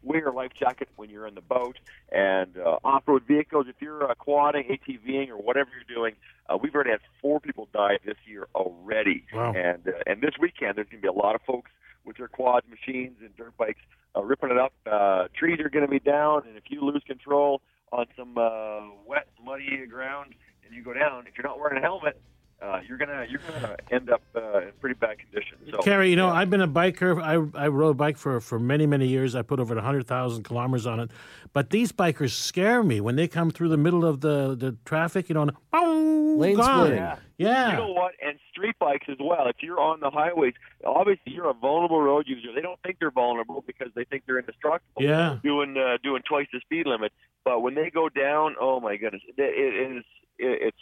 Wear 0.07 0.21
your 0.21 0.33
life 0.33 0.53
jacket 0.55 0.88
when 0.95 1.11
you're 1.11 1.27
in 1.27 1.35
the 1.35 1.40
boat 1.40 1.79
and 2.12 2.57
uh, 2.57 2.79
off-road 2.85 3.25
vehicles. 3.27 3.66
If 3.69 3.75
you're 3.81 4.09
uh, 4.09 4.14
quadding, 4.14 4.64
ATVing, 4.64 5.31
or 5.31 5.37
whatever 5.37 5.71
you're 5.75 5.97
doing, 5.97 6.14
uh, 6.49 6.57
we've 6.57 6.73
already 6.73 6.90
had 6.90 7.01
four 7.21 7.40
people 7.40 7.69
die 7.73 7.99
this 8.05 8.16
year 8.25 8.47
already. 8.55 9.25
Wow. 9.35 9.53
And 9.53 9.88
uh, 9.88 9.92
and 10.07 10.21
this 10.21 10.35
weekend 10.40 10.77
there's 10.77 10.88
going 10.88 11.03
to 11.03 11.03
be 11.03 11.09
a 11.09 11.12
lot 11.12 11.35
of 11.35 11.40
folks 11.42 11.73
with 12.05 12.19
their 12.19 12.29
quads, 12.29 12.66
machines, 12.71 13.16
and 13.21 13.37
dirt 13.37 13.57
bikes 13.57 13.81
uh, 14.16 14.23
ripping 14.23 14.51
it 14.51 14.59
up. 14.59 14.73
Uh, 14.87 15.27
trees 15.37 15.59
are 15.59 15.69
going 15.69 15.85
to 15.85 15.90
be 15.90 15.99
down, 15.99 16.42
and 16.47 16.57
if 16.57 16.64
you 16.69 16.81
lose 16.83 17.03
control 17.05 17.61
on 17.90 18.07
some 18.16 18.38
uh, 18.38 18.81
wet, 19.07 19.27
muddy 19.45 19.85
ground 19.87 20.35
and 20.64 20.75
you 20.75 20.83
go 20.83 20.92
down, 20.92 21.27
if 21.27 21.37
you're 21.37 21.47
not 21.47 21.59
wearing 21.59 21.79
a 21.79 21.81
helmet, 21.81 22.21
uh, 22.62 22.81
you're 22.88 22.97
gonna 22.97 23.27
you're 23.29 23.40
gonna 23.40 23.77
end 23.90 24.11
up 24.11 24.23
uh, 24.35 24.61
in 24.61 24.73
pretty 24.81 24.95
bad 24.99 25.19
condition. 25.19 25.59
So, 25.71 25.79
Kerry, 25.79 26.09
you 26.09 26.16
know, 26.16 26.29
I've 26.29 26.49
been 26.49 26.62
a 26.62 26.69
biker. 26.69 27.23
I, 27.23 27.64
I 27.64 27.69
rode 27.69 27.90
a 27.90 27.95
bike 27.95 28.16
for, 28.16 28.40
for 28.40 28.59
many, 28.59 28.87
many 28.87 29.07
years. 29.07 29.35
I 29.35 29.42
put 29.42 29.61
over 29.61 29.75
100,000 29.75 30.42
kilometers 30.42 30.87
on 30.87 31.01
it. 31.01 31.11
But 31.53 31.71
these 31.71 31.92
bikers 31.92 32.31
scare 32.31 32.83
me 32.83 33.01
when 33.01 33.16
they 33.16 33.29
come 33.29 33.51
through 33.51 33.69
the 33.69 33.77
middle 33.77 34.05
of 34.07 34.21
the, 34.21 34.57
the 34.57 34.77
traffic, 34.85 35.29
you 35.29 35.35
know, 35.35 35.42
and 35.42 35.53
boom, 35.71 36.38
Lane 36.38 36.62
splitting. 36.62 36.97
Yeah. 36.97 37.16
Yeah. 37.38 37.71
You 37.73 37.77
know 37.77 37.92
what? 37.92 38.12
And 38.25 38.38
street 38.51 38.77
bikes 38.79 39.07
as 39.11 39.19
well. 39.21 39.47
If 39.49 39.57
you're 39.61 39.81
on 39.81 40.01
the 40.01 40.11
highways, 40.11 40.55
obviously 40.85 41.33
you're 41.33 41.51
a 41.51 41.55
vulnerable 41.55 42.01
road 42.01 42.25
user. 42.27 42.49
They 42.55 42.62
don't 42.62 42.81
think 42.83 42.99
they're 42.99 43.11
vulnerable 43.11 43.62
because 43.66 43.88
they 43.95 44.05
think 44.05 44.23
they're 44.27 44.38
indestructible. 44.38 45.03
Yeah. 45.03 45.38
Doing 45.42 45.77
uh, 45.77 45.99
doing 46.03 46.23
twice 46.27 46.47
the 46.53 46.61
speed 46.61 46.87
limit. 46.87 47.12
But 47.45 47.61
when 47.61 47.75
they 47.75 47.90
go 47.90 48.09
down, 48.09 48.57
oh 48.59 48.81
my 48.81 48.97
goodness, 48.97 49.23
it, 49.29 49.35
it 49.38 49.97
is 49.97 50.05
it, 50.38 50.69
it's 50.69 50.79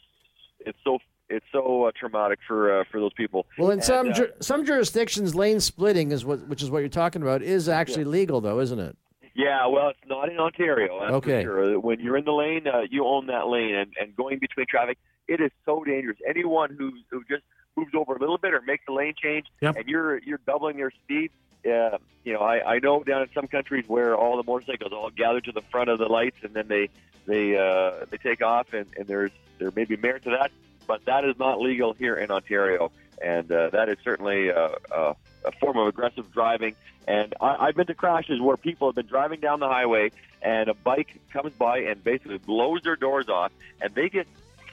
it's 0.61 0.79
so 0.85 0.99
it's 1.29 1.47
so 1.53 1.85
uh, 1.85 1.91
traumatic 1.99 2.39
for 2.47 2.81
uh, 2.81 2.85
for 2.91 3.01
those 3.01 3.13
people. 3.15 3.47
Well, 3.59 3.71
in 3.71 3.79
And, 3.79 3.85
some 3.85 4.11
uh, 4.11 4.13
ju- 4.13 4.33
some 4.41 4.65
jurisdictions, 4.65 5.35
lane 5.35 5.61
splitting 5.61 6.13
is 6.13 6.25
what 6.25 6.47
which 6.49 6.63
is 6.63 6.71
what 6.71 6.79
you're 6.81 6.89
talking 6.89 7.23
about 7.23 7.43
is 7.43 7.69
actually 7.69 8.05
legal, 8.05 8.41
though, 8.41 8.61
isn't 8.61 8.79
it? 8.79 8.97
Yeah, 9.37 9.67
well, 9.67 9.89
it's 9.89 9.99
not 10.07 10.29
in 10.29 10.39
Ontario. 10.39 11.01
That's 11.01 11.13
Okay. 11.15 11.45
For 11.45 11.65
sure. 11.65 11.81
When 11.81 11.99
you're 11.99 12.17
in 12.17 12.25
the 12.25 12.33
lane, 12.33 12.69
uh, 12.69 12.83
you 12.89 13.05
own 13.05 13.27
that 13.27 13.49
lane, 13.49 13.75
and, 13.75 13.93
and 14.01 14.15
going 14.15 14.39
between 14.39 14.67
traffic, 14.67 14.97
it 15.27 15.41
is 15.41 15.51
so 15.65 15.83
dangerous. 15.83 16.19
Anyone 16.29 16.77
who 16.79 16.93
who 17.11 17.25
just 17.29 17.43
moves 17.77 17.93
over 17.95 18.15
a 18.15 18.19
little 18.21 18.39
bit 18.39 18.55
or 18.55 18.61
makes 18.63 18.85
a 18.89 18.93
lane 18.93 19.15
change, 19.21 19.47
Yep. 19.61 19.77
and 19.77 19.89
you're 19.89 20.19
you're 20.19 20.41
doubling 20.47 20.77
their 20.77 20.93
speed. 20.93 21.31
Uh, 21.67 21.97
you 22.25 22.33
know, 22.35 22.41
I, 22.41 22.75
I 22.75 22.79
know 22.79 23.03
down 23.03 23.23
in 23.23 23.29
some 23.35 23.47
countries 23.49 23.85
where 23.89 24.15
all 24.15 24.37
the 24.37 24.43
motorcycles 24.45 24.93
all 24.93 25.09
gather 25.11 25.41
to 25.41 25.51
the 25.53 25.63
front 25.63 25.89
of 25.91 25.99
the 25.99 26.07
lights, 26.07 26.37
and 26.45 26.53
then 26.55 26.69
they 26.69 26.91
they 27.27 27.57
uh, 27.57 28.05
they 28.11 28.19
take 28.19 28.41
off, 28.43 28.73
and, 28.73 28.87
and 28.97 29.07
there's 29.09 29.33
there 29.59 29.73
may 29.75 29.85
be 29.85 29.97
merit 29.97 30.23
to 30.25 30.31
that, 30.31 30.53
but 30.87 31.05
that 31.07 31.25
is 31.25 31.39
not 31.39 31.61
legal 31.61 31.93
here 31.95 32.15
in 32.15 32.31
Ontario, 32.31 32.91
and 33.23 33.51
uh, 33.51 33.71
that 33.71 33.89
is 33.89 33.97
certainly 34.05 34.51
uh, 34.51 34.69
uh, 34.93 35.15
a 35.45 35.53
form 35.61 35.77
of 35.79 35.89
aggressive 35.89 36.31
driving. 36.33 36.75
And 37.07 37.35
I, 37.41 37.67
I've 37.67 37.75
been 37.77 37.87
to 37.87 37.95
crashes 37.95 38.41
where 38.41 38.57
people 38.57 38.89
have 38.89 38.95
been 38.95 39.07
driving 39.07 39.41
down 39.41 39.61
the 39.61 39.69
highway 39.69 40.11
and 40.43 40.69
a 40.69 40.75
bike 40.75 41.21
comes 41.33 41.53
by 41.55 41.79
and 41.79 42.03
basically 42.05 42.39
blows 42.39 42.83
their 42.83 42.97
doors 42.97 43.29
off, 43.29 43.53
and 43.81 43.95
they 43.95 44.09
get 44.09 44.27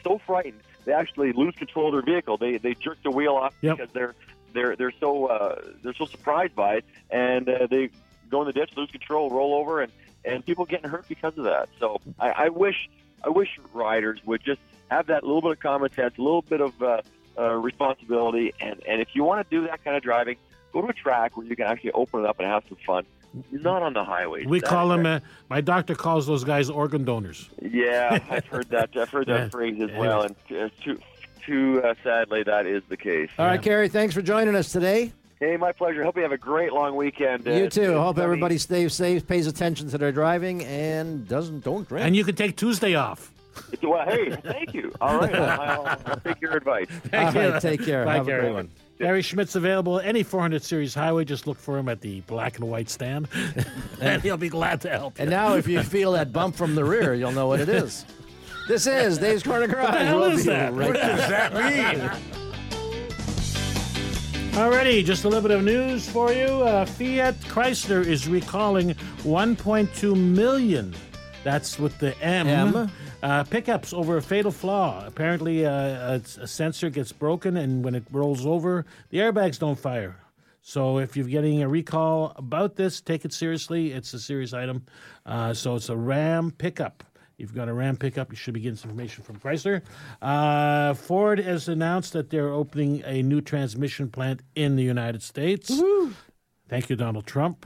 so 0.03 0.17
frightened 0.25 0.59
they 0.85 0.93
actually 0.93 1.31
lose 1.31 1.55
control 1.55 1.87
of 1.87 1.93
their 1.93 2.13
vehicle. 2.15 2.37
They 2.37 2.57
they 2.57 2.73
jerk 2.73 3.01
the 3.03 3.11
wheel 3.11 3.35
off 3.35 3.53
Yep. 3.61 3.77
because 3.77 3.93
they're 3.93 4.15
they're 4.53 4.75
they're 4.75 4.93
so 4.99 5.27
uh, 5.27 5.61
they're 5.83 5.93
so 5.93 6.05
surprised 6.05 6.55
by 6.55 6.77
it, 6.77 6.85
and 7.09 7.47
uh, 7.47 7.67
they 7.67 7.89
go 8.29 8.41
in 8.41 8.47
the 8.47 8.53
ditch, 8.53 8.71
lose 8.75 8.89
control, 8.91 9.29
roll 9.29 9.53
over, 9.53 9.81
and 9.81 9.91
and 10.25 10.45
people 10.45 10.65
getting 10.65 10.89
hurt 10.89 11.07
because 11.07 11.37
of 11.37 11.43
that. 11.45 11.69
So 11.79 11.99
I, 12.19 12.29
I 12.31 12.49
wish 12.49 12.89
I 13.23 13.29
wish 13.29 13.59
riders 13.73 14.19
would 14.25 14.43
just 14.43 14.61
have 14.91 15.07
that 15.07 15.23
little 15.23 15.41
bit 15.41 15.51
of 15.51 15.59
common 15.59 15.91
sense, 15.93 16.13
a 16.17 16.21
little 16.21 16.41
bit 16.43 16.61
of 16.61 16.79
uh, 16.83 17.01
uh, 17.39 17.53
responsibility, 17.55 18.53
and 18.59 18.81
and 18.87 19.01
if 19.01 19.09
you 19.15 19.23
want 19.23 19.49
to 19.49 19.55
do 19.55 19.65
that 19.67 19.83
kind 19.83 19.95
of 19.97 20.03
driving, 20.03 20.35
go 20.73 20.81
to 20.81 20.87
a 20.89 20.93
track 20.93 21.35
where 21.37 21.45
you 21.47 21.55
can 21.55 21.65
actually 21.65 21.91
open 21.93 22.19
it 22.19 22.25
up 22.27 22.39
and 22.39 22.47
have 22.47 22.63
some 22.67 22.77
fun. 22.85 23.05
Not 23.51 23.81
on 23.81 23.93
the 23.93 24.03
highways. 24.03 24.45
We 24.45 24.59
call 24.59 24.89
them. 24.89 25.05
Uh, 25.05 25.21
my 25.49 25.61
doctor 25.61 25.95
calls 25.95 26.27
those 26.27 26.43
guys 26.43 26.69
organ 26.69 27.05
donors. 27.05 27.49
Yeah, 27.61 28.19
I've 28.29 28.45
heard 28.45 28.69
that. 28.71 28.89
I've 28.97 29.09
heard 29.09 29.27
that 29.27 29.39
Yeah. 29.43 29.49
phrase 29.49 29.81
as 29.81 29.89
well, 29.97 30.23
and 30.23 30.35
uh, 30.51 30.67
too, 30.83 30.99
too 31.45 31.81
uh, 31.81 31.93
sadly, 32.03 32.43
that 32.43 32.65
is 32.65 32.83
the 32.89 32.97
case. 32.97 33.29
All 33.39 33.45
right, 33.45 33.61
Kerry, 33.61 33.87
thanks 33.87 34.13
for 34.13 34.21
joining 34.21 34.53
us 34.55 34.71
today. 34.73 35.13
Hey, 35.39 35.55
my 35.57 35.71
pleasure. 35.71 36.03
Hope 36.03 36.17
you 36.17 36.21
have 36.23 36.33
a 36.33 36.37
great 36.37 36.71
long 36.73 36.95
weekend. 36.97 37.45
You 37.47 37.65
Uh, 37.65 37.69
too. 37.69 37.97
Hope 37.97 38.19
everybody 38.19 38.57
stays 38.59 38.93
safe, 38.93 39.25
pays 39.25 39.47
attention 39.47 39.89
to 39.89 39.97
their 39.97 40.11
driving, 40.11 40.63
and 40.65 41.25
doesn't 41.27 41.63
don't 41.63 41.87
drink. 41.87 42.05
And 42.05 42.15
you 42.15 42.23
can 42.25 42.35
take 42.35 42.57
Tuesday 42.57 42.93
off. 42.95 43.30
Well, 43.83 44.05
hey, 44.07 44.29
thank 44.29 44.73
you. 44.73 44.93
All 45.01 45.17
right, 45.19 45.33
I'll, 45.35 45.85
I'll 46.05 46.19
take 46.19 46.39
your 46.39 46.55
advice. 46.55 46.85
All 47.13 47.31
right, 47.31 47.59
take 47.61 47.83
care. 47.83 48.05
Bye, 48.05 48.15
Have 48.17 48.27
a 48.27 48.31
great 48.39 48.53
one. 48.53 48.69
Kerry 48.99 49.21
Schmidt's 49.23 49.55
available 49.55 49.99
at 49.99 50.05
any 50.05 50.21
400 50.21 50.61
series 50.61 50.93
highway. 50.93 51.25
Just 51.25 51.47
look 51.47 51.57
for 51.57 51.77
him 51.79 51.89
at 51.89 51.99
the 52.01 52.21
black 52.21 52.57
and 52.59 52.69
white 52.69 52.89
stand, 52.89 53.27
and 54.01 54.21
he'll 54.21 54.37
be 54.37 54.49
glad 54.49 54.81
to 54.81 54.89
help 54.89 55.17
you. 55.17 55.23
And 55.23 55.31
now, 55.31 55.55
if 55.55 55.67
you 55.67 55.81
feel 55.81 56.11
that 56.11 56.31
bump 56.31 56.55
from 56.55 56.75
the 56.75 56.85
rear, 56.85 57.15
you'll 57.15 57.31
know 57.31 57.47
what 57.47 57.59
it 57.59 57.69
is. 57.69 58.05
This 58.67 58.85
is 58.85 59.17
Dave's 59.17 59.41
Corner 59.43 59.65
Garage. 59.67 59.85
What 59.85 59.93
the 59.99 60.05
hell 60.05 60.19
We'll 60.19 60.31
is 60.31 60.45
that? 60.45 60.73
right 60.73 60.87
What 60.89 60.95
back. 61.01 61.17
does 61.17 61.29
that 61.29 61.53
mean? 61.55 62.11
Alrighty, 64.53 65.03
just 65.03 65.23
a 65.23 65.27
little 65.29 65.41
bit 65.47 65.57
of 65.57 65.63
news 65.63 66.07
for 66.09 66.31
you. 66.31 66.45
Uh, 66.45 66.85
Fiat 66.85 67.39
Chrysler 67.41 68.05
is 68.05 68.27
recalling 68.27 68.89
1.2 69.23 70.15
million. 70.15 70.93
That's 71.43 71.79
with 71.79 71.97
the 71.97 72.15
M. 72.21 72.47
M. 72.47 72.91
Uh, 73.21 73.43
pickups 73.43 73.93
over 73.93 74.17
a 74.17 74.21
fatal 74.21 74.51
flaw. 74.51 75.05
Apparently, 75.05 75.65
uh, 75.65 75.71
a, 75.71 76.21
a 76.41 76.47
sensor 76.47 76.89
gets 76.89 77.11
broken, 77.11 77.57
and 77.57 77.83
when 77.83 77.93
it 77.95 78.03
rolls 78.11 78.45
over, 78.45 78.85
the 79.09 79.19
airbags 79.19 79.59
don't 79.59 79.79
fire. 79.79 80.17
So, 80.63 80.99
if 80.99 81.15
you're 81.15 81.27
getting 81.27 81.61
a 81.61 81.67
recall 81.67 82.33
about 82.35 82.75
this, 82.75 83.01
take 83.01 83.25
it 83.25 83.33
seriously. 83.33 83.91
It's 83.91 84.13
a 84.13 84.19
serious 84.19 84.53
item. 84.53 84.85
Uh, 85.25 85.53
so, 85.53 85.75
it's 85.75 85.89
a 85.89 85.95
Ram 85.95 86.51
pickup. 86.51 87.03
If 87.37 87.49
you've 87.49 87.55
got 87.55 87.69
a 87.69 87.73
Ram 87.73 87.97
pickup, 87.97 88.31
you 88.31 88.35
should 88.35 88.53
be 88.53 88.59
getting 88.59 88.77
some 88.77 88.91
information 88.91 89.23
from 89.23 89.37
Chrysler. 89.39 89.81
Uh, 90.21 90.93
Ford 90.93 91.39
has 91.39 91.67
announced 91.67 92.13
that 92.13 92.29
they're 92.29 92.51
opening 92.51 93.01
a 93.05 93.23
new 93.23 93.41
transmission 93.41 94.09
plant 94.09 94.41
in 94.55 94.75
the 94.75 94.83
United 94.83 95.23
States. 95.23 95.71
Thank 96.69 96.89
you, 96.89 96.95
Donald 96.95 97.25
Trump. 97.25 97.65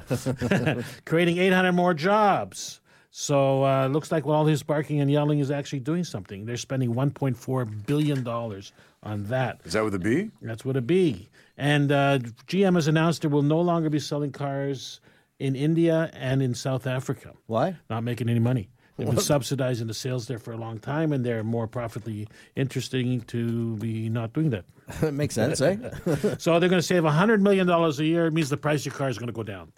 Creating 1.06 1.38
800 1.38 1.74
more 1.74 1.94
jobs. 1.94 2.80
So 3.18 3.64
uh, 3.64 3.88
looks 3.88 4.12
like 4.12 4.28
all 4.28 4.46
his 4.46 4.62
barking 4.62 5.00
and 5.00 5.10
yelling 5.10 5.40
is 5.40 5.50
actually 5.50 5.80
doing 5.80 6.04
something. 6.04 6.44
They're 6.44 6.58
spending 6.58 6.94
1.4 6.94 7.86
billion 7.86 8.24
dollars 8.24 8.74
on 9.04 9.24
that. 9.28 9.62
Is 9.64 9.72
that 9.72 9.86
with 9.86 9.96
a 9.96 10.00
B? 10.00 10.32
That's 10.42 10.66
what 10.66 10.76
a 10.76 10.82
B. 10.82 11.30
And 11.58 11.94
uh, 11.94 12.20
GM 12.48 12.76
has 12.76 12.90
announced 12.90 13.24
it 13.24 13.30
will 13.30 13.42
no 13.42 13.62
longer 13.62 13.90
be 13.90 14.00
selling 14.00 14.34
cars 14.34 15.00
in 15.40 15.56
India 15.56 16.10
and 16.12 16.42
in 16.42 16.54
South 16.54 16.86
Africa. 16.86 17.32
Why? 17.46 17.78
Not 17.90 18.04
making 18.04 18.28
any 18.28 18.40
money. 18.40 18.68
They've 18.98 19.08
been 19.08 19.18
subsidizing 19.18 19.88
the 19.88 19.94
sales 19.94 20.28
there 20.28 20.38
for 20.38 20.52
a 20.52 20.58
long 20.58 20.80
time, 20.80 21.14
and 21.14 21.26
they're 21.26 21.44
more 21.44 21.68
profitably 21.68 22.28
interesting 22.58 23.22
to 23.28 23.78
be 23.78 24.10
not 24.10 24.34
doing 24.34 24.50
that. 24.50 24.66
That 25.00 25.14
makes 25.14 25.36
sense, 25.36 25.62
eh? 25.62 25.78
so 26.38 26.60
they're 26.60 26.70
going 26.70 26.82
to 26.82 26.88
save 26.88 27.04
$100 27.04 27.40
million 27.40 27.70
a 27.70 27.92
year. 28.04 28.28
It 28.28 28.34
means 28.34 28.50
the 28.50 28.58
price 28.58 28.82
of 28.82 28.88
your 28.88 28.96
car 28.96 29.08
is 29.08 29.18
going 29.18 29.28
to 29.28 29.34
go 29.34 29.44
down. 29.44 29.72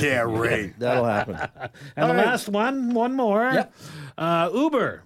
Yeah, 0.00 0.20
right. 0.20 0.78
That'll 0.78 1.04
happen. 1.04 1.36
And 1.96 2.04
All 2.04 2.08
the 2.08 2.14
right. 2.14 2.26
last 2.26 2.48
one, 2.48 2.94
one 2.94 3.14
more. 3.14 3.50
Yep. 3.52 3.74
Uh, 4.18 4.50
Uber, 4.52 5.02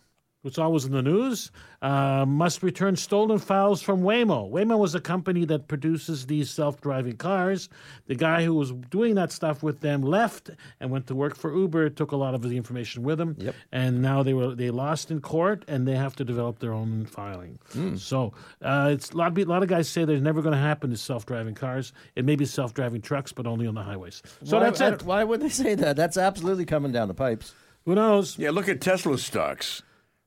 which 0.46 0.60
always 0.60 0.84
in 0.84 0.92
the 0.92 1.02
news, 1.02 1.50
uh, 1.82 2.24
must 2.24 2.62
return 2.62 2.94
stolen 2.94 3.40
files 3.40 3.82
from 3.82 4.02
Waymo. 4.02 4.48
Waymo 4.48 4.78
was 4.78 4.94
a 4.94 5.00
company 5.00 5.44
that 5.44 5.66
produces 5.66 6.26
these 6.26 6.48
self-driving 6.48 7.16
cars. 7.16 7.68
The 8.06 8.14
guy 8.14 8.44
who 8.44 8.54
was 8.54 8.70
doing 8.70 9.16
that 9.16 9.32
stuff 9.32 9.64
with 9.64 9.80
them 9.80 10.02
left 10.02 10.50
and 10.78 10.92
went 10.92 11.08
to 11.08 11.16
work 11.16 11.36
for 11.36 11.52
Uber. 11.52 11.90
Took 11.90 12.12
a 12.12 12.16
lot 12.16 12.36
of 12.36 12.42
the 12.42 12.56
information 12.56 13.02
with 13.02 13.20
him. 13.20 13.34
Yep. 13.40 13.54
And 13.72 14.00
now 14.00 14.22
they 14.22 14.34
were 14.34 14.54
they 14.54 14.70
lost 14.70 15.10
in 15.10 15.20
court, 15.20 15.64
and 15.66 15.86
they 15.86 15.96
have 15.96 16.14
to 16.14 16.24
develop 16.24 16.60
their 16.60 16.72
own 16.72 17.06
filing. 17.06 17.58
Hmm. 17.72 17.96
So 17.96 18.32
uh, 18.62 18.90
it's 18.92 19.10
a 19.10 19.16
lot. 19.16 19.32
Of, 19.32 19.38
a 19.38 19.44
lot 19.46 19.64
of 19.64 19.68
guys 19.68 19.88
say 19.88 20.04
there's 20.04 20.22
never 20.22 20.42
going 20.42 20.54
to 20.54 20.60
happen 20.60 20.90
to 20.90 20.96
self-driving 20.96 21.56
cars. 21.56 21.92
It 22.14 22.24
may 22.24 22.36
be 22.36 22.44
self-driving 22.44 23.02
trucks, 23.02 23.32
but 23.32 23.48
only 23.48 23.66
on 23.66 23.74
the 23.74 23.82
highways. 23.82 24.22
So 24.44 24.58
why, 24.58 24.70
that's 24.70 24.80
it. 24.80 25.02
Why 25.02 25.24
would 25.24 25.40
they 25.40 25.48
say 25.48 25.74
that? 25.74 25.96
That's 25.96 26.16
absolutely 26.16 26.66
coming 26.66 26.92
down 26.92 27.08
the 27.08 27.14
pipes. 27.14 27.52
Who 27.84 27.96
knows? 27.96 28.38
Yeah, 28.38 28.50
look 28.50 28.68
at 28.68 28.80
Tesla 28.80 29.18
stocks. 29.18 29.82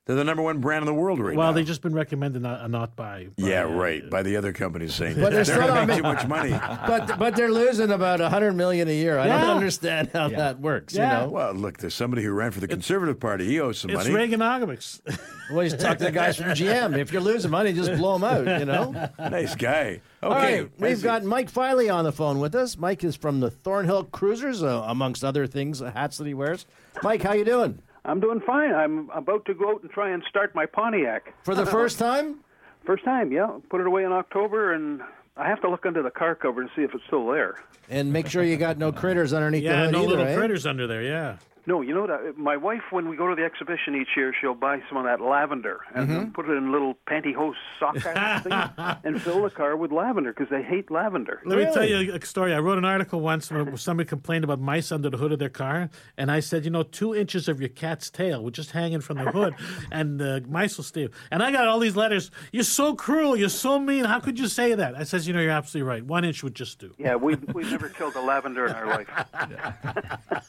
They're 0.09 0.15
the 0.15 0.23
number 0.23 0.41
one 0.41 0.57
brand 0.57 0.81
in 0.81 0.87
the 0.87 0.93
world 0.99 1.19
right 1.19 1.35
now. 1.35 1.37
Well, 1.39 1.47
now. 1.49 1.53
they've 1.53 1.67
just 1.67 1.83
been 1.83 1.93
recommended 1.93 2.41
not, 2.41 2.67
not 2.71 2.95
by. 2.95 3.27
by, 3.37 3.47
yeah, 3.47 3.65
uh, 3.65 3.67
right. 3.67 4.09
By 4.09 4.23
the 4.23 4.37
other 4.37 4.51
companies 4.51 4.95
saying 4.95 5.13
But 5.13 5.31
they're 5.31 5.43
they're 5.43 5.45
still 5.45 5.67
going 5.67 5.81
to 5.81 5.85
make 5.85 5.97
too 5.97 6.01
much 6.01 6.25
money. 6.25 6.49
But 6.87 7.19
but 7.19 7.35
they're 7.35 7.51
losing 7.51 7.91
about 7.91 8.19
a 8.19 8.27
hundred 8.27 8.53
million 8.53 8.87
a 8.87 8.91
year. 8.91 9.19
I 9.19 9.27
Yeah. 9.27 9.41
don't 9.41 9.57
understand 9.57 10.09
how 10.11 10.29
that 10.29 10.59
works. 10.59 10.95
Yeah. 10.95 11.19
You 11.19 11.25
know, 11.27 11.31
Well, 11.31 11.53
look, 11.53 11.77
there's 11.77 11.93
somebody 11.93 12.23
who 12.23 12.31
ran 12.31 12.49
for 12.49 12.59
the 12.59 12.67
Conservative 12.67 13.19
Party. 13.19 13.45
He 13.45 13.59
owes 13.59 13.77
some 13.77 13.91
money. 13.93 14.09
It's 14.09 14.09
money. 14.09 14.27
Reaganomics. 14.35 14.99
well, 15.51 15.63
you 15.63 15.69
talk 15.77 15.99
to 15.99 16.05
the 16.05 16.11
guys 16.11 16.37
from 16.37 16.47
GM. 16.47 16.97
If 16.97 17.11
you're 17.13 17.21
losing 17.21 17.51
money, 17.51 17.71
just 17.71 17.95
blow 17.95 18.17
them 18.17 18.23
out. 18.23 18.59
You 18.59 18.65
know. 18.65 19.09
nice 19.19 19.53
guy. 19.53 20.01
Okay, 20.01 20.01
All 20.23 20.31
right, 20.31 20.71
we've 20.79 21.03
got 21.03 21.23
Mike 21.23 21.51
Filey 21.51 21.87
on 21.87 22.03
the 22.03 22.11
phone 22.11 22.39
with 22.39 22.55
us. 22.55 22.79
Mike 22.79 23.03
is 23.03 23.15
from 23.15 23.41
the 23.41 23.51
Thornhill 23.51 24.05
Cruisers, 24.05 24.63
uh, 24.63 24.85
amongst 24.87 25.23
other 25.23 25.45
things, 25.45 25.83
uh, 25.83 25.91
hats 25.91 26.17
that 26.17 26.25
he 26.25 26.33
wears. 26.33 26.65
Mike, 27.03 27.21
how 27.21 27.33
you 27.33 27.45
doing? 27.45 27.79
I'm 28.09 28.19
doing 28.19 28.41
fine. 28.41 28.73
I'm 28.73 29.09
about 29.11 29.45
to 29.45 29.53
go 29.53 29.69
out 29.69 29.83
and 29.83 29.91
try 29.91 30.09
and 30.09 30.23
start 30.27 30.55
my 30.55 30.65
Pontiac. 30.65 31.31
For 31.43 31.53
the 31.53 31.65
first 31.65 31.99
time? 31.99 32.39
First 32.83 33.05
time, 33.05 33.31
yeah. 33.31 33.59
Put 33.69 33.81
it 33.81 33.87
away 33.87 34.03
in 34.03 34.11
October, 34.11 34.73
and 34.73 35.01
I 35.37 35.47
have 35.47 35.61
to 35.61 35.69
look 35.69 35.85
under 35.85 36.01
the 36.01 36.09
car 36.09 36.33
cover 36.33 36.63
to 36.63 36.69
see 36.75 36.81
if 36.81 36.93
it's 36.95 37.03
still 37.05 37.27
there. 37.27 37.59
And 37.87 38.11
make 38.11 38.27
sure 38.27 38.43
you 38.43 38.57
got 38.57 38.79
no 38.79 38.91
critters 38.91 39.31
underneath 39.31 39.61
the 39.61 39.69
yeah, 39.69 39.83
hood 39.85 39.91
no 39.91 39.99
either, 39.99 40.09
little 40.09 40.25
eh? 40.25 40.35
critters 40.35 40.65
under 40.65 40.87
there. 40.87 41.03
Yeah. 41.03 41.37
No, 41.65 41.81
you 41.81 41.93
know 41.93 42.01
what? 42.01 42.37
My 42.37 42.57
wife, 42.57 42.81
when 42.91 43.09
we 43.09 43.15
go 43.15 43.27
to 43.27 43.35
the 43.35 43.43
exhibition 43.43 43.95
each 43.95 44.09
year, 44.15 44.33
she'll 44.39 44.55
buy 44.55 44.81
some 44.87 44.97
of 44.97 45.03
that 45.05 45.21
lavender 45.21 45.81
and 45.93 46.09
then 46.09 46.31
put 46.31 46.49
it 46.49 46.53
in 46.53 46.71
little 46.71 46.95
pantyhose 47.07 47.53
sock 47.79 47.95
kind 47.99 48.43
thing 48.43 48.95
and 49.03 49.21
fill 49.21 49.43
the 49.43 49.49
car 49.49 49.75
with 49.77 49.91
lavender 49.91 50.33
because 50.33 50.49
they 50.49 50.63
hate 50.63 50.89
lavender. 50.89 51.41
Let 51.45 51.57
me 51.59 51.65
tell 51.73 51.85
you 51.85 52.13
a 52.13 52.25
story. 52.25 52.53
I 52.53 52.59
wrote 52.59 52.77
an 52.77 52.85
article 52.85 53.19
once 53.21 53.51
where 53.51 53.75
somebody 53.77 54.07
complained 54.07 54.43
about 54.43 54.59
mice 54.59 54.91
under 54.91 55.09
the 55.09 55.17
hood 55.17 55.31
of 55.31 55.39
their 55.39 55.49
car, 55.49 55.89
and 56.17 56.31
I 56.31 56.39
said, 56.39 56.65
you 56.65 56.71
know, 56.71 56.83
two 56.83 57.15
inches 57.15 57.47
of 57.47 57.59
your 57.59 57.69
cat's 57.69 58.09
tail 58.09 58.43
would 58.43 58.53
just 58.53 58.71
hanging 58.71 59.01
from 59.01 59.17
the 59.17 59.31
hood, 59.31 59.53
and 59.91 60.19
the 60.19 60.43
mice 60.47 60.77
will 60.77 60.83
stay. 60.83 61.07
And 61.31 61.43
I 61.43 61.51
got 61.51 61.67
all 61.67 61.79
these 61.79 61.95
letters. 61.95 62.31
You're 62.51 62.63
so 62.63 62.95
cruel. 62.95 63.35
You're 63.35 63.49
so 63.49 63.79
mean. 63.79 64.05
How 64.05 64.19
could 64.19 64.39
you 64.39 64.47
say 64.47 64.73
that? 64.75 64.95
I 64.95 65.03
says, 65.03 65.27
you 65.27 65.33
know, 65.33 65.41
you're 65.41 65.51
absolutely 65.51 65.89
right. 65.89 66.05
One 66.05 66.25
inch 66.25 66.43
would 66.43 66.55
just 66.55 66.79
do. 66.79 66.93
Yeah, 66.97 67.15
we 67.15 67.35
we've 67.35 67.69
never 67.69 67.89
killed 67.89 68.15
a 68.15 68.21
lavender 68.21 68.65
in 68.65 68.71
our 68.73 68.87
life. 68.87 69.09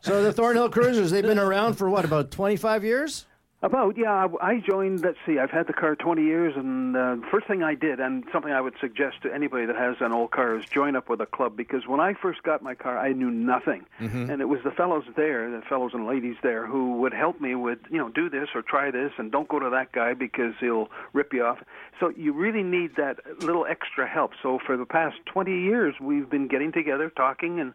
So 0.00 0.22
the 0.22 0.32
Thornhill 0.32 0.63
Cruisers, 0.68 1.10
they've 1.10 1.22
been 1.22 1.38
around 1.38 1.74
for 1.74 1.88
what, 1.88 2.04
about 2.04 2.30
25 2.30 2.84
years? 2.84 3.26
About 3.64 3.96
yeah, 3.96 4.12
I 4.42 4.46
I 4.46 4.60
joined. 4.60 5.00
Let's 5.00 5.16
see, 5.24 5.38
I've 5.38 5.50
had 5.50 5.66
the 5.66 5.72
car 5.72 5.96
20 5.96 6.22
years, 6.22 6.52
and 6.54 6.94
uh, 6.94 7.16
first 7.30 7.46
thing 7.46 7.62
I 7.62 7.74
did, 7.74 7.98
and 7.98 8.22
something 8.30 8.52
I 8.52 8.60
would 8.60 8.74
suggest 8.78 9.22
to 9.22 9.32
anybody 9.32 9.64
that 9.64 9.74
has 9.74 9.96
an 10.00 10.12
old 10.12 10.32
car, 10.32 10.58
is 10.58 10.66
join 10.66 10.96
up 10.96 11.08
with 11.08 11.22
a 11.22 11.26
club. 11.26 11.56
Because 11.56 11.86
when 11.86 11.98
I 11.98 12.12
first 12.12 12.42
got 12.42 12.62
my 12.62 12.74
car, 12.74 12.98
I 12.98 13.14
knew 13.14 13.30
nothing, 13.30 13.86
and 14.30 14.42
it 14.42 14.50
was 14.50 14.60
the 14.64 14.70
fellows 14.70 15.04
there, 15.16 15.50
the 15.50 15.62
fellows 15.66 15.92
and 15.94 16.06
ladies 16.06 16.36
there, 16.42 16.66
who 16.66 16.98
would 16.98 17.14
help 17.14 17.40
me 17.40 17.54
with, 17.54 17.78
you 17.90 17.96
know, 17.96 18.10
do 18.10 18.28
this 18.28 18.48
or 18.54 18.60
try 18.60 18.90
this, 18.90 19.12
and 19.16 19.32
don't 19.32 19.48
go 19.48 19.58
to 19.58 19.70
that 19.70 19.92
guy 19.92 20.12
because 20.12 20.52
he'll 20.60 20.90
rip 21.14 21.32
you 21.32 21.42
off. 21.42 21.60
So 22.00 22.10
you 22.14 22.34
really 22.34 22.62
need 22.62 22.96
that 22.96 23.20
little 23.40 23.64
extra 23.64 24.06
help. 24.06 24.32
So 24.42 24.58
for 24.66 24.76
the 24.76 24.84
past 24.84 25.16
20 25.24 25.50
years, 25.50 25.94
we've 26.02 26.28
been 26.28 26.48
getting 26.48 26.70
together, 26.70 27.08
talking, 27.08 27.60
and 27.60 27.72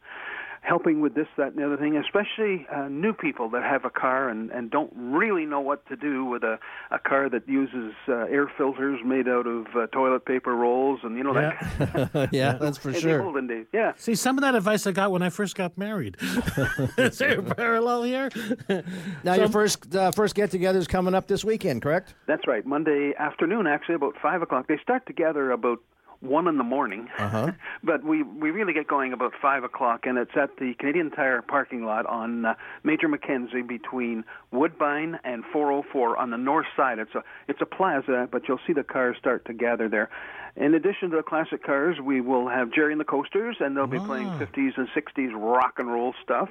helping 0.61 1.01
with 1.01 1.15
this, 1.15 1.27
that, 1.37 1.47
and 1.47 1.57
the 1.57 1.65
other 1.65 1.77
thing, 1.77 1.97
especially 1.97 2.67
uh, 2.73 2.87
new 2.87 3.13
people 3.13 3.49
that 3.49 3.63
have 3.63 3.85
a 3.85 3.89
car 3.89 4.29
and, 4.29 4.51
and 4.51 4.69
don't 4.69 4.91
really 4.95 5.45
know 5.45 5.59
what 5.59 5.87
to 5.87 5.95
do 5.95 6.25
with 6.25 6.43
a, 6.43 6.59
a 6.91 6.99
car 6.99 7.29
that 7.29 7.47
uses 7.47 7.93
uh, 8.07 8.25
air 8.25 8.51
filters 8.57 8.99
made 9.05 9.27
out 9.27 9.47
of 9.47 9.67
uh, 9.75 9.87
toilet 9.87 10.25
paper 10.25 10.55
rolls 10.55 10.99
and, 11.03 11.17
you 11.17 11.23
know, 11.23 11.33
that. 11.33 12.29
yeah, 12.31 12.53
that's 12.61 12.77
for 12.77 12.89
in 12.89 12.95
the 12.95 13.01
sure. 13.01 13.21
olden 13.23 13.47
days. 13.47 13.65
Yeah. 13.73 13.93
See, 13.97 14.15
some 14.15 14.37
of 14.37 14.41
that 14.41 14.55
advice 14.55 14.85
I 14.85 14.91
got 14.91 15.11
when 15.11 15.21
I 15.21 15.29
first 15.29 15.55
got 15.55 15.77
married. 15.77 16.17
Is 16.97 17.17
there 17.17 17.39
a 17.39 17.43
parallel 17.43 18.03
here? 18.03 18.29
Now, 19.23 19.35
your 19.35 19.49
first 19.49 19.95
uh, 19.95 20.11
first 20.11 20.35
get 20.35 20.51
together 20.51 20.79
is 20.79 20.87
coming 20.87 21.13
up 21.13 21.27
this 21.27 21.43
weekend, 21.43 21.81
correct? 21.81 22.13
That's 22.27 22.47
right. 22.47 22.65
Monday 22.65 23.13
afternoon, 23.17 23.67
actually, 23.67 23.95
about 23.95 24.15
5 24.21 24.41
o'clock. 24.41 24.67
They 24.67 24.77
start 24.81 25.05
together 25.05 25.51
about 25.51 25.79
1 26.21 26.47
in 26.47 26.57
the 26.57 26.63
morning. 26.63 27.07
Uh-huh. 27.17 27.51
but 27.83 28.03
we 28.03 28.23
we 28.23 28.51
really 28.51 28.73
get 28.73 28.87
going 28.87 29.13
about 29.13 29.33
5 29.41 29.63
o'clock, 29.63 30.05
and 30.05 30.17
it's 30.17 30.35
at 30.35 30.57
the 30.57 30.73
Canadian 30.79 31.11
Tire 31.11 31.41
parking 31.41 31.85
lot 31.85 32.05
on 32.05 32.45
uh, 32.45 32.53
Major 32.83 33.07
Mackenzie 33.07 33.61
between 33.61 34.23
Woodbine 34.51 35.19
and 35.23 35.43
404 35.51 36.17
on 36.17 36.31
the 36.31 36.37
north 36.37 36.67
side. 36.75 36.99
It's 36.99 37.15
a 37.15 37.23
it's 37.47 37.61
a 37.61 37.65
plaza, 37.65 38.27
but 38.31 38.47
you'll 38.47 38.59
see 38.67 38.73
the 38.73 38.83
cars 38.83 39.17
start 39.19 39.45
to 39.45 39.53
gather 39.53 39.87
there. 39.87 40.09
In 40.55 40.73
addition 40.73 41.11
to 41.11 41.17
the 41.17 41.23
classic 41.23 41.63
cars, 41.63 41.97
we 42.03 42.21
will 42.21 42.49
have 42.49 42.71
Jerry 42.73 42.91
and 42.91 42.99
the 42.99 43.05
Coasters, 43.05 43.57
and 43.59 43.77
they'll 43.77 43.87
be 43.87 43.99
playing 43.99 44.27
50s 44.27 44.77
and 44.77 44.89
60s 44.89 45.31
rock 45.33 45.75
and 45.77 45.89
roll 45.91 46.13
stuff, 46.23 46.49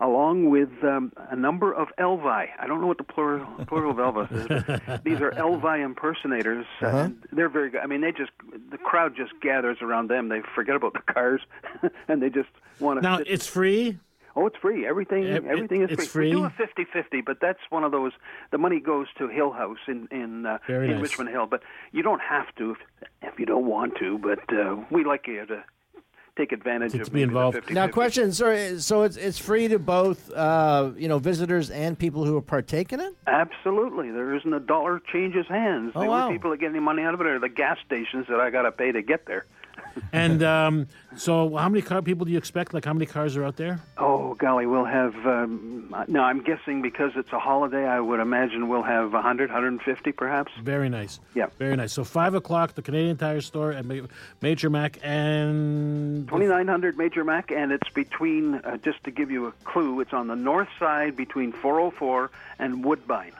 along 0.00 0.48
with 0.48 0.70
um, 0.84 1.12
a 1.30 1.36
number 1.36 1.72
of 1.74 1.88
Elvi. 1.98 2.46
I 2.58 2.66
don't 2.66 2.80
know 2.80 2.86
what 2.86 2.98
the 2.98 3.04
plural, 3.04 3.44
plural 3.66 3.90
of 3.90 3.96
Elvis 3.98 4.32
is, 4.32 4.46
but 4.86 5.04
these 5.04 5.20
are 5.20 5.32
Elvi 5.32 5.84
impersonators. 5.84 6.64
and 6.80 7.22
they're 7.32 7.48
very 7.50 7.70
good. 7.70 7.80
I 7.82 7.86
mean, 7.86 8.00
they 8.00 8.12
just 8.12 8.30
the 8.70 8.78
crowd 8.78 9.01
crowd 9.02 9.16
just 9.16 9.40
gathers 9.40 9.78
around 9.80 10.08
them. 10.08 10.28
They 10.28 10.40
forget 10.54 10.76
about 10.76 10.92
the 10.94 11.12
cars, 11.12 11.40
and 12.08 12.22
they 12.22 12.30
just 12.30 12.48
want 12.80 12.98
to. 12.98 13.02
Now 13.02 13.18
sit. 13.18 13.28
it's 13.28 13.46
free. 13.46 13.98
Oh, 14.34 14.46
it's 14.46 14.56
free. 14.56 14.86
Everything, 14.86 15.26
Ev- 15.26 15.44
everything 15.44 15.82
is 15.82 15.90
it's 15.90 16.06
free. 16.06 16.28
We 16.28 16.32
free? 16.32 16.40
do 16.40 16.46
a 16.46 17.16
50-50, 17.18 17.22
but 17.24 17.36
that's 17.40 17.58
one 17.68 17.84
of 17.84 17.92
those. 17.92 18.12
The 18.50 18.56
money 18.56 18.80
goes 18.80 19.06
to 19.18 19.28
Hill 19.28 19.52
House 19.52 19.78
in 19.86 20.08
in, 20.10 20.46
uh, 20.46 20.58
in 20.68 20.90
nice. 20.90 21.02
Richmond 21.02 21.28
Hill, 21.30 21.46
but 21.46 21.62
you 21.92 22.02
don't 22.02 22.22
have 22.22 22.46
to 22.56 22.70
if, 22.70 22.78
if 23.22 23.38
you 23.38 23.44
don't 23.44 23.66
want 23.66 23.96
to. 23.98 24.18
But 24.18 24.54
uh, 24.54 24.76
we 24.90 25.04
like 25.04 25.26
you 25.26 25.44
to 25.46 25.64
take 26.36 26.52
advantage 26.52 26.92
To- 26.92 27.00
of 27.00 27.06
to 27.06 27.10
be 27.10 27.20
maybe 27.20 27.32
the 27.32 27.38
involved. 27.38 27.56
50-50. 27.58 27.74
Now, 27.74 27.88
question, 27.88 28.32
sorry. 28.32 28.78
So 28.80 29.02
it's 29.02 29.16
it's 29.16 29.38
free 29.38 29.68
to 29.68 29.78
both, 29.78 30.30
uh, 30.32 30.90
you 30.96 31.08
know, 31.08 31.18
visitors 31.18 31.70
and 31.70 31.98
people 31.98 32.24
who 32.24 32.40
partake 32.40 32.92
in 32.92 33.00
it. 33.00 33.14
Absolutely, 33.26 34.10
there 34.10 34.34
isn't 34.34 34.52
a 34.52 34.60
dollar 34.60 35.00
changes 35.12 35.46
hands. 35.48 35.92
Oh, 35.94 36.00
the 36.00 36.06
wow. 36.08 36.24
only 36.26 36.38
people 36.38 36.50
that 36.52 36.60
get 36.60 36.70
any 36.70 36.80
money 36.80 37.02
out 37.02 37.14
of 37.14 37.20
it 37.20 37.26
are 37.26 37.38
the 37.38 37.48
gas 37.48 37.76
stations 37.84 38.26
that 38.28 38.40
I 38.40 38.50
got 38.50 38.62
to 38.62 38.72
pay 38.72 38.92
to 38.92 39.02
get 39.02 39.26
there. 39.26 39.46
And 40.14 40.42
um, 40.42 40.88
so, 41.16 41.56
how 41.56 41.70
many 41.70 41.80
car 41.80 42.02
people 42.02 42.26
do 42.26 42.32
you 42.32 42.38
expect? 42.38 42.74
Like, 42.74 42.84
how 42.84 42.92
many 42.92 43.06
cars 43.06 43.34
are 43.36 43.44
out 43.44 43.56
there? 43.56 43.80
Oh 43.96 44.34
golly, 44.34 44.66
we'll 44.66 44.84
have. 44.84 45.14
Um, 45.26 45.94
no, 46.08 46.22
I'm 46.22 46.42
guessing 46.42 46.82
because 46.82 47.12
it's 47.16 47.32
a 47.32 47.38
holiday. 47.38 47.86
I 47.86 48.00
would 48.00 48.20
imagine 48.20 48.68
we'll 48.68 48.82
have 48.82 49.12
100, 49.12 49.50
150, 49.50 50.12
perhaps. 50.12 50.52
Very 50.62 50.88
nice. 50.88 51.18
Yeah. 51.34 51.46
Very 51.58 51.76
nice. 51.76 51.92
So 51.92 52.04
five 52.04 52.34
o'clock, 52.34 52.74
the 52.74 52.82
Canadian 52.82 53.16
Tire 53.16 53.40
Store 53.40 53.72
at 53.72 53.86
Major 54.42 54.68
Mac 54.68 54.98
and 55.02 56.28
2900 56.28 56.98
Major 56.98 57.24
Mac, 57.24 57.50
and 57.50 57.72
it's 57.72 57.88
between. 57.90 58.56
Uh, 58.56 58.76
just 58.76 59.02
to 59.04 59.10
give 59.10 59.30
you 59.30 59.46
a 59.46 59.52
clue, 59.64 60.00
it's 60.00 60.12
on 60.12 60.26
the 60.26 60.36
north 60.36 60.68
side 60.78 61.16
between 61.16 61.52
404 61.52 62.30
and 62.58 62.84
Woodbine. 62.84 63.32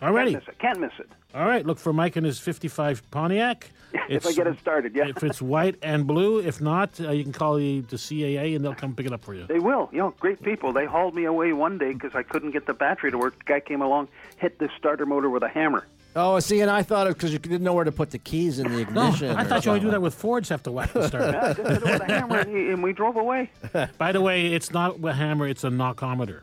Alrighty. 0.00 0.32
Can't 0.32 0.34
miss 0.34 0.48
it. 0.48 0.58
Can't 0.58 0.80
miss 0.80 0.92
it. 0.98 1.08
All 1.34 1.44
right, 1.46 1.66
look 1.66 1.78
for 1.78 1.92
Mike 1.92 2.16
and 2.16 2.24
his 2.24 2.38
55 2.38 3.10
Pontiac. 3.10 3.70
if 4.08 4.26
I 4.26 4.32
get 4.32 4.46
it 4.46 4.58
started, 4.58 4.94
yeah. 4.94 5.06
If 5.08 5.22
it's 5.22 5.40
white 5.40 5.76
and 5.82 6.06
blue, 6.06 6.38
if 6.40 6.60
not, 6.60 6.98
uh, 7.00 7.10
you 7.10 7.22
can 7.24 7.32
call 7.32 7.56
the, 7.56 7.80
the 7.80 7.96
CAA 7.96 8.56
and 8.56 8.64
they'll 8.64 8.74
come 8.74 8.94
pick 8.94 9.06
it 9.06 9.12
up 9.12 9.24
for 9.24 9.34
you. 9.34 9.46
They 9.46 9.58
will. 9.58 9.88
You 9.92 9.98
know, 9.98 10.14
great 10.18 10.42
people. 10.42 10.72
They 10.72 10.86
hauled 10.86 11.14
me 11.14 11.24
away 11.24 11.52
one 11.52 11.78
day 11.78 11.92
because 11.92 12.14
I 12.14 12.22
couldn't 12.22 12.50
get 12.52 12.66
the 12.66 12.74
battery 12.74 13.10
to 13.10 13.18
work. 13.18 13.38
The 13.38 13.44
guy 13.44 13.60
came 13.60 13.80
along, 13.82 14.08
hit 14.38 14.58
the 14.58 14.68
starter 14.78 15.06
motor 15.06 15.30
with 15.30 15.42
a 15.42 15.48
hammer. 15.48 15.86
Oh, 16.18 16.38
see, 16.40 16.60
and 16.62 16.70
I 16.70 16.82
thought 16.82 17.06
it 17.06 17.12
because 17.14 17.30
you 17.34 17.38
didn't 17.38 17.62
know 17.62 17.74
where 17.74 17.84
to 17.84 17.92
put 17.92 18.10
the 18.10 18.18
keys 18.18 18.58
in 18.58 18.64
the 18.72 18.84
No, 18.90 19.08
ignition. 19.08 19.36
I 19.36 19.42
or 19.42 19.44
thought 19.44 19.64
you 19.66 19.72
only 19.72 19.82
do 19.84 19.90
that 19.90 20.00
with 20.00 20.14
Fords 20.14 20.48
have 20.48 20.62
to 20.62 20.72
whack 20.72 20.90
the 20.94 21.00
Yeah, 21.00 21.06
starter. 21.08 21.32
just 21.32 21.56
hit 21.58 21.66
it 21.76 21.82
with 21.82 22.00
a 22.00 22.04
hammer, 22.06 22.38
and, 22.38 22.56
he, 22.56 22.68
and 22.70 22.82
we 22.82 22.94
drove 22.94 23.16
away. 23.16 23.50
By 23.98 24.12
the 24.12 24.22
way, 24.22 24.46
it's 24.54 24.72
not 24.72 24.96
a 25.04 25.12
hammer, 25.12 25.46
it's 25.46 25.62
a 25.64 25.68
knockometer. 25.68 26.40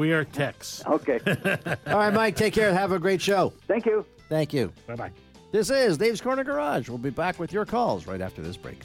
We 0.00 0.14
are 0.14 0.24
techs. 0.24 0.82
Okay. 0.86 1.20
All 1.86 1.98
right, 1.98 2.14
Mike, 2.14 2.34
take 2.34 2.54
care. 2.54 2.72
Have 2.72 2.90
a 2.90 2.98
great 2.98 3.20
show. 3.20 3.52
Thank 3.68 3.84
you. 3.84 4.06
Thank 4.30 4.54
you. 4.54 4.72
Bye 4.86 4.96
bye. 4.96 5.10
This 5.52 5.68
is 5.68 5.98
Dave's 5.98 6.22
Corner 6.22 6.42
Garage. 6.42 6.88
We'll 6.88 6.96
be 6.96 7.10
back 7.10 7.38
with 7.38 7.52
your 7.52 7.66
calls 7.66 8.06
right 8.06 8.22
after 8.22 8.40
this 8.40 8.56
break. 8.56 8.80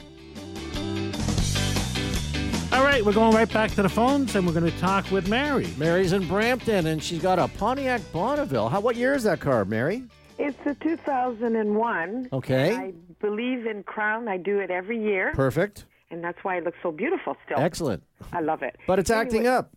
All 2.74 2.84
right, 2.84 3.02
we're 3.06 3.14
going 3.14 3.34
right 3.34 3.50
back 3.50 3.72
to 3.76 3.82
the 3.82 3.88
phones 3.88 4.36
and 4.36 4.46
we're 4.46 4.52
going 4.52 4.70
to 4.70 4.78
talk 4.78 5.10
with 5.10 5.30
Mary. 5.30 5.70
Mary's 5.78 6.12
in 6.12 6.28
Brampton, 6.28 6.88
and 6.88 7.02
she's 7.02 7.22
got 7.22 7.40
a 7.40 7.48
Pontiac 7.48 8.02
Bonneville. 8.12 8.68
How? 8.68 8.82
What 8.82 8.98
year 8.98 9.14
is 9.14 9.24
that 9.24 9.40
car, 9.40 9.64
Mary? 9.64 10.04
It's 10.38 10.60
a 10.66 10.76
2001. 10.76 12.28
Okay. 12.34 12.76
I 12.76 12.92
believe 13.22 13.66
in 13.66 13.86
Krown. 13.86 14.28
I 14.28 14.36
do 14.36 14.60
it 14.60 14.70
every 14.70 15.02
year. 15.02 15.32
Perfect. 15.34 15.86
And 16.12 16.22
that's 16.22 16.44
why 16.44 16.58
it 16.58 16.66
looks 16.66 16.80
so 16.84 16.92
beautiful 16.92 17.38
still. 17.46 17.58
Excellent. 17.58 18.04
I 18.34 18.42
love 18.42 18.64
it. 18.64 18.76
But 18.86 19.00
it's 19.00 19.10
acting 19.10 19.48
up. 19.48 19.72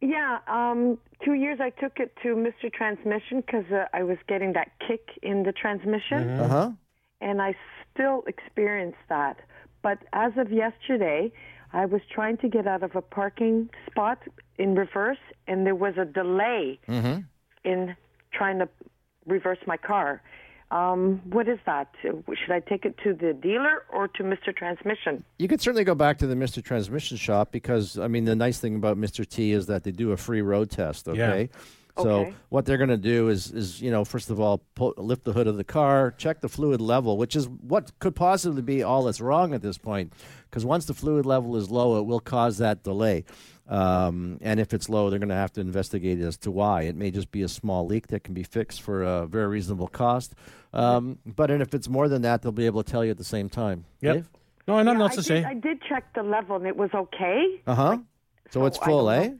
Yeah. 0.00 0.38
Um, 0.46 0.98
two 1.24 1.34
years 1.34 1.58
I 1.60 1.70
took 1.70 1.98
it 1.98 2.14
to 2.22 2.28
Mr. 2.28 2.72
Transmission 2.72 3.42
because 3.42 3.64
uh, 3.72 3.84
I 3.92 4.02
was 4.02 4.18
getting 4.28 4.52
that 4.54 4.70
kick 4.86 5.08
in 5.22 5.42
the 5.42 5.52
transmission. 5.52 6.40
Uh 6.40 6.48
huh. 6.48 6.70
And 7.20 7.42
I 7.42 7.54
still 7.92 8.22
experience 8.26 8.96
that. 9.08 9.36
But 9.82 9.98
as 10.12 10.32
of 10.36 10.50
yesterday, 10.50 11.30
I 11.72 11.84
was 11.86 12.00
trying 12.10 12.38
to 12.38 12.48
get 12.48 12.66
out 12.66 12.82
of 12.82 12.96
a 12.96 13.02
parking 13.02 13.68
spot 13.90 14.18
in 14.58 14.74
reverse, 14.74 15.18
and 15.46 15.66
there 15.66 15.74
was 15.74 15.94
a 15.98 16.04
delay 16.04 16.78
Mm-hmm. 16.88 17.20
in 17.64 17.94
trying 18.32 18.58
to 18.58 18.68
reverse 19.26 19.58
my 19.66 19.76
car. 19.76 20.22
Um, 20.70 21.20
what 21.24 21.48
is 21.48 21.58
that? 21.66 21.92
Should 22.02 22.50
I 22.50 22.60
take 22.60 22.84
it 22.84 22.96
to 23.02 23.12
the 23.12 23.32
dealer 23.32 23.84
or 23.92 24.06
to 24.08 24.22
Mr. 24.22 24.54
Transmission? 24.56 25.24
You 25.38 25.48
could 25.48 25.60
certainly 25.60 25.82
go 25.82 25.96
back 25.96 26.18
to 26.18 26.28
the 26.28 26.36
Mr. 26.36 26.62
Transmission 26.62 27.16
shop 27.16 27.50
because 27.50 27.98
I 27.98 28.06
mean 28.06 28.24
the 28.24 28.36
nice 28.36 28.60
thing 28.60 28.76
about 28.76 28.96
Mr. 28.96 29.26
T 29.28 29.50
is 29.52 29.66
that 29.66 29.82
they 29.82 29.90
do 29.90 30.12
a 30.12 30.16
free 30.16 30.42
road 30.42 30.70
test. 30.70 31.08
Okay. 31.08 31.48
So 31.98 32.20
Okay. 32.20 32.34
what 32.48 32.64
they're 32.64 32.78
going 32.78 32.90
to 32.90 32.96
do 32.96 33.28
is 33.28 33.50
is 33.52 33.80
you 33.82 33.90
know 33.90 34.04
first 34.04 34.30
of 34.30 34.40
all 34.40 34.58
pull, 34.74 34.94
lift 34.96 35.24
the 35.24 35.32
hood 35.32 35.46
of 35.46 35.56
the 35.56 35.64
car, 35.64 36.14
check 36.16 36.40
the 36.40 36.48
fluid 36.48 36.80
level, 36.80 37.16
which 37.18 37.34
is 37.36 37.48
what 37.48 37.98
could 37.98 38.14
possibly 38.14 38.62
be 38.62 38.82
all 38.82 39.04
that's 39.04 39.20
wrong 39.20 39.52
at 39.54 39.62
this 39.62 39.78
point, 39.78 40.12
because 40.48 40.64
once 40.64 40.86
the 40.86 40.94
fluid 40.94 41.26
level 41.26 41.56
is 41.56 41.70
low, 41.70 41.98
it 41.98 42.06
will 42.06 42.20
cause 42.20 42.58
that 42.58 42.82
delay. 42.82 43.24
Um, 43.68 44.38
and 44.40 44.58
if 44.58 44.74
it's 44.74 44.88
low, 44.88 45.10
they're 45.10 45.20
going 45.20 45.28
to 45.28 45.34
have 45.36 45.52
to 45.52 45.60
investigate 45.60 46.18
as 46.20 46.36
to 46.38 46.50
why. 46.50 46.82
It 46.82 46.96
may 46.96 47.12
just 47.12 47.30
be 47.30 47.42
a 47.42 47.48
small 47.48 47.86
leak 47.86 48.08
that 48.08 48.24
can 48.24 48.34
be 48.34 48.42
fixed 48.42 48.82
for 48.82 49.04
a 49.04 49.26
very 49.26 49.46
reasonable 49.46 49.86
cost. 49.86 50.34
Um, 50.72 51.18
but 51.24 51.52
and 51.52 51.62
if 51.62 51.72
it's 51.72 51.88
more 51.88 52.08
than 52.08 52.22
that, 52.22 52.42
they'll 52.42 52.50
be 52.50 52.66
able 52.66 52.82
to 52.82 52.90
tell 52.90 53.04
you 53.04 53.12
at 53.12 53.18
the 53.18 53.24
same 53.24 53.48
time. 53.48 53.84
Yep. 54.00 54.14
Dave? 54.14 54.30
No, 54.66 54.74
I 54.76 54.82
know 54.82 54.92
Yeah, 54.92 54.98
nothing 54.98 55.18
I 55.20 55.22
to 55.22 55.28
did, 55.28 55.42
say. 55.42 55.44
I 55.44 55.54
did 55.54 55.82
check 55.88 56.12
the 56.14 56.22
level 56.24 56.56
and 56.56 56.66
it 56.66 56.76
was 56.76 56.90
okay. 56.94 57.60
Uh 57.66 57.74
huh. 57.74 57.98
So 58.50 58.66
it's 58.66 58.78
full, 58.78 59.08
eh? 59.10 59.28
know. 59.28 59.38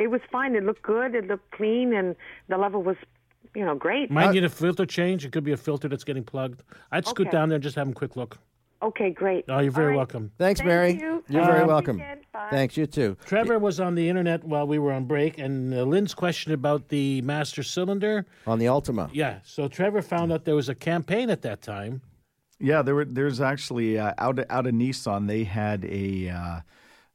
It 0.00 0.10
was 0.10 0.22
fine. 0.32 0.56
It 0.56 0.64
looked 0.64 0.82
good. 0.82 1.14
It 1.14 1.26
looked 1.28 1.50
clean, 1.52 1.92
and 1.92 2.16
the 2.48 2.56
level 2.56 2.82
was, 2.82 2.96
you 3.54 3.64
know, 3.64 3.74
great. 3.74 4.10
Might 4.10 4.32
need 4.32 4.44
a 4.44 4.48
filter 4.48 4.86
change. 4.86 5.26
It 5.26 5.30
could 5.32 5.44
be 5.44 5.52
a 5.52 5.56
filter 5.58 5.88
that's 5.88 6.04
getting 6.04 6.24
plugged. 6.24 6.62
I'd 6.90 7.06
scoot 7.06 7.26
Okay. 7.28 7.36
down 7.36 7.50
there 7.50 7.56
and 7.56 7.62
just 7.62 7.76
have 7.76 7.86
a 7.88 7.92
quick 7.92 8.16
look. 8.16 8.38
Okay, 8.82 9.10
great. 9.10 9.44
Oh, 9.50 9.58
you're 9.58 9.70
very 9.70 9.88
All 9.88 9.90
right. 9.90 9.96
welcome. 9.98 10.32
Thanks, 10.38 10.60
Thank 10.60 10.68
Mary. 10.68 10.92
you. 10.94 11.22
You're 11.28 11.42
Have 11.42 11.52
very 11.52 11.66
welcome. 11.66 12.02
Thanks, 12.50 12.78
you 12.78 12.86
too. 12.86 13.14
Trevor 13.26 13.58
was 13.58 13.78
on 13.78 13.94
the 13.94 14.08
internet 14.08 14.42
while 14.42 14.66
we 14.66 14.78
were 14.78 14.90
on 14.90 15.04
break, 15.04 15.36
and 15.36 15.74
uh, 15.74 15.82
Lynn's 15.82 16.14
question 16.14 16.52
about 16.52 16.88
the 16.88 17.20
master 17.20 17.62
cylinder. 17.62 18.24
On 18.46 18.58
the 18.58 18.64
Altima. 18.64 19.10
Yeah, 19.12 19.40
so 19.44 19.68
Trevor 19.68 20.00
found 20.00 20.32
out 20.32 20.46
there 20.46 20.54
was 20.56 20.70
a 20.70 20.74
campaign 20.74 21.28
at 21.28 21.42
that 21.42 21.60
time. 21.60 22.00
Yeah, 22.58 22.80
there 22.80 22.94
were. 22.94 23.04
There's 23.04 23.38
actually 23.42 23.98
uh, 23.98 24.14
out 24.16 24.38
out 24.48 24.66
of 24.66 24.72
Nissan. 24.72 25.26
They 25.26 25.44
had 25.44 25.84
a 25.84 26.30
uh, 26.30 26.60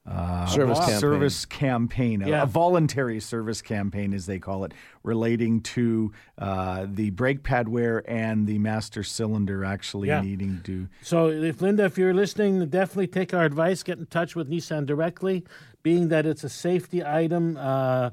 uh, 0.08 0.46
Service 0.46 0.78
campaign. 0.80 1.00
service 1.00 1.46
campaign, 1.46 2.22
a, 2.22 2.30
Yeah. 2.30 2.44
a 2.44 2.46
voluntary 2.46 3.20
service 3.20 3.62
campaign, 3.62 4.14
as 4.14 4.26
they 4.28 4.38
call 4.40 4.64
it, 4.64 4.74
relating 5.04 5.62
to 5.62 6.12
uh, 6.38 6.86
the 6.90 7.10
brake 7.10 7.42
pad 7.44 7.68
wear 7.70 8.04
and 8.10 8.46
the 8.48 8.60
master 8.60 9.02
cylinder 9.04 9.66
actually 9.66 10.10
Yeah. 10.10 10.22
needing 10.22 10.62
to. 10.66 10.88
So, 11.02 11.30
if 11.30 11.62
Linda, 11.62 11.86
if 11.86 11.98
you're 11.98 12.14
listening, 12.14 12.68
definitely 12.70 13.08
take 13.08 13.34
our 13.34 13.46
advice. 13.46 13.82
Get 13.84 13.98
in 13.98 14.06
touch 14.06 14.36
with 14.36 14.50
Nissan 14.50 14.86
directly, 14.86 15.44
being 15.82 16.10
that 16.10 16.26
it's 16.26 16.44
a 16.44 16.50
safety 16.50 17.04
item. 17.04 17.58
Uh, 17.58 18.12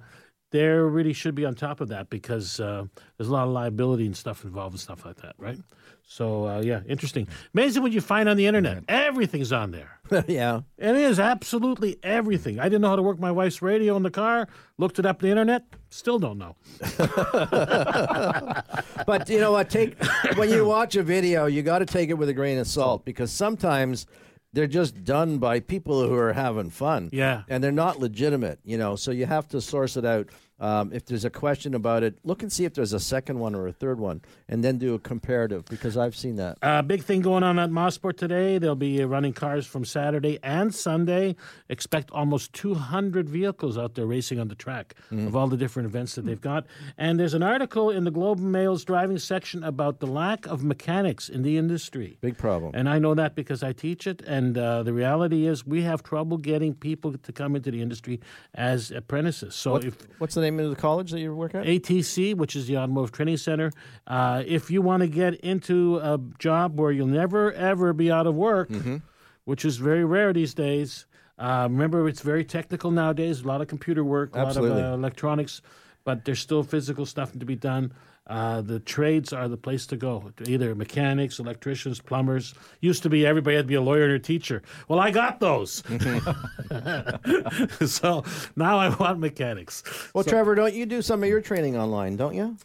they 0.50 0.66
really 0.66 1.12
should 1.14 1.34
be 1.34 1.44
on 1.46 1.54
top 1.54 1.80
of 1.80 1.88
that 1.88 2.10
because 2.10 2.60
uh, 2.60 2.84
there's 3.16 3.28
a 3.28 3.32
lot 3.32 3.46
of 3.46 3.52
liability 3.54 4.04
and 4.06 4.16
stuff 4.16 4.44
involved 4.44 4.74
and 4.74 4.80
stuff 4.80 5.04
like 5.06 5.16
that, 5.16 5.34
right? 5.38 5.58
So, 6.12 6.46
uh, 6.46 6.60
yeah, 6.60 6.82
interesting. 6.86 7.26
Amazing 7.54 7.82
what 7.82 7.92
you 7.92 8.02
find 8.02 8.28
on 8.28 8.36
the 8.36 8.46
internet. 8.46 8.84
Everything's 8.86 9.50
on 9.50 9.70
there. 9.70 9.98
yeah. 10.28 10.60
It 10.76 10.94
is 10.94 11.18
absolutely 11.18 11.98
everything. 12.02 12.60
I 12.60 12.64
didn't 12.64 12.82
know 12.82 12.90
how 12.90 12.96
to 12.96 13.02
work 13.02 13.18
my 13.18 13.32
wife's 13.32 13.62
radio 13.62 13.96
in 13.96 14.02
the 14.02 14.10
car. 14.10 14.46
Looked 14.76 14.98
it 14.98 15.06
up 15.06 15.22
on 15.22 15.24
the 15.26 15.30
internet. 15.30 15.64
Still 15.88 16.18
don't 16.18 16.36
know. 16.36 16.54
But 19.06 19.30
you 19.30 19.40
know 19.40 19.52
what? 19.52 19.70
Take 19.70 19.96
when 20.36 20.50
you 20.50 20.66
watch 20.66 20.96
a 20.96 21.02
video, 21.02 21.46
you 21.46 21.62
got 21.62 21.78
to 21.78 21.86
take 21.86 22.10
it 22.10 22.14
with 22.14 22.28
a 22.28 22.34
grain 22.34 22.58
of 22.58 22.66
salt 22.66 23.06
because 23.06 23.32
sometimes 23.32 24.04
they're 24.52 24.66
just 24.66 25.04
done 25.04 25.38
by 25.38 25.60
people 25.60 26.06
who 26.06 26.14
are 26.14 26.34
having 26.34 26.68
fun. 26.68 27.08
Yeah. 27.12 27.44
and 27.48 27.64
they're 27.64 27.72
not 27.72 28.00
legitimate. 28.00 28.58
You 28.64 28.76
know, 28.76 28.96
so 28.96 29.12
you 29.12 29.24
have 29.26 29.48
to 29.48 29.62
source 29.62 29.96
it 29.96 30.04
out. 30.04 30.28
Um, 30.60 30.92
if 30.92 31.06
there's 31.06 31.24
a 31.24 31.30
question 31.30 31.74
about 31.74 32.04
it, 32.04 32.18
look 32.22 32.42
and 32.42 32.52
see 32.52 32.64
if 32.64 32.74
there's 32.74 32.92
a 32.92 33.00
second 33.00 33.40
one 33.40 33.54
or 33.56 33.66
a 33.66 33.72
third 33.72 33.98
one, 33.98 34.20
and 34.48 34.62
then 34.62 34.78
do 34.78 34.94
a 34.94 34.98
comparative 34.98 35.64
because 35.64 35.96
I've 35.96 36.14
seen 36.14 36.36
that. 36.36 36.56
Uh, 36.62 36.82
big 36.82 37.02
thing 37.02 37.20
going 37.20 37.42
on 37.42 37.58
at 37.58 37.70
Mosport 37.70 38.16
today. 38.16 38.58
They'll 38.58 38.76
be 38.76 39.02
running 39.04 39.32
cars 39.32 39.66
from 39.66 39.84
Saturday 39.84 40.38
and 40.44 40.72
Sunday. 40.72 41.34
Expect 41.68 42.12
almost 42.12 42.52
200 42.52 43.28
vehicles 43.28 43.76
out 43.76 43.94
there 43.96 44.06
racing 44.06 44.38
on 44.38 44.46
the 44.48 44.54
track 44.54 44.94
of 45.10 45.34
all 45.34 45.48
the 45.48 45.56
different 45.56 45.86
events 45.88 46.14
that 46.14 46.26
they've 46.26 46.40
got. 46.40 46.66
And 46.96 47.18
there's 47.18 47.34
an 47.34 47.42
article 47.42 47.90
in 47.90 48.04
the 48.04 48.10
Globe 48.12 48.38
and 48.38 48.52
Mail's 48.52 48.84
driving 48.84 49.18
section 49.18 49.64
about 49.64 49.98
the 49.98 50.06
lack 50.06 50.46
of 50.46 50.62
mechanics 50.62 51.28
in 51.28 51.42
the 51.42 51.58
industry. 51.58 52.18
Big 52.20 52.38
problem. 52.38 52.70
And 52.74 52.88
I 52.88 53.00
know 53.00 53.14
that 53.14 53.34
because 53.34 53.64
I 53.64 53.72
teach 53.72 54.06
it. 54.06 54.22
And 54.22 54.56
uh, 54.56 54.84
the 54.84 54.92
reality 54.92 55.46
is, 55.46 55.66
we 55.66 55.82
have 55.82 56.04
trouble 56.04 56.36
getting 56.36 56.72
people 56.74 57.16
to 57.18 57.32
come 57.32 57.56
into 57.56 57.70
the 57.72 57.82
industry 57.82 58.20
as 58.54 58.92
apprentices. 58.92 59.56
So 59.56 59.72
What- 59.72 59.84
if 59.84 59.96
what's 60.18 60.34
the 60.36 60.41
name 60.42 60.60
of 60.60 60.70
the 60.70 60.76
college 60.76 61.10
that 61.12 61.20
you 61.20 61.34
work 61.34 61.54
at? 61.54 61.64
ATC, 61.64 62.34
which 62.36 62.54
is 62.56 62.66
the 62.66 62.76
Automotive 62.78 63.12
Training 63.12 63.36
Center. 63.38 63.72
Uh, 64.06 64.42
if 64.46 64.70
you 64.70 64.82
want 64.82 65.00
to 65.02 65.06
get 65.08 65.34
into 65.36 65.96
a 65.98 66.18
job 66.38 66.78
where 66.78 66.90
you'll 66.92 67.06
never 67.06 67.52
ever 67.52 67.92
be 67.92 68.10
out 68.12 68.26
of 68.26 68.34
work, 68.34 68.68
Mm-hmm. 68.68 68.96
which 69.44 69.64
is 69.64 69.76
very 69.78 70.04
rare 70.04 70.32
these 70.32 70.54
days. 70.54 71.06
Uh, 71.38 71.66
remember, 71.70 72.06
it's 72.08 72.20
very 72.20 72.44
technical 72.44 72.90
nowadays. 72.90 73.40
A 73.40 73.46
lot 73.48 73.60
of 73.60 73.66
computer 73.68 74.04
work, 74.04 74.36
a 74.36 74.40
Absolutely. 74.40 74.80
lot 74.80 74.86
of 74.86 74.92
uh, 74.92 74.96
electronics. 74.96 75.62
But 76.04 76.24
there's 76.24 76.40
still 76.40 76.62
physical 76.62 77.06
stuff 77.06 77.32
to 77.32 77.44
be 77.46 77.56
done. 77.56 77.92
Uh, 78.26 78.60
the 78.60 78.78
trades 78.78 79.32
are 79.32 79.48
the 79.48 79.56
place 79.56 79.84
to 79.86 79.96
go. 79.96 80.32
Either 80.46 80.74
mechanics, 80.76 81.40
electricians, 81.40 82.00
plumbers. 82.00 82.54
Used 82.80 83.02
to 83.02 83.10
be 83.10 83.26
everybody 83.26 83.56
had 83.56 83.64
to 83.64 83.68
be 83.68 83.74
a 83.74 83.80
lawyer 83.80 84.08
or 84.08 84.14
a 84.14 84.18
teacher. 84.20 84.62
Well, 84.86 85.00
I 85.00 85.10
got 85.10 85.40
those. 85.40 85.82
so 87.90 88.24
now 88.54 88.78
I 88.78 88.94
want 88.94 89.18
mechanics. 89.18 89.82
Well, 90.14 90.22
So- 90.24 90.30
Trevor, 90.30 90.54
don't 90.54 90.74
you 90.74 90.86
do 90.86 91.02
some 91.02 91.22
of 91.22 91.28
your 91.28 91.40
training 91.40 91.76
online, 91.76 92.16
don't 92.16 92.34
you? 92.34 92.56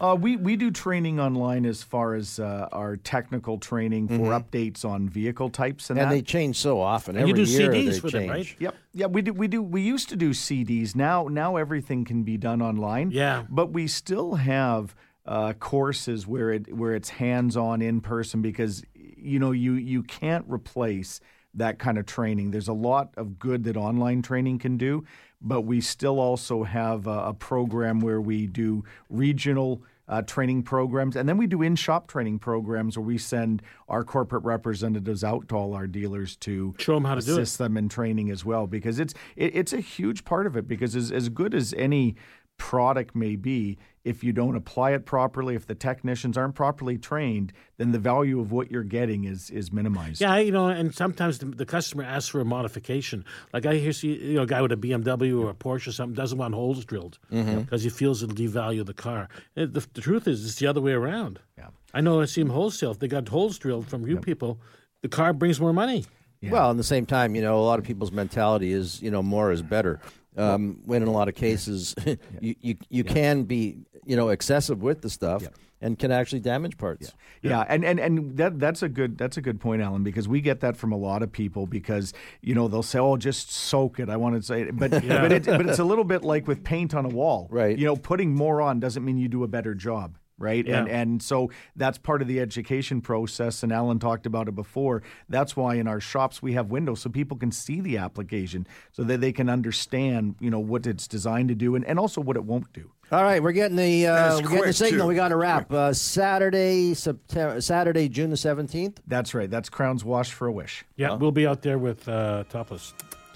Uh, 0.00 0.16
we 0.20 0.36
we 0.36 0.56
do 0.56 0.70
training 0.70 1.20
online 1.20 1.64
as 1.64 1.82
far 1.82 2.14
as 2.14 2.38
uh, 2.40 2.68
our 2.72 2.96
technical 2.96 3.58
training 3.58 4.08
for 4.08 4.14
Mhm. 4.30 4.42
updates 4.44 4.84
on 4.84 5.08
vehicle 5.08 5.50
types 5.50 5.90
and, 5.90 5.98
And 5.98 6.10
that. 6.10 6.14
they 6.14 6.22
change 6.22 6.56
so 6.56 6.80
often. 6.80 7.16
And 7.16 7.28
you 7.28 7.34
do 7.34 7.42
year 7.44 7.70
CDs 7.70 7.94
they 7.96 8.00
with 8.00 8.14
it, 8.14 8.18
change. 8.18 8.30
right? 8.30 8.56
Yep. 8.58 8.74
Yeah, 8.92 9.06
we 9.06 9.22
do. 9.22 9.32
We 9.32 9.48
do. 9.48 9.62
We 9.62 9.82
used 9.82 10.08
to 10.10 10.16
do 10.16 10.30
CDs. 10.30 10.94
Now, 10.96 11.28
now 11.30 11.56
everything 11.56 12.04
can 12.04 12.22
be 12.24 12.36
done 12.36 12.60
online. 12.60 13.10
Yeah. 13.12 13.44
But 13.48 13.72
we 13.72 13.86
still 13.86 14.34
have 14.34 14.94
uh, 15.26 15.52
courses 15.54 16.26
where 16.26 16.50
it 16.50 16.74
where 16.76 16.94
it's 16.94 17.08
hands 17.10 17.56
on 17.56 17.80
in 17.80 18.00
person 18.00 18.42
because 18.42 18.82
you 18.94 19.38
know 19.38 19.52
you 19.52 19.72
you 19.74 20.02
can't 20.02 20.44
replace 20.48 21.20
that 21.54 21.78
kind 21.78 21.98
of 21.98 22.04
training. 22.04 22.50
There's 22.50 22.66
a 22.68 22.72
lot 22.74 23.14
of 23.16 23.38
good 23.38 23.62
that 23.64 23.76
online 23.76 24.22
training 24.22 24.58
can 24.58 24.76
do, 24.76 25.04
but 25.44 25.60
we 25.60 25.80
still 25.80 26.18
also 26.18 26.64
have 26.64 27.06
a, 27.06 27.26
a 27.26 27.34
program 27.34 28.00
where 28.00 28.20
we 28.20 28.46
do 28.46 28.82
regional 29.08 29.82
uh, 30.06 30.20
training 30.22 30.62
programs, 30.62 31.16
and 31.16 31.28
then 31.28 31.38
we 31.38 31.46
do 31.46 31.62
in-shop 31.62 32.08
training 32.08 32.38
programs 32.38 32.98
where 32.98 33.06
we 33.06 33.16
send 33.16 33.62
our 33.88 34.04
corporate 34.04 34.44
representatives 34.44 35.24
out 35.24 35.48
to 35.48 35.54
all 35.54 35.72
our 35.74 35.86
dealers 35.86 36.36
to 36.36 36.74
show 36.78 36.94
them 36.94 37.04
how 37.04 37.14
to 37.14 37.22
do 37.22 37.30
it. 37.30 37.40
assist 37.40 37.58
them 37.58 37.76
in 37.76 37.88
training 37.88 38.30
as 38.30 38.44
well, 38.44 38.66
because 38.66 38.98
it's 38.98 39.14
it, 39.36 39.54
it's 39.54 39.72
a 39.72 39.80
huge 39.80 40.24
part 40.24 40.46
of 40.46 40.56
it. 40.56 40.68
Because 40.68 40.94
as 40.94 41.10
as 41.10 41.28
good 41.28 41.54
as 41.54 41.72
any 41.74 42.16
product 42.56 43.14
may 43.14 43.36
be, 43.36 43.76
if 44.04 44.22
you 44.22 44.32
don't 44.32 44.56
apply 44.56 44.90
it 44.92 45.06
properly, 45.06 45.54
if 45.54 45.66
the 45.66 45.74
technicians 45.74 46.36
aren't 46.36 46.54
properly 46.54 46.98
trained, 46.98 47.52
then 47.78 47.92
the 47.92 47.98
value 47.98 48.38
of 48.40 48.52
what 48.52 48.70
you're 48.70 48.82
getting 48.84 49.24
is 49.24 49.50
is 49.50 49.72
minimized. 49.72 50.20
Yeah, 50.20 50.36
you 50.36 50.52
know, 50.52 50.68
and 50.68 50.94
sometimes 50.94 51.38
the, 51.38 51.46
the 51.46 51.64
customer 51.66 52.04
asks 52.04 52.28
for 52.28 52.40
a 52.40 52.44
modification. 52.44 53.24
Like 53.52 53.66
I 53.66 53.76
hear, 53.76 53.92
see, 53.92 54.14
you 54.14 54.34
know, 54.34 54.42
a 54.42 54.46
guy 54.46 54.60
with 54.60 54.72
a 54.72 54.76
BMW 54.76 55.40
or 55.42 55.50
a 55.50 55.54
Porsche 55.54 55.88
or 55.88 55.92
something 55.92 56.14
doesn't 56.14 56.38
want 56.38 56.54
holes 56.54 56.84
drilled 56.84 57.18
Mhm. 57.32 57.64
because 57.64 57.82
he 57.82 57.90
feels 57.90 58.22
it'll 58.22 58.34
devalue 58.34 58.84
the 58.84 58.94
car. 58.94 59.28
The, 59.54 59.66
the 59.66 60.00
truth 60.00 60.28
is, 60.28 60.44
it's 60.44 60.56
the 60.56 60.66
other 60.66 60.80
way 60.80 60.92
around. 60.92 61.40
Yeah, 61.56 61.68
I 61.94 62.00
know. 62.00 62.20
I 62.20 62.26
see 62.26 62.42
them 62.42 62.50
wholesale. 62.50 62.90
If 62.90 62.98
they 62.98 63.08
got 63.08 63.28
holes 63.28 63.58
drilled 63.58 63.88
from 63.88 64.06
you 64.06 64.18
people, 64.18 64.60
the 65.02 65.08
car 65.08 65.32
brings 65.32 65.60
more 65.60 65.72
money. 65.72 66.04
Well, 66.42 66.72
at 66.72 66.76
the 66.76 66.84
same 66.84 67.06
time, 67.06 67.34
you 67.34 67.40
know, 67.40 67.58
a 67.58 67.64
lot 67.64 67.78
of 67.78 67.86
people's 67.86 68.12
mentality 68.12 68.72
is, 68.72 69.00
you 69.00 69.10
know, 69.10 69.22
more 69.22 69.50
is 69.50 69.62
better. 69.62 69.98
Um, 70.36 70.80
when 70.84 71.02
in 71.02 71.08
a 71.08 71.12
lot 71.12 71.28
of 71.28 71.34
cases, 71.34 71.94
you, 72.40 72.56
you, 72.60 72.76
you 72.88 73.04
can 73.04 73.44
be, 73.44 73.78
you 74.04 74.16
know, 74.16 74.30
excessive 74.30 74.82
with 74.82 75.00
the 75.00 75.08
stuff 75.10 75.44
and 75.80 75.98
can 75.98 76.10
actually 76.10 76.40
damage 76.40 76.78
parts. 76.78 77.12
Yeah, 77.42 77.64
and, 77.68 77.84
and, 77.84 78.00
and 78.00 78.36
that 78.38 78.58
that's 78.58 78.82
a 78.82 78.88
good 78.88 79.18
that's 79.18 79.36
a 79.36 79.42
good 79.42 79.60
point, 79.60 79.82
Alan, 79.82 80.02
because 80.02 80.26
we 80.26 80.40
get 80.40 80.60
that 80.60 80.76
from 80.76 80.92
a 80.92 80.96
lot 80.96 81.22
of 81.22 81.30
people 81.30 81.66
because 81.66 82.12
you 82.40 82.54
know 82.54 82.68
they'll 82.68 82.82
say, 82.82 82.98
"Oh, 82.98 83.16
just 83.16 83.52
soak 83.52 84.00
it." 84.00 84.08
I 84.08 84.16
want 84.16 84.34
to 84.34 84.42
say, 84.42 84.70
but 84.70 85.04
Yeah. 85.04 85.20
but, 85.20 85.30
it, 85.32 85.44
but 85.44 85.66
it's 85.66 85.78
a 85.78 85.84
little 85.84 86.04
bit 86.04 86.24
like 86.24 86.48
with 86.48 86.64
paint 86.64 86.94
on 86.94 87.04
a 87.04 87.10
wall, 87.10 87.48
Right. 87.50 87.78
You 87.78 87.84
know, 87.86 87.96
putting 87.96 88.34
more 88.34 88.62
on 88.62 88.80
doesn't 88.80 89.04
mean 89.04 89.18
you 89.18 89.28
do 89.28 89.44
a 89.44 89.48
better 89.48 89.74
job. 89.74 90.16
Right. 90.36 90.66
And 90.66 90.88
Yeah. 90.88 90.96
and 91.00 91.22
so 91.22 91.50
that's 91.76 91.96
part 91.96 92.20
of 92.20 92.26
the 92.28 92.40
education 92.40 93.00
process. 93.00 93.62
And 93.62 93.72
Alan 93.72 93.98
talked 94.00 94.26
about 94.26 94.48
it 94.48 94.54
before. 94.56 95.02
That's 95.28 95.56
why 95.56 95.76
in 95.76 95.86
our 95.86 96.00
shops 96.00 96.42
we 96.42 96.54
have 96.54 96.70
windows 96.70 97.00
so 97.02 97.10
people 97.10 97.36
can 97.36 97.52
see 97.52 97.80
the 97.80 97.98
application 97.98 98.66
so 98.92 99.04
that 99.04 99.20
they 99.20 99.30
can 99.32 99.48
understand, 99.48 100.34
you 100.40 100.50
know, 100.50 100.58
what 100.58 100.86
it's 100.86 101.06
designed 101.06 101.50
to 101.50 101.54
do 101.54 101.76
and, 101.76 101.84
and 101.84 101.98
also 102.00 102.20
what 102.20 102.36
it 102.36 102.44
won't 102.44 102.72
do. 102.72 102.90
All 103.12 103.22
right, 103.22 103.40
we're 103.40 103.52
getting 103.52 103.76
the 103.76 104.06
uh, 104.06 104.36
we're 104.36 104.48
getting 104.48 104.64
the 104.64 104.72
signal. 104.72 105.02
too. 105.02 105.08
We 105.08 105.14
got 105.14 105.28
to 105.28 105.36
wrap. 105.36 105.70
Uh, 105.70 105.92
Saturday, 105.92 106.94
September, 106.94 107.60
Saturday, 107.60 108.08
June 108.08 108.30
the 108.30 108.36
seventeenth. 108.36 109.00
That's 109.06 109.34
right. 109.34 109.48
That's 109.50 109.68
Krown's 109.68 110.04
Wash 110.04 110.32
for 110.32 110.46
a 110.48 110.52
Wish. 110.52 110.84
Yeah, 110.96 111.14
we'll 111.14 111.30
be 111.30 111.46
out 111.46 111.62
there 111.62 111.78
with 111.78 112.08
uh, 112.08 112.44
topless. 112.48 112.94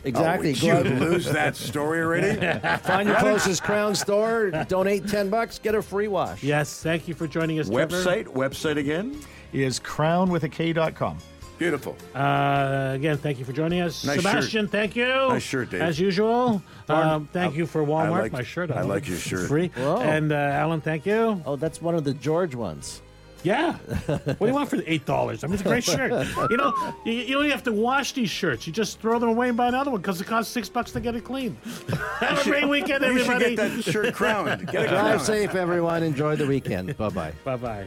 Exactly. 0.08 0.52
would 0.52 0.60
Go 0.60 0.82
you 0.82 0.94
lose 0.96 1.26
that 1.26 1.54
story 1.56 2.00
already? 2.00 2.36
Find 2.82 3.08
your 3.08 3.18
closest 3.18 3.62
Krown 3.62 3.96
store. 3.96 4.50
Donate 4.68 5.06
ten 5.08 5.30
bucks. 5.30 5.58
Get 5.58 5.74
a 5.74 5.82
free 5.82 6.08
wash. 6.08 6.42
Yes, 6.42 6.82
thank 6.82 7.06
you 7.08 7.14
for 7.14 7.26
joining 7.26 7.60
us. 7.60 7.68
Trevor. 7.68 7.96
Website, 7.96 8.24
website 8.26 8.76
again? 8.78 9.20
Is 9.52 9.78
crown 9.78 10.30
with 10.30 10.44
a 10.44 10.48
K.com. 10.48 11.18
Beautiful. 11.58 11.96
Uh, 12.14 12.92
again, 12.94 13.16
thank 13.16 13.38
you 13.40 13.44
for 13.44 13.52
joining 13.52 13.80
us, 13.80 14.04
Nice 14.04 14.18
Sebastian. 14.18 14.66
shirt. 14.66 14.70
Thank 14.70 14.94
you. 14.94 15.06
Nice 15.08 15.42
shirt, 15.42 15.70
Dave. 15.70 15.82
As 15.82 15.98
usual. 15.98 16.62
Um, 16.88 17.28
thank 17.32 17.56
you 17.56 17.66
for 17.66 17.82
Walmart. 17.84 18.02
I 18.06 18.20
like- 18.20 18.32
my 18.32 18.42
shirt. 18.44 18.70
I 18.70 18.80
love 18.82 18.88
like 18.90 19.08
your 19.08 19.16
shirt. 19.18 19.48
Free. 19.48 19.68
Whoa. 19.74 19.98
And 20.00 20.30
uh, 20.30 20.36
Alan, 20.36 20.80
thank 20.80 21.04
you. 21.04 21.42
Oh, 21.44 21.56
that's 21.56 21.82
one 21.82 21.96
of 21.96 22.04
the 22.04 22.14
George 22.14 22.54
ones. 22.54 23.02
Yeah. 23.44 23.74
what 24.06 24.38
do 24.38 24.46
you 24.46 24.52
want 24.52 24.68
for 24.68 24.78
eight 24.86 25.06
dollars? 25.06 25.44
I 25.44 25.46
mean, 25.46 25.54
it's 25.54 25.62
a 25.62 25.66
great 25.68 25.84
shirt. 25.84 26.10
You 26.50 26.56
know, 26.56 26.72
you, 27.04 27.12
you 27.12 27.34
don't 27.34 27.44
even 27.44 27.50
have 27.52 27.62
to 27.64 27.72
wash 27.72 28.12
these 28.12 28.30
shirts. 28.30 28.66
You 28.66 28.72
just 28.72 29.00
throw 29.00 29.18
them 29.18 29.28
away 29.28 29.48
and 29.48 29.56
buy 29.56 29.68
another 29.68 29.90
one 29.92 30.00
because 30.00 30.20
it 30.20 30.26
costs 30.26 30.52
six 30.52 30.68
bucks 30.68 30.90
to 30.92 31.00
get 31.00 31.14
it 31.14 31.24
clean. 31.24 31.56
have 32.20 32.40
a 32.40 32.44
great 32.44 32.68
weekend, 32.68 33.04
everybody. 33.04 33.18
you 33.18 33.24
should 33.24 33.30
everybody. 33.42 33.56
get 33.56 33.84
that 33.84 33.92
shirt 33.92 34.14
crowned. 34.14 34.66
Get 34.68 34.84
a 34.86 34.88
Drive 34.88 34.90
crown. 34.90 35.20
safe, 35.20 35.54
everyone. 35.54 36.02
Enjoy 36.02 36.34
the 36.36 36.46
weekend. 36.46 36.96
Bye 36.96 37.08
bye. 37.10 37.32
Bye 37.44 37.56
bye. 37.56 37.86